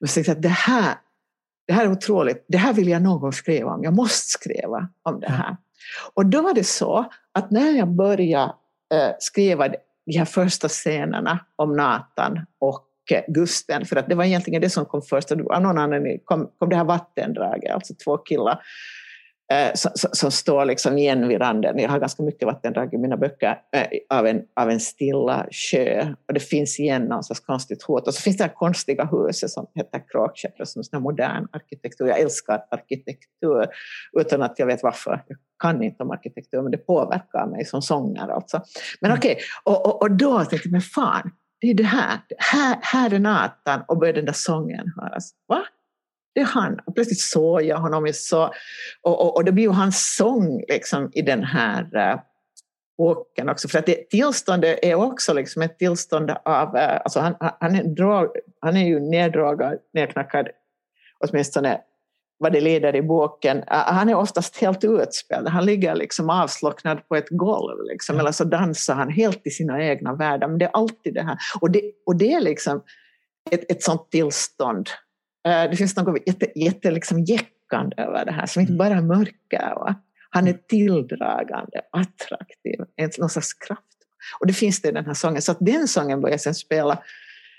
Men 0.00 0.08
jag 0.16 0.28
att 0.30 0.42
det 0.42 0.48
här, 0.48 0.94
det 1.66 1.72
här 1.72 1.84
är 1.84 1.90
otroligt, 1.90 2.44
det 2.48 2.58
här 2.58 2.72
vill 2.72 2.88
jag 2.88 3.02
någon 3.02 3.20
gång 3.20 3.32
skriva 3.32 3.70
om, 3.70 3.84
jag 3.84 3.94
måste 3.94 4.30
skriva 4.30 4.88
om 5.02 5.20
det 5.20 5.30
här. 5.30 5.56
Och 6.14 6.26
då 6.26 6.42
var 6.42 6.54
det 6.54 6.64
så 6.64 7.04
att 7.32 7.50
när 7.50 7.70
jag 7.70 7.88
började 7.88 8.52
äh, 8.94 9.10
skriva 9.18 9.68
de 10.06 10.18
här 10.18 10.24
första 10.24 10.68
scenerna 10.68 11.38
om 11.56 11.76
Nathan 11.76 12.46
och 12.58 12.86
Gusten, 13.28 13.84
för 13.84 13.96
att 13.96 14.08
det 14.08 14.14
var 14.14 14.24
egentligen 14.24 14.62
det 14.62 14.70
som 14.70 14.84
kom 14.84 15.02
först. 15.02 15.32
Av 15.32 15.38
någon 15.38 15.78
anledning 15.78 16.18
kom, 16.24 16.50
kom 16.58 16.68
det 16.68 16.76
här 16.76 16.84
vattendraget, 16.84 17.74
alltså 17.74 17.94
två 18.04 18.16
killar 18.18 18.52
eh, 18.52 18.58
som, 19.74 19.90
som 19.94 20.30
står 20.30 20.64
liksom 20.64 20.98
igen 20.98 21.28
vid 21.28 21.40
randen. 21.40 21.78
Jag 21.78 21.88
har 21.88 21.98
ganska 21.98 22.22
mycket 22.22 22.46
vattendrag 22.46 22.94
i 22.94 22.98
mina 22.98 23.16
böcker 23.16 23.58
eh, 23.76 24.18
av, 24.18 24.26
en, 24.26 24.42
av 24.56 24.70
en 24.70 24.80
stilla 24.80 25.46
sjö. 25.50 26.14
Och 26.28 26.34
det 26.34 26.40
finns 26.40 26.80
igen 26.80 27.02
någon 27.02 27.24
sorts 27.24 27.40
konstigt 27.40 27.82
hot. 27.82 28.08
Och 28.08 28.14
så 28.14 28.22
finns 28.22 28.36
det 28.36 28.44
här 28.44 28.54
konstiga 28.54 29.04
huset 29.04 29.50
som 29.50 29.66
heter 29.74 30.02
Kråkskäppet, 30.12 30.68
som 30.68 30.82
är 30.92 31.00
modern 31.00 31.48
arkitektur. 31.52 32.06
Jag 32.06 32.20
älskar 32.20 32.60
arkitektur 32.70 33.66
utan 34.20 34.42
att 34.42 34.58
jag 34.58 34.66
vet 34.66 34.82
varför. 34.82 35.24
Jag 35.28 35.38
kan 35.58 35.82
inte 35.82 36.02
om 36.02 36.10
arkitektur, 36.10 36.62
men 36.62 36.70
det 36.70 36.78
påverkar 36.78 37.46
mig 37.46 37.64
som 37.64 37.82
sångare. 37.82 38.34
Alltså. 38.34 38.62
Men 39.00 39.10
mm. 39.10 39.18
okej, 39.18 39.32
okay. 39.32 39.44
och, 39.64 39.86
och, 39.86 40.02
och 40.02 40.10
då 40.10 40.38
tänkte 40.38 40.68
jag, 40.68 40.72
men 40.72 40.80
fan, 40.80 41.30
det 41.60 41.70
är 41.70 41.74
det 41.74 41.82
här. 41.82 42.18
Här, 42.38 42.78
här 42.82 43.14
är 43.14 43.18
Nathan 43.18 43.82
och 43.88 43.98
börjar 43.98 44.14
den 44.14 44.24
där 44.24 44.32
sången 44.32 44.92
höras. 44.96 45.30
Va? 45.48 45.62
Det 46.34 46.40
är 46.40 46.44
han. 46.44 46.80
Och 46.86 46.94
plötsligt 46.94 47.20
såg 47.20 47.62
jag 47.62 47.76
honom. 47.76 48.06
Jag 48.06 48.16
så, 48.16 48.44
och, 49.02 49.20
och, 49.20 49.36
och 49.36 49.44
det 49.44 49.52
blir 49.52 49.64
ju 49.64 49.70
hans 49.70 50.16
sång 50.16 50.64
liksom, 50.68 51.10
i 51.14 51.22
den 51.22 51.44
här 51.44 51.96
eh, 51.96 52.14
uh, 52.14 52.20
åken 52.98 53.48
också. 53.48 53.68
För 53.68 53.78
att 53.78 53.86
det, 53.86 54.10
tillståndet 54.10 54.78
är 54.82 54.94
också 54.94 55.32
liksom 55.32 55.62
ett 55.62 55.78
tillstånd 55.78 56.30
av... 56.44 56.74
Uh, 56.76 57.00
alltså 57.04 57.20
han, 57.20 57.34
han, 57.60 57.74
är 57.74 57.84
drag, 57.84 58.28
han 58.60 58.76
är 58.76 58.86
ju 58.86 59.00
neddragad, 59.00 59.78
nedknackad, 59.92 60.48
åtminstone 61.20 61.80
vad 62.38 62.52
det 62.52 62.60
leder 62.60 62.96
i 62.96 63.02
boken. 63.02 63.58
Uh, 63.58 63.64
han 63.68 64.08
är 64.08 64.14
oftast 64.14 64.56
helt 64.56 64.84
utspelad. 64.84 65.48
Han 65.48 65.64
ligger 65.64 65.94
liksom 65.94 66.30
avslocknad 66.30 67.08
på 67.08 67.16
ett 67.16 67.28
golv. 67.30 67.84
Liksom, 67.92 68.20
eller 68.20 68.32
så 68.32 68.44
dansar 68.44 68.94
han 68.94 69.10
helt 69.10 69.46
i 69.46 69.50
sina 69.50 69.84
egna 69.84 70.14
världar. 70.14 70.48
Men 70.48 70.58
det 70.58 70.64
är 70.64 70.70
alltid 70.72 71.14
det 71.14 71.22
här. 71.22 71.38
Och 71.60 71.70
det, 71.70 71.82
och 72.06 72.16
det 72.16 72.32
är 72.32 72.40
liksom 72.40 72.82
ett, 73.50 73.70
ett 73.70 73.82
sånt 73.82 74.10
tillstånd 74.10 74.88
det 75.44 75.76
finns 75.76 75.96
något 75.96 76.22
jätte, 76.26 76.58
jätte 76.58 76.90
liksom 76.90 77.24
jäckande 77.24 78.02
över 78.02 78.24
det 78.24 78.32
här, 78.32 78.46
som 78.46 78.60
inte 78.60 78.72
mm. 78.72 78.78
bara 78.78 78.94
är 78.94 79.02
mörker. 79.02 79.74
Va? 79.74 79.94
Han 80.30 80.44
är 80.44 80.50
mm. 80.50 80.62
tilldragande, 80.68 81.80
attraktiv, 81.92 82.80
någon 83.18 83.30
slags 83.30 83.54
kraft. 83.54 83.82
Och 84.40 84.46
det 84.46 84.52
finns 84.52 84.82
det 84.82 84.88
i 84.88 84.92
den 84.92 85.06
här 85.06 85.14
sången. 85.14 85.42
Så 85.42 85.52
att 85.52 85.58
den 85.60 85.88
sången 85.88 86.20
börjar 86.20 86.32
jag 86.32 86.40
sen 86.40 86.54
spela. 86.54 87.02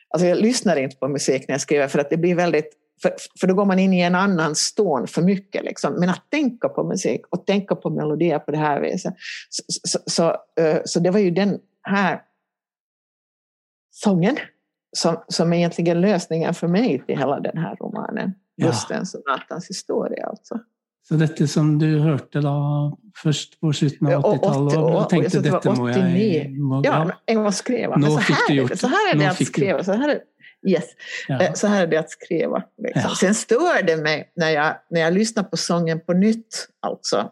Alltså 0.10 0.28
jag 0.28 0.38
lyssnar 0.38 0.76
inte 0.76 0.96
på 0.96 1.08
musik 1.08 1.48
när 1.48 1.54
jag 1.54 1.62
skriver 1.62 1.88
för 1.88 2.00
att 2.00 2.10
det 2.10 2.18
blir 2.18 2.36
väldigt 2.36 2.74
för, 3.02 3.16
för 3.40 3.48
då 3.48 3.54
går 3.54 3.66
man 3.66 3.80
in 3.80 3.94
i 3.94 4.02
en 4.02 4.16
annan 4.16 4.56
stån 4.56 5.08
för 5.08 5.22
mycket. 5.22 5.64
Liksom. 5.64 5.94
Men 5.94 6.10
att 6.10 6.32
tänka 6.32 6.70
på 6.70 6.84
musik 6.84 7.22
och 7.30 7.46
tänka 7.46 7.76
på 7.76 7.90
melodier 7.90 8.40
på 8.40 8.52
det 8.52 8.58
här 8.58 8.82
viset. 8.82 9.14
Så, 9.50 9.64
så, 9.68 10.00
så, 10.06 10.30
eh, 10.62 10.82
så 10.86 11.00
det 11.00 11.12
var 11.12 11.20
ju 11.20 11.32
den 11.32 11.60
här 11.82 12.22
sången 13.92 14.38
som, 14.96 15.18
som 15.28 15.54
egentligen 15.54 16.02
lösningen 16.02 16.54
för 16.54 16.68
mig 16.68 17.04
till 17.06 17.18
hela 17.18 17.40
den 17.40 17.58
här 17.58 17.76
romanen. 17.76 18.34
Just 18.58 18.90
ja. 18.90 18.96
den 18.96 19.06
Natans 19.28 19.70
historia 19.70 20.26
alltså. 20.26 20.60
Så 21.08 21.16
detta 21.16 21.48
som 21.48 21.80
du 21.80 22.00
hörde 22.00 22.42
då 22.42 22.98
först 23.18 23.60
på 23.60 23.74
slutet 23.74 24.02
av 24.02 24.24
80-talet 24.24 24.78
och, 24.78 25.02
och 25.02 25.10
tänkte 25.10 25.40
detta 25.40 25.74
må 25.74 25.90
jag... 25.90 26.52
Må, 26.52 26.82
ja, 26.86 27.12
en 27.26 27.36
gång 27.36 27.52
skriva. 27.52 27.98
Men 27.98 28.12
så, 28.12 28.18
här, 28.18 28.76
så 28.76 28.88
här 28.88 29.14
är 29.14 29.20
det 29.20 29.28
att 29.28 29.46
skriva. 29.46 29.84
Så 29.84 29.94
här 29.94 30.10
är, 30.10 30.20
yes. 30.68 30.86
Ja. 31.28 31.42
Eh, 31.42 31.54
så 31.54 31.68
här 31.68 31.84
är 31.84 31.88
det 31.88 31.98
att 31.98 32.10
skriva. 32.10 32.64
Liksom. 32.78 33.02
Ja. 33.06 33.16
Sen 33.16 33.36
stör 33.36 33.84
det 33.84 33.98
mig 33.98 34.32
när 34.36 34.50
jag, 34.50 34.76
när 34.90 35.02
jag 35.02 35.14
lyssnar 35.14 35.44
på 35.44 35.58
sången 35.58 36.00
på 36.00 36.14
nytt, 36.14 36.68
alltså, 36.80 37.32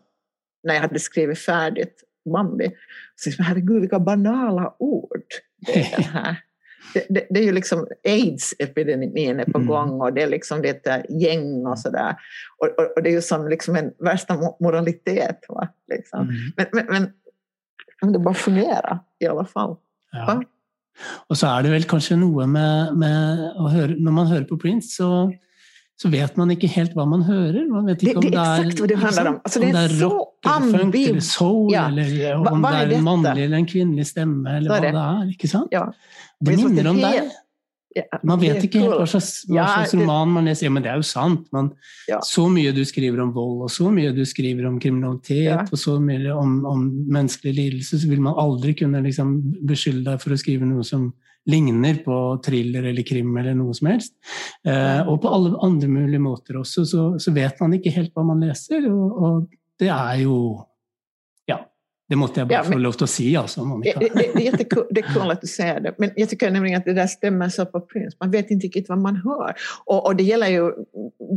när 0.64 0.74
jag 0.74 0.82
hade 0.82 1.00
skrivit 1.00 1.40
färdigt 1.40 2.04
Bambi. 2.34 2.72
Så, 3.16 3.44
herregud, 3.44 3.82
vilka 3.82 4.00
banala 4.00 4.76
ord 4.80 5.24
det 5.66 5.80
är 5.80 5.98
den 5.98 6.04
här 6.04 6.38
det, 6.94 7.28
det, 7.30 7.40
är 7.40 7.44
ju 7.44 7.52
liksom 7.52 7.88
aids-epidemin 8.04 9.40
är 9.40 9.52
på 9.52 9.58
mm. 9.58 9.68
gång 9.68 10.02
och 10.02 10.14
det 10.14 10.22
är 10.22 10.28
liksom 10.28 10.62
lite 10.62 11.06
gäng 11.10 11.66
och 11.66 11.80
sådär. 11.80 12.16
Och, 12.58 12.68
och, 12.68 12.98
och, 12.98 13.04
det 13.04 13.10
är 13.10 13.14
ju 13.14 13.22
som 13.22 13.48
liksom 13.48 13.76
en 13.76 13.92
värsta 14.00 14.38
moralitet. 14.60 15.40
Va? 15.50 15.68
Liksom. 15.88 16.20
Mm. 16.20 16.36
Men, 16.72 16.86
men, 16.88 17.12
men 18.02 18.14
det 18.14 18.20
bara 18.20 18.34
fungerar 18.34 19.00
i 19.20 19.28
alla 19.28 19.46
fall. 19.46 19.76
Ja. 20.12 20.44
Och 21.28 21.38
så 21.38 21.48
är 21.48 21.64
det 21.64 21.70
väl 21.70 21.84
kanske 21.84 22.16
något 22.16 22.50
med, 22.50 22.98
med 22.98 23.52
att 23.56 23.72
höra, 23.72 23.88
när 23.98 24.12
man 24.12 24.28
hör 24.28 24.44
på 24.44 24.58
Prince 24.58 24.88
så 24.96 25.34
så 26.04 26.10
vet 26.10 26.36
man 26.36 26.52
inte 26.52 26.68
helt 26.68 26.96
vad 26.96 27.08
man 27.08 27.22
hör. 27.22 27.72
Man 27.72 27.86
vet 27.86 28.04
inte 28.04 28.20
det, 28.20 28.30
det 28.30 28.38
är 28.38 28.60
exakt 28.60 28.80
vad 28.80 28.90
det 28.90 28.96
handlar 28.96 29.26
om. 29.26 29.40
Alltså, 29.44 29.60
det 29.60 29.70
är, 29.70 29.84
är 29.84 29.90
rock, 29.90 30.46
eller 30.46 30.78
funk 30.78 30.96
eller 30.96 31.20
soul, 31.20 31.74
ja. 31.74 31.88
eller 31.88 32.36
om 32.36 32.62
Va, 32.62 32.72
det 32.72 32.78
är, 32.78 32.92
en 32.92 33.04
manlig 33.04 33.44
eller 33.44 33.58
en 33.58 33.68
kvinnlig 33.68 34.08
stämma, 34.08 34.52
eller 34.52 34.70
vad 34.70 34.82
det 34.82 34.88
är. 34.88 35.28
Inte 35.28 35.48
sant? 35.48 35.68
Ja. 35.72 35.94
Det 36.40 36.58
minner 36.58 36.88
om 36.88 36.98
dig. 36.98 37.32
Ja, 37.96 38.20
man 38.24 38.40
vet 38.40 38.64
inte 38.64 38.80
helt 38.80 38.92
vad 38.92 39.10
slags, 39.10 39.44
vad 39.48 39.70
slags 39.70 39.94
roman 39.94 40.32
man 40.32 40.46
läser. 40.46 40.66
Ja, 40.66 40.70
men 40.70 40.84
det 40.84 40.90
är 40.90 40.96
ju 40.96 41.04
sant. 41.04 41.48
Man, 41.52 41.72
ja. 42.08 42.20
Så 42.24 42.50
mycket 42.50 42.76
du 42.76 42.86
skriver 42.86 43.20
om 43.20 43.34
våld 43.34 43.62
och 43.62 43.72
så 43.72 43.92
mycket 43.92 44.16
du 44.16 44.26
skriver 44.26 44.66
om 44.66 44.80
kriminalitet 44.80 45.46
ja. 45.46 45.68
och 45.72 45.80
så 45.80 46.00
mycket 46.00 46.34
om, 46.34 46.66
om 46.66 47.08
mänsklig 47.08 47.54
lidelse 47.54 48.00
så 48.00 48.10
vill 48.10 48.22
man 48.22 48.40
aldrig 48.40 48.80
kunna 48.80 49.00
liksom 49.00 49.56
beskylla 49.68 50.12
dig 50.12 50.20
för 50.20 50.32
att 50.32 50.40
skriva 50.40 50.66
något 50.66 50.88
som 50.88 51.14
ligner 51.46 51.96
på 51.96 52.42
thriller 52.46 52.84
eller 52.84 53.02
krim 53.02 53.38
eller 53.38 53.54
något 53.54 53.78
som 53.78 53.88
helst. 53.88 54.14
Eh, 54.68 55.08
och 55.08 55.22
på 55.22 55.30
alla 55.30 55.60
andra 55.60 55.88
möjliga 55.88 56.20
måter 56.20 56.58
också 56.58 56.86
så, 56.86 57.20
så 57.20 57.32
vet 57.32 57.60
man 57.60 57.74
inte 57.74 57.90
helt 57.90 58.12
vad 58.16 58.26
man 58.26 58.40
läser 58.40 58.92
och, 58.92 59.24
och 59.24 59.50
det 59.80 59.88
är 59.88 60.16
ju 60.16 60.24
ja, 60.24 60.73
det 62.14 62.18
måste 62.18 62.40
jag 62.40 62.48
bara 62.48 62.54
ja, 62.54 62.64
men, 62.64 62.72
få 62.72 62.78
lov 62.78 62.94
att 63.02 63.10
säga. 63.10 63.40
Alltså, 63.40 63.66
Monica. 63.66 64.00
Det, 64.00 64.10
det, 64.14 64.32
det, 64.36 64.42
är 64.42 64.52
jättekul, 64.52 64.88
det 64.90 65.00
är 65.00 65.14
cool 65.14 65.32
att 65.32 65.42
du 65.42 65.48
säger 65.48 65.80
det, 65.80 65.96
men 65.98 66.12
jag 66.16 66.30
tycker 66.30 66.52
nämligen 66.52 66.78
att 66.78 66.86
det 66.86 66.94
där 66.94 67.08
stämmer 67.08 67.50
så 67.50 67.66
på 67.66 67.82
Prince. 67.82 68.18
Man 68.20 68.32
vet 68.32 68.52
inte 68.52 68.68
riktigt 68.68 68.90
vad 68.90 68.98
man 68.98 69.16
hör. 69.16 69.56
Och, 69.86 70.06
och 70.06 70.16
det 70.16 70.24
gäller 70.24 70.48
ju 70.48 70.72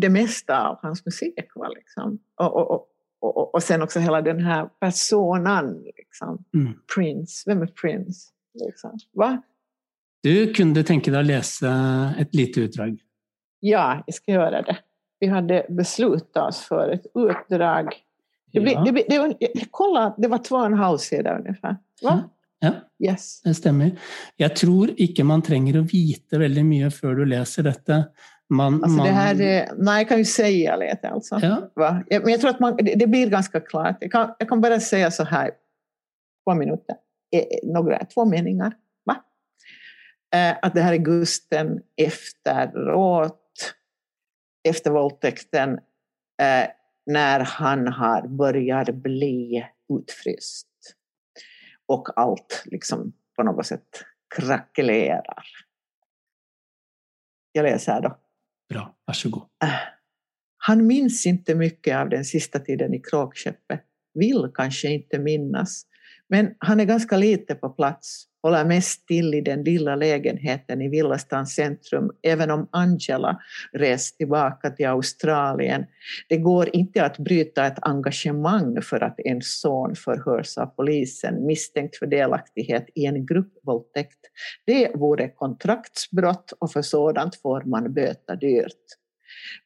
det 0.00 0.08
mesta 0.08 0.68
av 0.68 0.78
hans 0.82 1.04
musik. 1.04 1.34
Va, 1.54 1.68
liksom. 1.68 2.18
och, 2.40 2.56
och, 2.56 2.86
och, 3.20 3.54
och 3.54 3.62
sen 3.62 3.82
också 3.82 3.98
hela 3.98 4.22
den 4.22 4.40
här 4.40 4.68
personan, 4.80 5.82
liksom. 5.96 6.44
Mm. 6.54 6.72
Prince. 6.94 7.50
Vem 7.50 7.62
är 7.62 7.66
Prince? 7.66 8.28
Liksom. 8.64 8.98
Va? 9.12 9.42
Du 10.22 10.54
kunde 10.54 10.82
tänka 10.82 11.10
dig 11.10 11.20
att 11.20 11.26
läsa 11.26 11.70
ett 12.18 12.34
litet 12.34 12.58
utdrag? 12.58 12.98
Ja, 13.60 14.02
jag 14.06 14.14
ska 14.14 14.32
göra 14.32 14.62
det. 14.62 14.78
Vi 15.20 15.26
hade 15.26 15.66
beslutat 15.68 16.48
oss 16.48 16.60
för 16.60 16.88
ett 16.88 17.06
utdrag. 17.14 17.94
Det, 18.56 18.60
blir, 18.60 18.72
ja. 18.72 18.84
det, 18.84 19.04
det, 19.08 19.18
var, 19.18 19.34
kolla, 19.70 20.14
det 20.18 20.28
var 20.28 20.38
två 20.38 20.56
och 20.56 20.66
en 20.66 20.74
halv 20.74 20.98
sida 20.98 21.38
ungefär. 21.38 21.76
Va? 22.02 22.30
Ja, 22.58 22.72
yes. 23.04 23.42
det 23.42 23.54
stämmer. 23.54 23.90
Jag 24.36 24.56
tror 24.56 24.90
inte 24.96 25.24
man 25.24 25.42
tränger 25.42 25.78
att 25.80 25.94
veta 25.94 26.38
väldigt 26.38 26.66
mycket 26.66 26.96
för 26.96 27.14
du 27.14 27.26
läser 27.26 27.62
detta. 27.62 28.04
Man, 28.48 28.74
alltså 28.74 28.96
man... 28.96 29.06
det 29.06 29.12
här 29.12 29.40
är, 29.40 29.70
nej, 29.76 29.98
jag 29.98 30.08
kan 30.08 30.18
ju 30.18 30.24
säga 30.24 30.76
lite 30.76 31.08
alltså. 31.08 31.38
Ja. 31.42 31.70
Va? 31.74 32.04
Men 32.10 32.28
jag 32.28 32.40
tror 32.40 32.50
att 32.50 32.60
man, 32.60 32.76
det 32.76 33.06
blir 33.06 33.30
ganska 33.30 33.60
klart. 33.60 33.96
Jag 34.00 34.12
kan, 34.12 34.34
jag 34.38 34.48
kan 34.48 34.60
bara 34.60 34.80
säga 34.80 35.10
så 35.10 35.24
här, 35.24 35.50
två 36.44 36.54
minuter, 36.54 36.96
eh, 37.32 37.70
några, 37.72 38.04
två 38.04 38.24
meningar. 38.24 38.72
Eh, 40.34 40.56
att 40.62 40.74
det 40.74 40.80
här 40.80 40.92
är 40.92 40.96
Gusten 40.96 41.80
efteråt, 41.96 43.74
efter 44.68 44.90
våldtäkten, 44.90 45.72
eh, 46.42 46.68
när 47.06 47.40
han 47.40 47.88
har 47.88 48.28
börjat 48.28 48.94
bli 48.94 49.66
utfryst. 49.98 50.68
Och 51.86 52.18
allt 52.18 52.62
liksom 52.66 53.12
på 53.36 53.42
något 53.42 53.66
sätt 53.66 53.88
krackelerar. 54.36 55.44
Jag 57.52 57.62
läser 57.62 58.00
då. 58.00 58.18
Bra, 58.68 58.96
varsågod. 59.04 59.42
Eh, 59.64 59.68
han 60.56 60.86
minns 60.86 61.26
inte 61.26 61.54
mycket 61.54 61.96
av 61.96 62.08
den 62.08 62.24
sista 62.24 62.58
tiden 62.58 62.94
i 62.94 63.00
Kråkskeppet, 63.00 63.84
vill 64.14 64.50
kanske 64.54 64.88
inte 64.88 65.18
minnas, 65.18 65.86
men 66.28 66.54
han 66.58 66.80
är 66.80 66.84
ganska 66.84 67.16
lite 67.16 67.54
på 67.54 67.68
plats 67.68 68.26
håller 68.46 68.64
mest 68.64 69.06
till 69.06 69.34
i 69.34 69.40
den 69.40 69.64
lilla 69.64 69.96
lägenheten 69.96 70.82
i 70.82 70.88
Villastans 70.88 71.54
centrum, 71.54 72.10
även 72.22 72.50
om 72.50 72.68
Angela 72.70 73.38
rest 73.72 74.18
tillbaka 74.18 74.70
till 74.70 74.86
Australien. 74.86 75.86
Det 76.28 76.36
går 76.36 76.76
inte 76.76 77.04
att 77.04 77.18
bryta 77.18 77.66
ett 77.66 77.78
engagemang 77.82 78.82
för 78.82 79.00
att 79.00 79.20
en 79.24 79.42
son 79.42 79.94
förhörs 79.94 80.58
av 80.58 80.66
polisen 80.66 81.46
misstänkt 81.46 81.96
för 81.96 82.06
delaktighet 82.06 82.86
i 82.94 83.06
en 83.06 83.26
gruppvåldtäkt. 83.26 84.20
Det 84.66 84.90
vore 84.94 85.28
kontraktsbrott 85.28 86.52
och 86.58 86.72
för 86.72 86.82
sådant 86.82 87.36
får 87.36 87.62
man 87.62 87.94
böta 87.94 88.36
dyrt. 88.36 89.05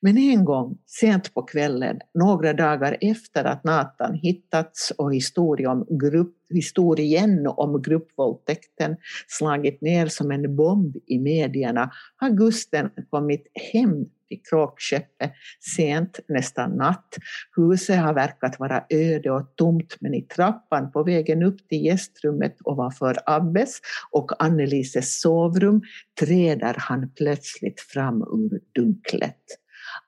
Men 0.01 0.18
en 0.18 0.45
gång, 0.45 0.78
sent 0.87 1.35
på 1.35 1.43
kvällen, 1.43 1.99
några 2.14 2.53
dagar 2.53 2.97
efter 3.01 3.45
att 3.45 3.64
Nathan 3.64 4.14
hittats 4.14 4.91
och 4.91 5.14
historien 5.14 5.70
om, 5.70 5.87
grupp, 5.99 6.37
historien 6.51 7.47
om 7.47 7.83
gruppvåldtäkten 7.83 8.97
slagit 9.28 9.81
ner 9.81 10.07
som 10.07 10.31
en 10.31 10.57
bomb 10.57 10.97
i 11.07 11.18
medierna 11.18 11.91
har 12.16 12.31
Gusten 12.31 12.91
kommit 13.11 13.47
hem 13.72 14.07
till 14.31 14.41
Kråkskeppet 14.51 15.33
sent, 15.76 16.20
nästan 16.28 16.70
natt. 16.70 17.14
Huset 17.57 17.99
har 17.99 18.14
verkat 18.14 18.61
vara 18.61 18.85
öde 18.91 19.31
och 19.31 19.57
tomt 19.57 19.97
men 20.01 20.14
i 20.14 20.22
trappan 20.22 20.93
på 20.93 21.03
vägen 21.03 21.43
upp 21.43 21.68
till 21.68 21.85
gästrummet 21.85 22.57
ovanför 22.64 23.16
Abbes 23.26 23.81
och 24.11 24.43
Annelises 24.45 25.20
sovrum 25.20 25.83
träder 26.20 26.74
han 26.78 27.11
plötsligt 27.16 27.81
fram 27.81 28.22
ur 28.22 28.61
dunklet. 28.74 29.45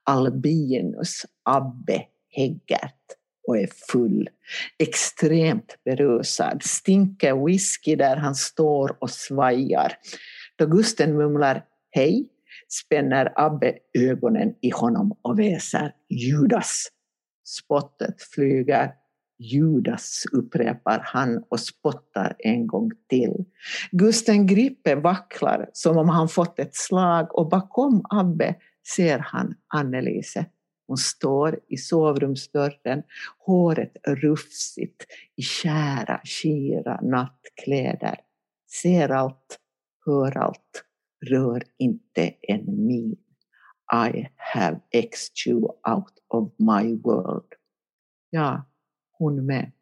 Albinus 0.05 1.27
Abbe 1.45 2.03
Heggert 2.29 3.03
och 3.47 3.59
är 3.59 3.69
full. 3.91 4.29
Extremt 4.79 5.77
berusad, 5.85 6.63
stinker 6.63 7.47
whisky 7.47 7.97
där 7.97 8.17
han 8.17 8.35
står 8.35 8.97
och 9.01 9.11
svajar. 9.11 9.93
Då 10.57 10.67
Gusten 10.67 11.17
mumlar 11.17 11.65
hej 11.91 12.29
spänner 12.69 13.33
Abbe 13.37 13.75
ögonen 13.99 14.55
i 14.61 14.71
honom 14.71 15.19
och 15.23 15.39
väser 15.39 15.95
Judas. 16.09 16.87
Spottet 17.45 18.23
flyger. 18.23 18.93
Judas, 19.39 20.25
upprepar 20.33 21.03
han 21.05 21.45
och 21.49 21.61
spottar 21.61 22.37
en 22.39 22.67
gång 22.67 22.91
till. 23.09 23.45
Gusten 23.91 24.47
Grippe 24.47 24.95
vacklar 24.95 25.71
som 25.73 25.99
om 25.99 26.09
han 26.09 26.29
fått 26.29 26.59
ett 26.59 26.77
slag 26.77 27.39
och 27.39 27.49
bakom 27.49 28.05
Abbe 28.11 28.55
ser 28.97 29.19
han 29.19 29.55
Annelise. 29.67 30.47
Hon 30.87 30.97
står 30.97 31.61
i 31.69 31.77
sovrumsdörren, 31.77 33.03
håret 33.39 33.97
rufsigt 34.07 35.07
i 35.37 35.43
kära, 35.43 36.21
skira 36.25 37.01
nattkläder. 37.01 38.21
Ser 38.83 39.09
allt, 39.09 39.59
hör 40.07 40.39
allt, 40.39 40.85
rör 41.27 41.63
inte 41.79 42.35
en 42.43 42.87
min. 42.87 43.17
I 44.13 44.29
have 44.37 44.81
X 44.91 45.29
you 45.47 45.61
out 45.63 46.19
of 46.29 46.53
my 46.59 46.95
world. 46.95 47.53
Ja, 48.31 48.71
hon 49.11 49.47
med. 49.47 49.73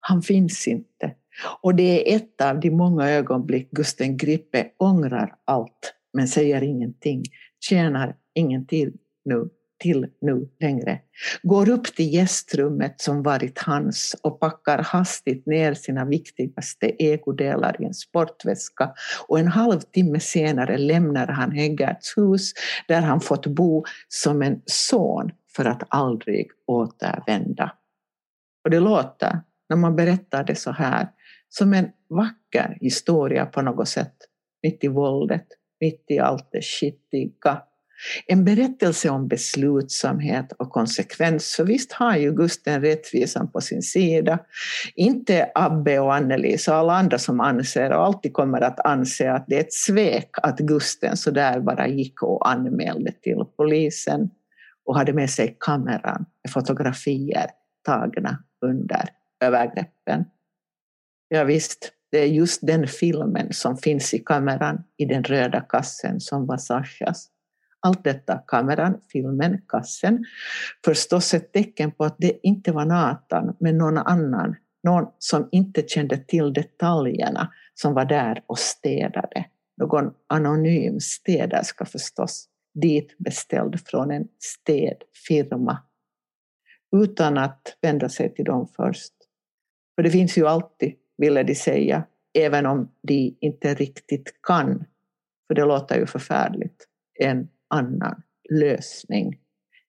Han 0.00 0.22
finns 0.22 0.68
inte. 0.68 1.14
Och 1.60 1.74
det 1.74 2.12
är 2.12 2.16
ett 2.16 2.40
av 2.40 2.60
de 2.60 2.70
många 2.70 3.10
ögonblick 3.10 3.70
Gusten 3.70 4.16
Grippe 4.16 4.70
ångrar 4.78 5.36
allt 5.44 5.97
men 6.12 6.28
säger 6.28 6.62
ingenting, 6.62 7.22
tjänar 7.60 8.16
ingenting 8.34 8.92
nu 9.24 9.48
till 9.78 10.06
nu 10.20 10.48
längre, 10.60 11.00
går 11.42 11.68
upp 11.68 11.84
till 11.84 12.14
gästrummet 12.14 13.00
som 13.00 13.22
varit 13.22 13.58
hans 13.58 14.16
och 14.22 14.40
packar 14.40 14.78
hastigt 14.78 15.46
ner 15.46 15.74
sina 15.74 16.04
viktigaste 16.04 16.90
ägodelar 16.98 17.82
i 17.82 17.84
en 17.84 17.94
sportväska 17.94 18.92
och 19.28 19.38
en 19.38 19.48
halvtimme 19.48 20.20
senare 20.20 20.78
lämnar 20.78 21.26
han 21.26 21.52
Heggerts 21.52 22.16
hus 22.16 22.52
där 22.88 23.00
han 23.00 23.20
fått 23.20 23.46
bo 23.46 23.84
som 24.08 24.42
en 24.42 24.62
son 24.66 25.30
för 25.56 25.64
att 25.64 25.82
aldrig 25.88 26.46
återvända. 26.66 27.72
Och 28.64 28.70
det 28.70 28.80
låter, 28.80 29.40
när 29.68 29.76
man 29.76 29.96
berättar 29.96 30.44
det 30.44 30.54
så 30.54 30.70
här, 30.70 31.08
som 31.48 31.72
en 31.72 31.90
vacker 32.08 32.78
historia 32.80 33.46
på 33.46 33.62
något 33.62 33.88
sätt, 33.88 34.14
mitt 34.62 34.84
i 34.84 34.88
våldet, 34.88 35.46
mitt 35.80 36.04
i 36.08 36.18
allt 36.18 36.48
det 36.52 36.62
skitiga 36.62 37.62
en 38.26 38.44
berättelse 38.44 39.10
om 39.10 39.28
beslutsamhet 39.28 40.52
och 40.52 40.70
konsekvens, 40.70 41.56
för 41.56 41.64
visst 41.64 41.92
har 41.92 42.16
ju 42.16 42.32
Gusten 42.32 42.80
rättvisan 42.80 43.50
på 43.50 43.60
sin 43.60 43.82
sida. 43.82 44.38
Inte 44.94 45.50
Abbe 45.54 45.98
och 45.98 46.14
Annelies 46.14 46.68
och 46.68 46.74
alla 46.74 46.92
andra 46.92 47.18
som 47.18 47.40
anser 47.40 47.92
och 47.92 48.04
alltid 48.04 48.32
kommer 48.32 48.60
att 48.60 48.86
anse 48.86 49.32
att 49.32 49.44
det 49.48 49.56
är 49.56 49.60
ett 49.60 49.72
svek 49.72 50.30
att 50.32 50.58
Gusten 50.58 51.16
så 51.16 51.30
där 51.30 51.60
bara 51.60 51.88
gick 51.88 52.22
och 52.22 52.50
anmälde 52.50 53.12
till 53.12 53.44
polisen 53.56 54.30
och 54.84 54.96
hade 54.96 55.12
med 55.12 55.30
sig 55.30 55.56
kameran 55.60 56.26
med 56.44 56.52
fotografier 56.52 57.46
tagna 57.84 58.38
under 58.62 59.04
övergreppen. 59.40 60.24
Ja, 61.28 61.44
visst, 61.44 61.92
det 62.10 62.18
är 62.18 62.26
just 62.26 62.66
den 62.66 62.86
filmen 62.86 63.52
som 63.52 63.76
finns 63.76 64.14
i 64.14 64.18
kameran 64.18 64.84
i 64.96 65.04
den 65.04 65.24
röda 65.24 65.60
kassen 65.60 66.20
som 66.20 66.46
var 66.46 66.56
Sashas. 66.56 67.28
Allt 67.80 68.04
detta, 68.04 68.38
kameran, 68.46 69.00
filmen, 69.12 69.60
kassen, 69.68 70.24
förstås 70.84 71.34
ett 71.34 71.52
tecken 71.52 71.90
på 71.90 72.04
att 72.04 72.16
det 72.18 72.46
inte 72.46 72.72
var 72.72 72.84
Nathan, 72.84 73.56
men 73.60 73.78
någon 73.78 73.98
annan, 73.98 74.56
någon 74.82 75.06
som 75.18 75.48
inte 75.52 75.88
kände 75.88 76.16
till 76.16 76.52
detaljerna, 76.52 77.52
som 77.74 77.94
var 77.94 78.04
där 78.04 78.42
och 78.46 78.58
städade. 78.58 79.44
Någon 79.76 80.10
anonym 80.26 81.00
städerska 81.00 81.84
förstås, 81.84 82.48
dit 82.74 83.18
beställd 83.18 83.80
från 83.86 84.10
en 84.10 84.28
städfirma. 84.38 85.78
Utan 86.96 87.38
att 87.38 87.76
vända 87.80 88.08
sig 88.08 88.34
till 88.34 88.44
dem 88.44 88.68
först. 88.76 89.12
För 89.96 90.02
det 90.02 90.10
finns 90.10 90.38
ju 90.38 90.46
alltid, 90.46 90.94
ville 91.18 91.42
de 91.42 91.54
säga, 91.54 92.04
även 92.38 92.66
om 92.66 92.92
de 93.02 93.36
inte 93.40 93.74
riktigt 93.74 94.42
kan, 94.42 94.84
för 95.46 95.54
det 95.54 95.64
låter 95.64 95.98
ju 95.98 96.06
förfärligt, 96.06 96.86
en 97.18 97.48
annan 97.68 98.22
lösning. 98.50 99.38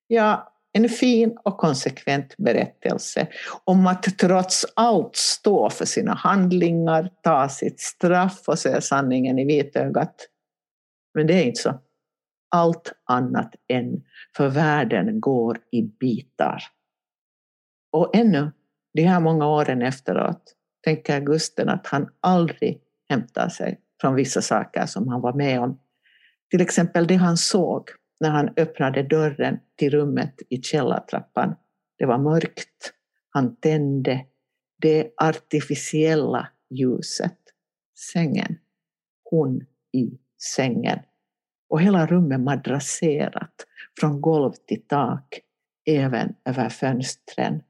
Ja, 0.07 0.53
en 0.71 0.89
fin 0.89 1.37
och 1.43 1.57
konsekvent 1.57 2.37
berättelse 2.37 3.27
om 3.63 3.87
att 3.87 4.17
trots 4.17 4.65
allt 4.75 5.15
stå 5.15 5.69
för 5.69 5.85
sina 5.85 6.13
handlingar, 6.13 7.11
ta 7.23 7.49
sitt 7.49 7.79
straff 7.79 8.43
och 8.47 8.59
se 8.59 8.81
sanningen 8.81 9.39
i 9.39 9.45
vitögat. 9.45 10.15
Men 11.13 11.27
det 11.27 11.33
är 11.33 11.43
inte 11.43 11.61
så. 11.61 11.79
Allt 12.51 12.93
annat 13.05 13.55
än, 13.67 14.03
för 14.37 14.49
världen 14.49 15.19
går 15.19 15.59
i 15.71 15.81
bitar. 15.81 16.63
Och 17.91 18.15
ännu, 18.15 18.51
de 18.93 19.01
här 19.01 19.19
många 19.19 19.47
åren 19.47 19.81
efteråt, 19.81 20.55
tänker 20.83 21.19
Gusten 21.19 21.69
att 21.69 21.87
han 21.87 22.09
aldrig 22.19 22.81
hämtar 23.09 23.49
sig 23.49 23.79
från 24.01 24.15
vissa 24.15 24.41
saker 24.41 24.85
som 24.85 25.07
han 25.07 25.21
var 25.21 25.33
med 25.33 25.59
om 25.59 25.79
till 26.49 26.61
exempel 26.61 27.07
det 27.07 27.15
han 27.15 27.37
såg 27.37 27.89
när 28.19 28.29
han 28.29 28.49
öppnade 28.57 29.03
dörren 29.03 29.59
till 29.75 29.89
rummet 29.91 30.35
i 30.49 30.61
källartrappan. 30.61 31.55
Det 31.97 32.05
var 32.05 32.17
mörkt. 32.17 32.93
Han 33.29 33.55
tände 33.55 34.25
det 34.81 35.11
artificiella 35.17 36.47
ljuset. 36.69 37.37
Sängen. 38.13 38.57
Hon 39.23 39.65
i 39.93 40.19
sängen. 40.55 40.99
Och 41.69 41.81
hela 41.81 42.05
rummet 42.05 42.39
madrasserat 42.39 43.65
från 43.99 44.21
golv 44.21 44.51
till 44.67 44.81
tak, 44.87 45.39
även 45.85 46.35
över 46.45 46.69
fönstren. 46.69 47.61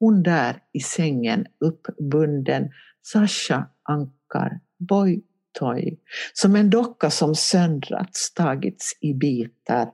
Hon 0.00 0.22
där 0.22 0.62
i 0.72 0.80
sängen 0.80 1.46
uppbunden, 1.60 2.70
Sasha 3.02 3.66
Ankar, 3.82 4.60
Boy 4.78 5.22
toy. 5.58 5.98
Som 6.32 6.56
en 6.56 6.70
docka 6.70 7.10
som 7.10 7.34
söndrats, 7.34 8.34
tagits 8.34 8.98
i 9.00 9.14
bitar. 9.14 9.90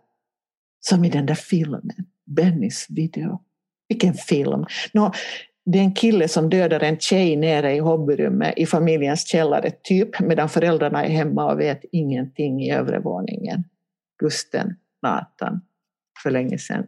Som 0.81 1.05
i 1.05 1.11
den 1.11 1.27
där 1.27 1.35
filmen, 1.35 2.07
Bennys 2.27 2.87
video. 2.89 3.43
Vilken 3.89 4.15
film! 4.15 4.65
Nå, 4.93 5.13
det 5.65 5.79
är 5.79 5.83
en 5.83 5.95
kille 5.95 6.29
som 6.29 6.51
dödar 6.51 6.81
en 6.81 6.99
tjej 6.99 7.37
nere 7.37 7.75
i 7.75 7.79
hobbyrummet 7.79 8.55
i 8.57 8.67
familjens 8.67 9.29
källare, 9.29 9.71
typ, 9.83 10.21
medan 10.21 10.49
föräldrarna 10.49 11.05
är 11.05 11.11
hemma 11.11 11.53
och 11.53 11.61
vet 11.61 11.81
ingenting 11.93 12.63
i 12.63 12.73
övre 12.73 13.01
våningen. 13.01 13.65
Gusten, 14.19 14.77
Nathan, 15.03 15.61
för 16.23 16.31
länge 16.31 16.59
sedan. 16.59 16.87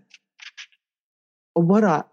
Och 1.55 1.65
bara, 1.65 2.05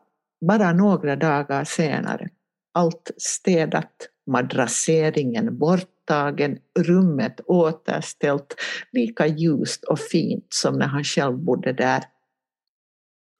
bara 0.48 0.74
några 0.74 1.16
dagar 1.16 1.64
senare, 1.64 2.30
allt 2.74 3.12
städat, 3.18 4.10
madrasseringen 4.28 5.58
borttagen, 5.58 6.58
rummet 6.80 7.41
återställt, 7.46 8.56
lika 8.91 9.28
ljust 9.28 9.84
och 9.84 10.00
fint 10.00 10.48
som 10.50 10.80
när 10.80 10.88
han 10.88 11.04
själv 11.04 11.38
bodde 11.38 11.74
där. 11.74 12.04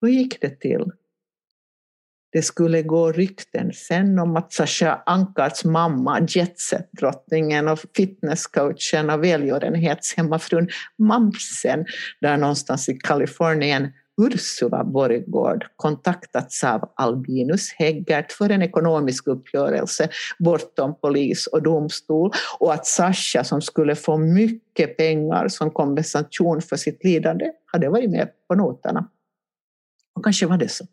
Hur 0.02 0.10
gick 0.10 0.42
det 0.42 0.60
till? 0.60 0.92
Det 2.32 2.42
skulle 2.42 2.84
gå 2.84 3.12
rykten 3.12 3.74
sen 3.74 4.20
om 4.20 4.36
att 4.36 4.54
Sasha 4.54 5.04
Ankarts 5.06 5.66
mamma, 5.66 6.20
jetset-drottningen 6.30 7.68
och 7.68 7.80
fitnesscoachen 7.96 9.10
och 9.10 9.24
välgörenhetshemmafrun 9.24 10.70
Mamsen, 10.98 11.86
där 12.22 12.38
någonstans 12.38 12.90
i 12.90 12.94
Kalifornien 12.94 13.92
Ursula 14.22 14.84
Borggård 14.84 15.66
kontaktats 15.76 16.64
av 16.64 16.92
Albinus 16.96 17.72
Häggert 17.72 18.32
för 18.32 18.50
en 18.50 18.62
ekonomisk 18.62 19.28
uppgörelse 19.28 20.10
bortom 20.40 20.96
polis 21.00 21.48
och 21.48 21.64
domstol 21.64 22.32
och 22.60 22.74
att 22.74 22.86
Sascha 22.86 23.44
som 23.44 23.62
skulle 23.62 23.96
få 23.96 24.18
mycket 24.18 24.98
pengar 24.98 25.48
som 25.48 25.72
kompensation 25.72 26.62
för 26.62 26.76
sitt 26.76 27.04
lidande 27.04 27.52
hade 27.66 27.90
varit 27.90 28.10
med 28.10 28.30
på 28.48 28.56
noterna. 28.56 29.10
Och 30.16 30.24
kanske 30.24 30.46
var 30.46 30.58
det 30.58 30.70
så. 30.70 30.86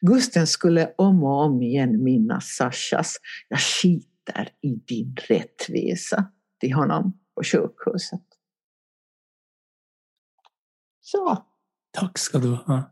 Gusten 0.00 0.46
skulle 0.46 0.92
om 0.96 1.24
och 1.24 1.44
om 1.44 1.62
igen 1.62 2.04
minnas 2.04 2.44
Sashas 2.44 3.16
”jag 3.48 3.60
skiter 3.60 4.48
i 4.60 4.74
din 4.74 5.16
rättvisa” 5.28 6.24
till 6.60 6.72
honom 6.72 7.18
på 7.34 7.42
sjukhuset. 7.44 8.22
Så. 11.00 11.51
Tack 11.92 12.18
ska 12.18 12.38
du 12.38 12.48
ha. 12.48 12.82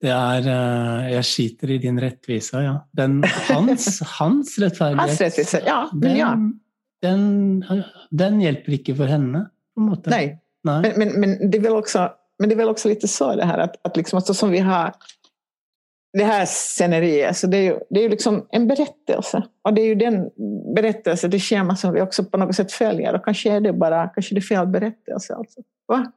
Det 0.00 0.08
är, 0.08 0.46
eh, 0.46 1.12
jag 1.12 1.24
skiter 1.24 1.70
i 1.70 1.78
din 1.78 2.00
rättvisa, 2.00 2.62
ja. 2.62 2.88
Den, 2.90 3.24
hans, 3.48 4.00
hans 4.18 4.58
rättfärdighet. 4.58 5.00
Hans 5.00 5.20
rättvisa, 5.20 5.60
ja. 5.66 5.90
Den, 5.92 6.16
ja. 6.16 6.38
Den, 7.02 7.64
den 8.10 8.40
hjälper 8.40 8.72
inte 8.72 8.94
för 8.94 9.06
henne. 9.06 9.50
Nej, 10.04 10.42
Nej. 10.64 10.82
Men, 10.82 10.92
men, 10.96 11.20
men, 11.20 11.50
det 11.50 11.58
är 11.58 11.62
väl 11.62 11.72
också, 11.72 12.12
men 12.38 12.48
det 12.48 12.54
är 12.54 12.56
väl 12.56 12.68
också 12.68 12.88
lite 12.88 13.08
så 13.08 13.36
det 13.36 13.44
här 13.44 13.58
att, 13.58 13.86
att, 13.86 13.96
liksom, 13.96 14.18
att 14.18 14.26
så 14.26 14.34
som 14.34 14.50
vi 14.50 14.58
har 14.58 14.92
det 16.18 16.24
här 16.24 16.46
sceneriet, 16.46 17.36
så 17.36 17.46
det 17.46 17.56
är 17.56 17.62
ju, 17.62 17.78
det 17.90 18.00
är 18.00 18.02
ju 18.02 18.08
liksom 18.08 18.46
en 18.50 18.68
berättelse. 18.68 19.42
Och 19.62 19.74
det 19.74 19.82
är 19.82 19.86
ju 19.86 19.94
den 19.94 20.30
berättelse, 20.74 21.28
det 21.28 21.38
schema 21.40 21.76
som 21.76 21.92
vi 21.92 22.00
också 22.00 22.24
på 22.24 22.36
något 22.36 22.56
sätt 22.56 22.72
följer. 22.72 23.14
Och 23.14 23.24
kanske 23.24 23.52
är 23.52 23.60
det 23.60 23.72
bara 23.72 24.08
kanske 24.08 24.34
det 24.34 24.38
är 24.38 24.42
fel 24.42 24.66
berättelse. 24.66 25.34
Alltså. 25.34 25.60
Va? 25.86 26.12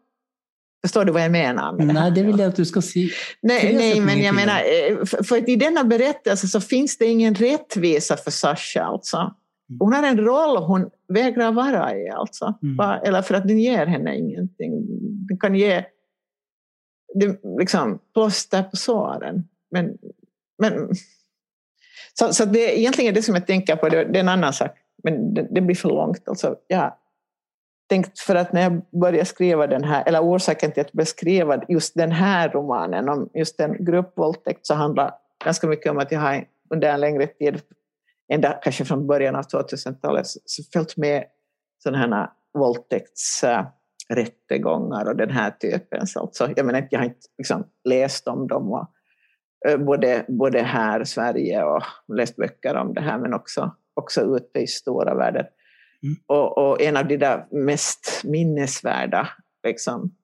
Förstår 0.85 1.05
du 1.05 1.11
vad 1.11 1.23
jag 1.23 1.31
menar? 1.31 1.73
Med 1.73 1.87
det 1.87 1.93
Nej, 1.93 2.11
det 2.11 2.23
vill 2.23 2.39
jag 2.39 2.47
att 2.47 2.55
du 2.55 2.65
ska 2.65 2.81
säga. 2.81 3.09
Nej, 3.41 3.75
nej 3.75 4.01
men 4.01 4.21
jag 4.21 4.35
menar, 4.35 4.59
eh, 4.59 5.05
för, 5.05 5.23
för 5.23 5.37
att 5.37 5.49
i 5.49 5.55
denna 5.55 5.83
berättelse 5.83 6.47
så 6.47 6.61
finns 6.61 6.97
det 6.97 7.05
ingen 7.05 7.35
rättvisa 7.35 8.17
för 8.17 8.31
Sasha. 8.31 8.83
Alltså. 8.83 9.17
Mm. 9.17 9.79
Hon 9.79 9.93
har 9.93 10.03
en 10.03 10.17
roll 10.17 10.57
hon 10.57 10.89
vägrar 11.07 11.51
vara 11.51 11.95
i. 11.97 12.09
Alltså. 12.09 12.53
Mm. 12.63 13.01
Eller 13.03 13.21
för 13.21 13.35
att 13.35 13.47
den 13.47 13.59
ger 13.59 13.85
henne 13.85 14.17
ingenting. 14.17 14.85
Den 15.27 15.37
kan 15.37 15.55
ge 15.55 15.85
det, 17.13 17.39
liksom, 17.59 17.99
plåster 18.13 18.63
på 18.63 18.75
såren. 18.75 19.43
Men, 19.71 19.97
men, 20.57 20.89
så, 22.13 22.33
så 22.33 22.45
det 22.45 22.73
är 22.73 22.79
egentligen 22.79 23.13
det 23.13 23.21
som 23.21 23.35
jag 23.35 23.47
tänker 23.47 23.75
på, 23.75 23.89
det, 23.89 24.03
det 24.03 24.19
är 24.19 24.23
en 24.23 24.29
annan 24.29 24.53
sak. 24.53 24.71
Men 25.03 25.33
det, 25.33 25.47
det 25.51 25.61
blir 25.61 25.75
för 25.75 25.89
långt. 25.89 26.27
Alltså, 26.27 26.55
ja, 26.67 26.99
tänkt 27.89 28.19
för 28.19 28.35
att 28.35 28.53
när 28.53 28.61
jag 28.61 28.81
började 29.01 29.25
skriva 29.25 29.67
den 29.67 29.83
här, 29.83 30.03
eller 30.07 30.21
orsaken 30.21 30.71
till 30.71 30.81
att 30.81 30.89
jag 30.93 31.07
började 31.25 31.65
just 31.69 31.95
den 31.95 32.11
här 32.11 32.49
romanen 32.49 33.09
om 33.09 33.29
just 33.33 33.59
en 33.59 33.85
gruppvåldtäkt 33.85 34.65
så 34.65 34.73
handlar 34.73 35.13
ganska 35.43 35.67
mycket 35.67 35.91
om 35.91 35.97
att 35.97 36.11
jag 36.11 36.19
har 36.19 36.45
under 36.69 36.93
en 36.93 36.99
längre 36.99 37.27
tid, 37.27 37.61
ända 38.33 38.59
kanske 38.63 38.85
från 38.85 39.07
början 39.07 39.35
av 39.35 39.43
2000-talet, 39.43 40.27
så 40.27 40.63
följt 40.73 40.97
med 40.97 41.23
sådana 41.83 42.15
här 42.15 42.29
våldtäktsrättegångar 42.53 45.09
och 45.09 45.15
den 45.15 45.29
här 45.29 45.51
typen. 45.51 46.07
Så 46.07 46.19
alltså, 46.19 46.49
jag 46.55 46.65
menar, 46.65 46.87
jag 46.91 46.99
har 46.99 47.05
inte 47.05 47.27
liksom 47.37 47.63
läst 47.83 48.27
om 48.27 48.47
dem, 48.47 48.71
och, 48.71 48.87
eh, 49.67 49.77
både, 49.77 50.25
både 50.27 50.61
här 50.61 51.01
i 51.01 51.05
Sverige 51.05 51.63
och 51.63 51.83
läst 52.07 52.35
böcker 52.35 52.75
om 52.75 52.93
det 52.93 53.01
här, 53.01 53.19
men 53.19 53.33
också, 53.33 53.75
också 53.93 54.21
ute 54.21 54.59
i 54.59 54.67
stora 54.67 55.15
världen. 55.15 55.45
Och, 56.25 56.57
och, 56.57 56.81
en 56.81 56.97
av 56.97 57.07
de 57.07 57.17
där 57.17 57.47
mest 57.51 58.21
minnesvärda 58.23 59.29
liksom, 59.67 60.15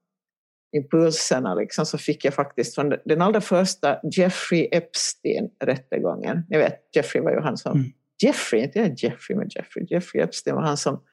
impulserna 0.77 1.55
liksom, 1.55 1.85
så 1.85 1.97
fick 1.97 2.25
jag 2.25 2.33
faktiskt 2.33 2.75
från 2.75 2.93
den 3.05 3.21
allra 3.21 3.41
första 3.41 3.99
Jeffrey 4.03 4.69
Epstein-rättegången. 4.71 6.45
Ni 6.49 6.57
vet, 6.57 6.89
Jeffrey 6.95 7.23
var 7.23 7.31
ju 7.31 7.39
han 7.39 7.57
som... 7.57 7.71
Mm. 7.71 7.91
Jeffrey, 8.23 8.63
inte 8.63 8.79
jag 8.79 8.93
Jeffrey 8.97 9.37
med 9.37 9.51
Jeffrey. 9.55 9.85
Jeffrey 9.89 10.23
Epstein 10.23 10.55
var 10.55 10.63
han 10.63 10.77
som... 10.77 11.03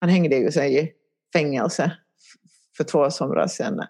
Han 0.00 0.10
hängde 0.10 0.36
ju 0.36 0.52
sig 0.52 0.78
i 0.78 0.92
fängelse 1.32 1.92
för 2.76 2.84
två 2.84 3.10
somrar 3.10 3.46
sedan. 3.46 3.84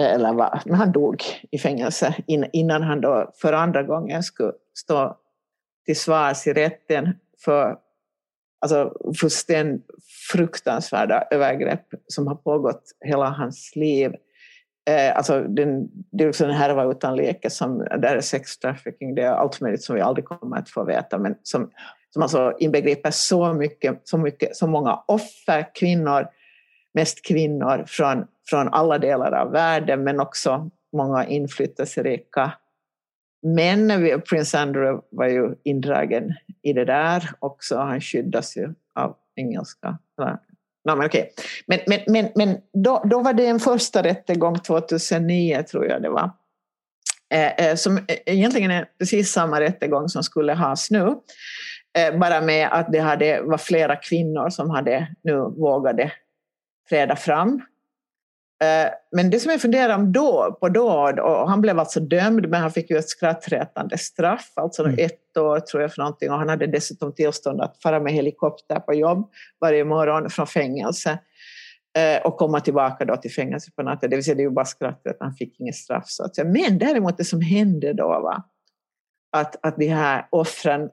Eller 0.00 0.32
va, 0.32 0.62
men 0.66 0.74
han 0.74 0.92
dog 0.92 1.22
i 1.50 1.58
fängelse 1.58 2.14
innan 2.52 2.82
han 2.82 3.00
då 3.00 3.32
för 3.36 3.52
andra 3.52 3.82
gången 3.82 4.22
skulle 4.22 4.52
stå 4.74 5.16
till 5.86 5.96
svars 5.96 6.46
i 6.46 6.52
rätten 6.52 7.14
för 7.44 7.78
alltså 8.60 8.92
fullständigt 9.20 9.86
fruktansvärda 10.32 11.24
övergrepp 11.30 11.86
som 12.06 12.26
har 12.26 12.34
pågått 12.34 12.82
hela 13.04 13.28
hans 13.28 13.72
liv. 13.76 14.14
Eh, 14.90 15.16
alltså 15.16 15.40
den, 15.40 15.88
det 16.12 16.24
är 16.24 16.28
också 16.28 16.44
en 16.44 16.50
härva 16.50 16.84
utan 16.84 17.16
leke, 17.16 17.50
som, 17.50 17.78
där 17.78 18.16
är 18.16 18.20
sex 18.20 18.58
trafficking, 18.58 19.14
det 19.14 19.22
är 19.22 19.32
allt 19.32 19.60
möjligt 19.60 19.82
som 19.82 19.96
vi 19.96 20.00
aldrig 20.00 20.24
kommer 20.24 20.56
att 20.56 20.70
få 20.70 20.84
veta, 20.84 21.18
men 21.18 21.34
som, 21.42 21.70
som 22.10 22.22
alltså 22.22 22.52
inbegriper 22.58 23.10
så, 23.10 23.52
mycket, 23.52 24.00
så, 24.04 24.18
mycket, 24.18 24.56
så 24.56 24.66
många 24.66 25.02
offer, 25.06 25.74
kvinnor, 25.74 26.26
mest 26.94 27.26
kvinnor 27.26 27.84
från, 27.86 28.26
från 28.46 28.68
alla 28.68 28.98
delar 28.98 29.32
av 29.32 29.52
världen, 29.52 30.04
men 30.04 30.20
också 30.20 30.70
många 30.92 31.26
inflytelserika 31.26 32.52
men 33.42 33.88
prins 34.20 34.54
Andrew 34.54 35.06
var 35.10 35.28
ju 35.28 35.54
indragen 35.64 36.34
i 36.62 36.72
det 36.72 36.84
där 36.84 37.30
också. 37.38 37.76
Han 37.76 38.00
skyddas 38.00 38.56
ju 38.56 38.74
av 38.94 39.16
engelska. 39.36 39.98
No, 40.84 40.96
men 40.96 41.06
okay. 41.06 41.24
men, 41.66 41.78
men, 41.86 42.00
men, 42.06 42.28
men 42.34 42.58
då, 42.72 43.02
då 43.04 43.20
var 43.20 43.32
det 43.32 43.46
en 43.46 43.60
första 43.60 44.02
rättegång 44.02 44.58
2009, 44.58 45.62
tror 45.62 45.86
jag 45.86 46.02
det 46.02 46.08
var. 46.08 46.30
Eh, 47.34 47.66
eh, 47.66 47.74
som 47.74 47.98
egentligen 48.26 48.70
är 48.70 48.86
precis 48.98 49.32
samma 49.32 49.60
rättegång 49.60 50.08
som 50.08 50.22
skulle 50.22 50.52
has 50.52 50.90
nu. 50.90 51.14
Eh, 51.98 52.18
bara 52.18 52.40
med 52.40 52.68
att 52.72 52.92
det 52.92 52.98
hade, 52.98 53.42
var 53.42 53.58
flera 53.58 53.96
kvinnor 53.96 54.50
som 54.50 54.70
hade 54.70 55.08
nu 55.22 55.36
vågade 55.36 56.12
träda 56.90 57.16
fram 57.16 57.62
men 59.12 59.30
det 59.30 59.40
som 59.40 59.50
jag 59.50 59.60
funderar 59.60 59.94
om 59.94 60.12
då, 60.12 60.58
på 60.60 60.68
då, 60.68 61.12
och 61.22 61.50
han 61.50 61.60
blev 61.60 61.78
alltså 61.78 62.00
dömd 62.00 62.48
men 62.48 62.60
han 62.60 62.70
fick 62.70 62.90
ju 62.90 62.96
ett 62.96 63.08
skrattretande 63.08 63.98
straff, 63.98 64.52
alltså 64.54 64.84
mm. 64.84 64.96
ett 64.98 65.36
år 65.36 65.60
tror 65.60 65.82
jag 65.82 65.94
för 65.94 66.02
någonting 66.02 66.30
och 66.30 66.38
han 66.38 66.48
hade 66.48 66.66
dessutom 66.66 67.14
tillstånd 67.14 67.60
att 67.60 67.82
fara 67.82 68.00
med 68.00 68.12
helikopter 68.12 68.80
på 68.80 68.94
jobb 68.94 69.30
varje 69.60 69.84
morgon 69.84 70.30
från 70.30 70.46
fängelse 70.46 71.18
eh, 71.98 72.26
och 72.26 72.36
komma 72.36 72.60
tillbaka 72.60 73.04
då 73.04 73.16
till 73.16 73.32
fängelse 73.32 73.70
på 73.76 73.82
natten. 73.82 74.10
Det 74.10 74.16
vill 74.16 74.24
säga 74.24 74.34
det 74.34 74.42
är 74.42 74.44
ju 74.44 74.50
bara 74.50 74.64
skrattet, 74.64 75.16
han 75.20 75.34
fick 75.34 75.60
inget 75.60 75.76
straff. 75.76 76.04
Så 76.06 76.24
att 76.24 76.34
säga. 76.34 76.48
Men 76.48 76.78
däremot 76.78 77.18
det 77.18 77.24
som 77.24 77.40
hände 77.40 77.92
då 77.92 78.06
var 78.08 78.42
att, 79.36 79.66
att 79.66 79.76
de 79.76 79.88
här 79.88 80.26
offren, 80.30 80.90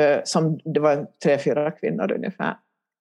eh, 0.00 0.20
som 0.24 0.60
det 0.64 0.80
var 0.80 1.06
tre, 1.24 1.38
fyra 1.38 1.70
kvinnor 1.70 2.12
ungefär, 2.12 2.56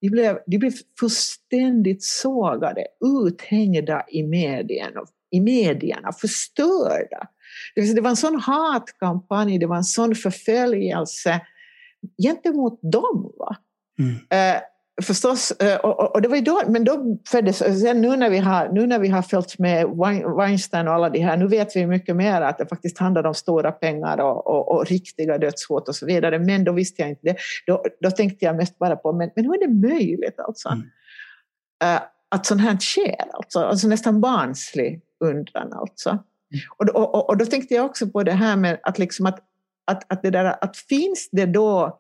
de 0.06 0.10
blev, 0.10 0.38
de 0.48 0.58
blev 0.58 0.72
fullständigt 1.00 2.04
sågade, 2.04 2.86
uthängda 3.26 4.04
i 4.08 4.24
medierna, 4.24 5.02
i 5.32 5.42
medierna 5.42 6.12
förstörda. 6.12 7.28
Det 7.76 8.02
var 8.02 8.10
en 8.10 8.16
sån 8.16 8.40
hatkampanj, 8.40 9.60
det 9.60 9.66
var 9.66 9.76
en 9.76 9.84
sån 9.84 10.16
förföljelse 10.16 11.42
gentemot 12.24 12.80
dem. 12.82 13.34
Va? 13.38 13.58
Mm. 14.00 14.16
Eh, 15.02 15.04
förstås, 15.04 15.52
eh, 15.52 15.78
och, 15.78 16.16
och, 16.16 16.22
det 16.22 16.28
var 16.28 16.36
ju 16.36 16.42
då, 16.42 16.62
men 16.68 16.84
då 16.84 17.18
föddes, 17.28 17.58
sen 17.58 18.02
nu 18.02 18.16
när 18.16 18.30
vi 18.30 18.38
har, 18.38 18.70
nu 18.70 18.88
när 18.88 19.00
vi 19.00 19.08
har 19.08 19.22
följt 19.22 19.60
med 19.60 19.86
Weinstein 20.38 20.88
och 20.88 20.94
alla 20.94 21.10
de 21.10 21.20
här, 21.20 21.38
nu 21.38 21.48
vet 21.48 21.76
vi 21.76 21.88
mycket 21.88 22.16
mer 22.16 22.42
att 22.42 22.58
det 22.58 22.68
faktiskt 22.68 22.98
handlar 22.98 23.26
om 23.26 23.34
stora 23.34 23.72
pengar 23.72 24.18
och, 24.18 24.48
och, 24.48 24.72
och 24.72 24.86
riktiga 24.86 25.38
dödshot 25.38 25.90
och 25.90 25.96
så 25.96 26.06
vidare, 26.06 26.40
men 26.40 26.64
då 26.64 26.72
visste 26.72 27.02
jag 27.02 27.10
inte 27.10 27.22
det. 27.24 27.36
Då, 27.68 27.84
då 28.02 28.12
tänkte 28.12 28.46
jag 28.46 28.56
mest 28.56 28.78
bara 28.78 28.96
på, 28.96 29.14
men, 29.14 29.30
men 29.36 29.46
hur 29.46 29.64
är 29.64 29.68
det 29.68 29.88
möjligt 29.88 30.40
alltså? 30.40 30.70
Mm. 30.70 30.82
Uh, 31.84 32.02
att 32.30 32.46
sånt 32.46 32.62
här 32.62 32.78
sker, 32.78 33.26
alltså, 33.34 33.60
alltså 33.60 33.88
nästan 33.88 34.22
barnslig 34.22 35.02
undran 35.20 35.74
alltså. 35.74 36.10
Mm. 36.10 36.24
Och, 36.78 36.90
och, 36.90 37.30
och, 37.30 37.38
då 37.38 37.46
tänkte 37.46 37.74
jag 37.74 37.86
också 37.86 38.08
på 38.08 38.24
det 38.24 38.32
här 38.32 38.56
med 38.56 38.80
att, 38.84 39.00
liksom 39.00 39.26
att, 39.26 39.40
att, 39.86 40.12
att, 40.12 40.22
det 40.24 40.30
där, 40.30 40.64
att 40.64 40.78
finns 40.78 41.30
det 41.32 41.46
då 41.46 42.00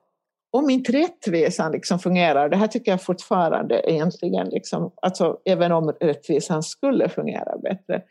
om 0.56 0.70
inte 0.70 0.91
rättvisan 0.91 1.72
liksom 1.72 1.99
fungerar, 1.99 2.49
det 2.49 2.58
här 2.58 2.68
tycker 2.68 2.91
jag 2.91 3.01
fortfarande 3.01 3.91
egentligen, 3.91 4.49
liksom, 4.49 4.91
alltså, 5.01 5.38
även 5.45 5.72
om 5.72 5.91
rättvisan 6.01 6.64
skulle 6.64 7.10
fungera 7.10 7.58
bättre, 7.58 8.01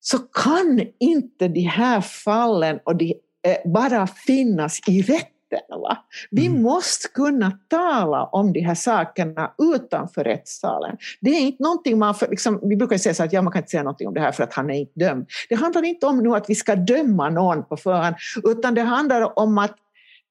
så 0.00 0.18
kan 0.18 0.86
inte 1.00 1.48
de 1.48 1.60
här 1.60 2.00
fallen 2.00 2.78
och 2.84 2.96
de, 2.96 3.14
eh, 3.46 3.70
bara 3.72 4.06
finnas 4.06 4.80
i 4.88 5.02
rätten. 5.02 5.30
Va? 5.70 5.96
Vi 6.30 6.46
mm. 6.46 6.62
måste 6.62 7.08
kunna 7.08 7.52
tala 7.68 8.24
om 8.24 8.52
de 8.52 8.60
här 8.60 8.74
sakerna 8.74 9.54
utanför 9.74 10.24
rättssalen. 10.24 10.96
Det 11.20 11.30
är 11.30 11.40
inte 11.40 11.62
någonting 11.62 11.98
man... 11.98 12.14
För, 12.14 12.28
liksom, 12.28 12.60
vi 12.62 12.76
brukar 12.76 12.98
säga 12.98 13.14
så 13.14 13.24
att 13.24 13.32
ja, 13.32 13.42
man 13.42 13.52
kan 13.52 13.60
inte 13.60 13.70
säga 13.70 13.82
någonting 13.82 14.08
om 14.08 14.14
det 14.14 14.20
här 14.20 14.32
för 14.32 14.42
att 14.42 14.54
han 14.54 14.70
är 14.70 14.74
inte 14.74 15.00
dömd. 15.00 15.26
Det 15.48 15.54
handlar 15.54 15.84
inte 15.84 16.06
om 16.06 16.18
nu 16.18 16.34
att 16.34 16.50
vi 16.50 16.54
ska 16.54 16.76
döma 16.76 17.30
någon 17.30 17.64
på 17.64 17.76
förhand, 17.76 18.16
utan 18.44 18.74
det 18.74 18.82
handlar 18.82 19.38
om 19.38 19.58
att 19.58 19.76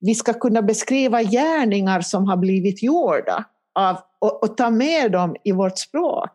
vi 0.00 0.14
ska 0.14 0.32
kunna 0.32 0.62
beskriva 0.62 1.22
gärningar 1.22 2.00
som 2.00 2.28
har 2.28 2.36
blivit 2.36 2.82
gjorda 2.82 3.44
av, 3.74 3.96
och, 4.18 4.42
och 4.42 4.56
ta 4.56 4.70
med 4.70 5.12
dem 5.12 5.36
i 5.44 5.52
vårt 5.52 5.78
språk. 5.78 6.30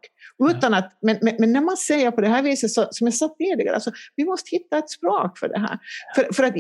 Utan 0.50 0.74
att, 0.74 0.98
men, 1.02 1.18
men, 1.22 1.36
men, 1.40 1.54
när 1.54 1.62
man 1.62 1.78
säger 1.78 2.12
på 2.12 2.22
det 2.22 2.28
här 2.28 2.44
viset, 2.44 2.72
så, 2.72 2.88
som 2.92 3.08
jag 3.08 3.14
sa 3.14 3.36
tidigare, 3.38 3.76
alltså, 3.76 3.92
vi 4.16 4.26
måste 4.26 4.56
hitta 4.56 4.78
ett 4.78 4.90
språk 4.90 5.38
för 5.38 5.48
det 5.48 5.60
här. 5.60 5.80
För, 6.16 6.34
för 6.34 6.44
att, 6.44 6.54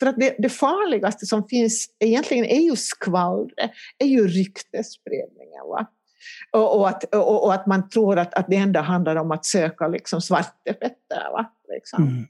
för 0.00 0.06
att 0.06 0.16
det, 0.16 0.34
det, 0.38 0.48
farligaste 0.48 1.26
som 1.26 1.48
finns 1.48 1.86
egentligen 1.98 2.44
är 2.44 2.60
ju 2.60 2.76
skvallret, 2.76 3.70
är 3.98 4.06
ju 4.06 4.28
ryktesspridningen. 4.28 5.66
Va? 5.68 5.86
Och, 6.50 6.78
och, 6.78 6.88
att, 6.88 7.14
och, 7.14 7.44
och, 7.44 7.54
att 7.54 7.66
man 7.66 7.88
tror 7.88 8.18
att, 8.18 8.34
att 8.34 8.46
det 8.48 8.56
enda 8.56 8.80
handlar 8.80 9.16
om 9.16 9.30
att 9.30 9.44
söka 9.44 9.88
liksom 9.88 10.20
svartepetter. 10.20 11.30
Va? 11.32 11.52
Liksom. 11.68 12.02
Mm. 12.02 12.26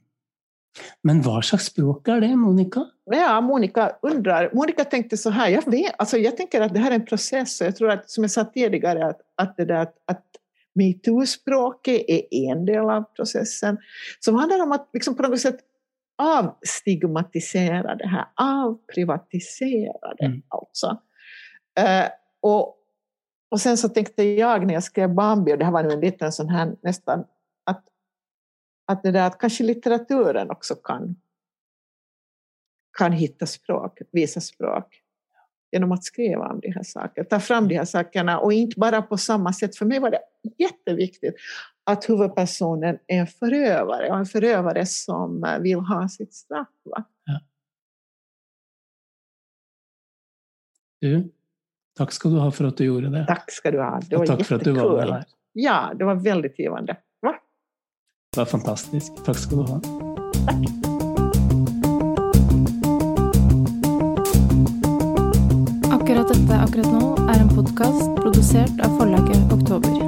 Men 1.01 1.21
vad 1.21 1.45
slags 1.45 1.65
språk 1.65 2.07
är 2.07 2.21
det, 2.21 2.35
Monica? 2.35 2.85
Ja, 3.05 3.41
Monica 3.41 3.95
undrar. 4.01 4.49
Monica 4.53 4.83
tänkte 4.83 5.17
så 5.17 5.29
här, 5.29 5.49
jag, 5.49 5.71
vet, 5.71 5.95
alltså 5.97 6.17
jag 6.17 6.37
tänker 6.37 6.61
att 6.61 6.73
det 6.73 6.79
här 6.79 6.91
är 6.91 6.95
en 6.95 7.05
process 7.05 7.61
och 7.61 7.67
jag 7.67 7.75
tror 7.75 7.89
att, 7.89 8.09
som 8.09 8.23
jag 8.23 8.31
sa 8.31 8.45
tidigare, 8.45 9.05
att, 9.07 9.21
att, 9.35 9.57
det 9.57 9.65
där, 9.65 9.75
att, 9.81 9.95
att 10.05 10.25
metoo-språket 10.75 12.05
är 12.07 12.51
en 12.51 12.65
del 12.65 12.89
av 12.89 13.03
processen 13.15 13.77
som 14.19 14.35
handlar 14.35 14.63
om 14.63 14.71
att 14.71 14.89
liksom 14.93 15.15
på 15.15 15.23
något 15.23 15.39
sätt 15.39 15.59
avstigmatisera 16.17 17.95
det 17.95 18.07
här, 18.07 18.25
avprivatisera 18.35 20.13
det 20.17 20.25
mm. 20.25 20.41
alltså. 20.47 20.87
Uh, 21.79 22.09
och, 22.41 22.77
och 23.51 23.61
sen 23.61 23.77
så 23.77 23.89
tänkte 23.89 24.23
jag 24.23 24.67
när 24.67 24.73
jag 24.73 24.83
skrev 24.83 25.13
Bambi, 25.13 25.53
och 25.53 25.57
det 25.57 25.65
här 25.65 25.71
var 25.71 25.83
nu 25.83 25.93
en 25.93 25.99
liten 25.99 26.31
sån 26.31 26.49
här 26.49 26.75
nästan 26.83 27.23
att, 28.87 29.03
det 29.03 29.11
där, 29.11 29.27
att 29.27 29.39
kanske 29.39 29.63
litteraturen 29.63 30.51
också 30.51 30.75
kan, 30.75 31.15
kan 32.97 33.11
hitta 33.11 33.45
språk, 33.45 34.01
visa 34.11 34.41
språk 34.41 35.01
genom 35.71 35.91
att 35.91 36.03
skriva 36.03 36.49
om 36.49 36.59
de 36.59 36.71
här 36.71 36.83
sakerna, 36.83 37.25
ta 37.25 37.39
fram 37.39 37.67
de 37.67 37.75
här 37.75 37.85
sakerna 37.85 38.39
och 38.39 38.53
inte 38.53 38.79
bara 38.79 39.01
på 39.01 39.17
samma 39.17 39.53
sätt. 39.53 39.75
För 39.75 39.85
mig 39.85 39.99
var 39.99 40.11
det 40.11 40.19
jätteviktigt 40.57 41.35
att 41.83 42.09
huvudpersonen 42.09 42.97
är 43.07 43.19
en 43.19 43.27
förövare 43.27 44.09
och 44.11 44.17
en 44.17 44.25
förövare 44.25 44.85
som 44.85 45.57
vill 45.61 45.79
ha 45.79 46.09
sitt 46.09 46.33
straff. 46.33 46.67
Va? 46.83 47.03
Ja. 47.23 47.39
Du, 50.99 51.31
tack 51.97 52.11
ska 52.11 52.29
du 52.29 52.39
ha 52.39 52.51
för 52.51 52.65
att 52.65 52.77
du 52.77 52.85
gjorde 52.85 53.09
det. 53.09 53.25
Tack 53.27 53.51
ska 53.51 53.71
du 53.71 53.81
ha. 53.81 53.99
Det 54.09 54.15
var 54.15 54.23
och 54.23 54.27
tack 54.27 54.39
jättekul. 54.39 54.45
för 54.45 54.55
att 54.55 54.63
du 54.63 54.71
var 54.71 55.11
här. 55.11 55.25
Ja, 55.53 55.93
det 55.95 56.05
var 56.05 56.15
väldigt 56.15 56.59
givande. 56.59 56.97
Det 58.33 58.39
var 58.41 58.45
fantastiskt. 58.45 59.25
Tack 59.25 59.37
ska 59.37 59.55
du 59.55 59.61
ha. 59.61 59.79
Tack. 60.45 60.55
Akkurat 65.91 66.27
dette 66.27 66.59
akkurat 66.59 66.91
nå 66.91 67.15
er 67.29 67.39
en 67.39 67.49
podkast 67.55 68.15
produsert 68.15 68.83
av 68.83 68.97
forlaget 68.99 69.53
Oktober. 69.53 70.06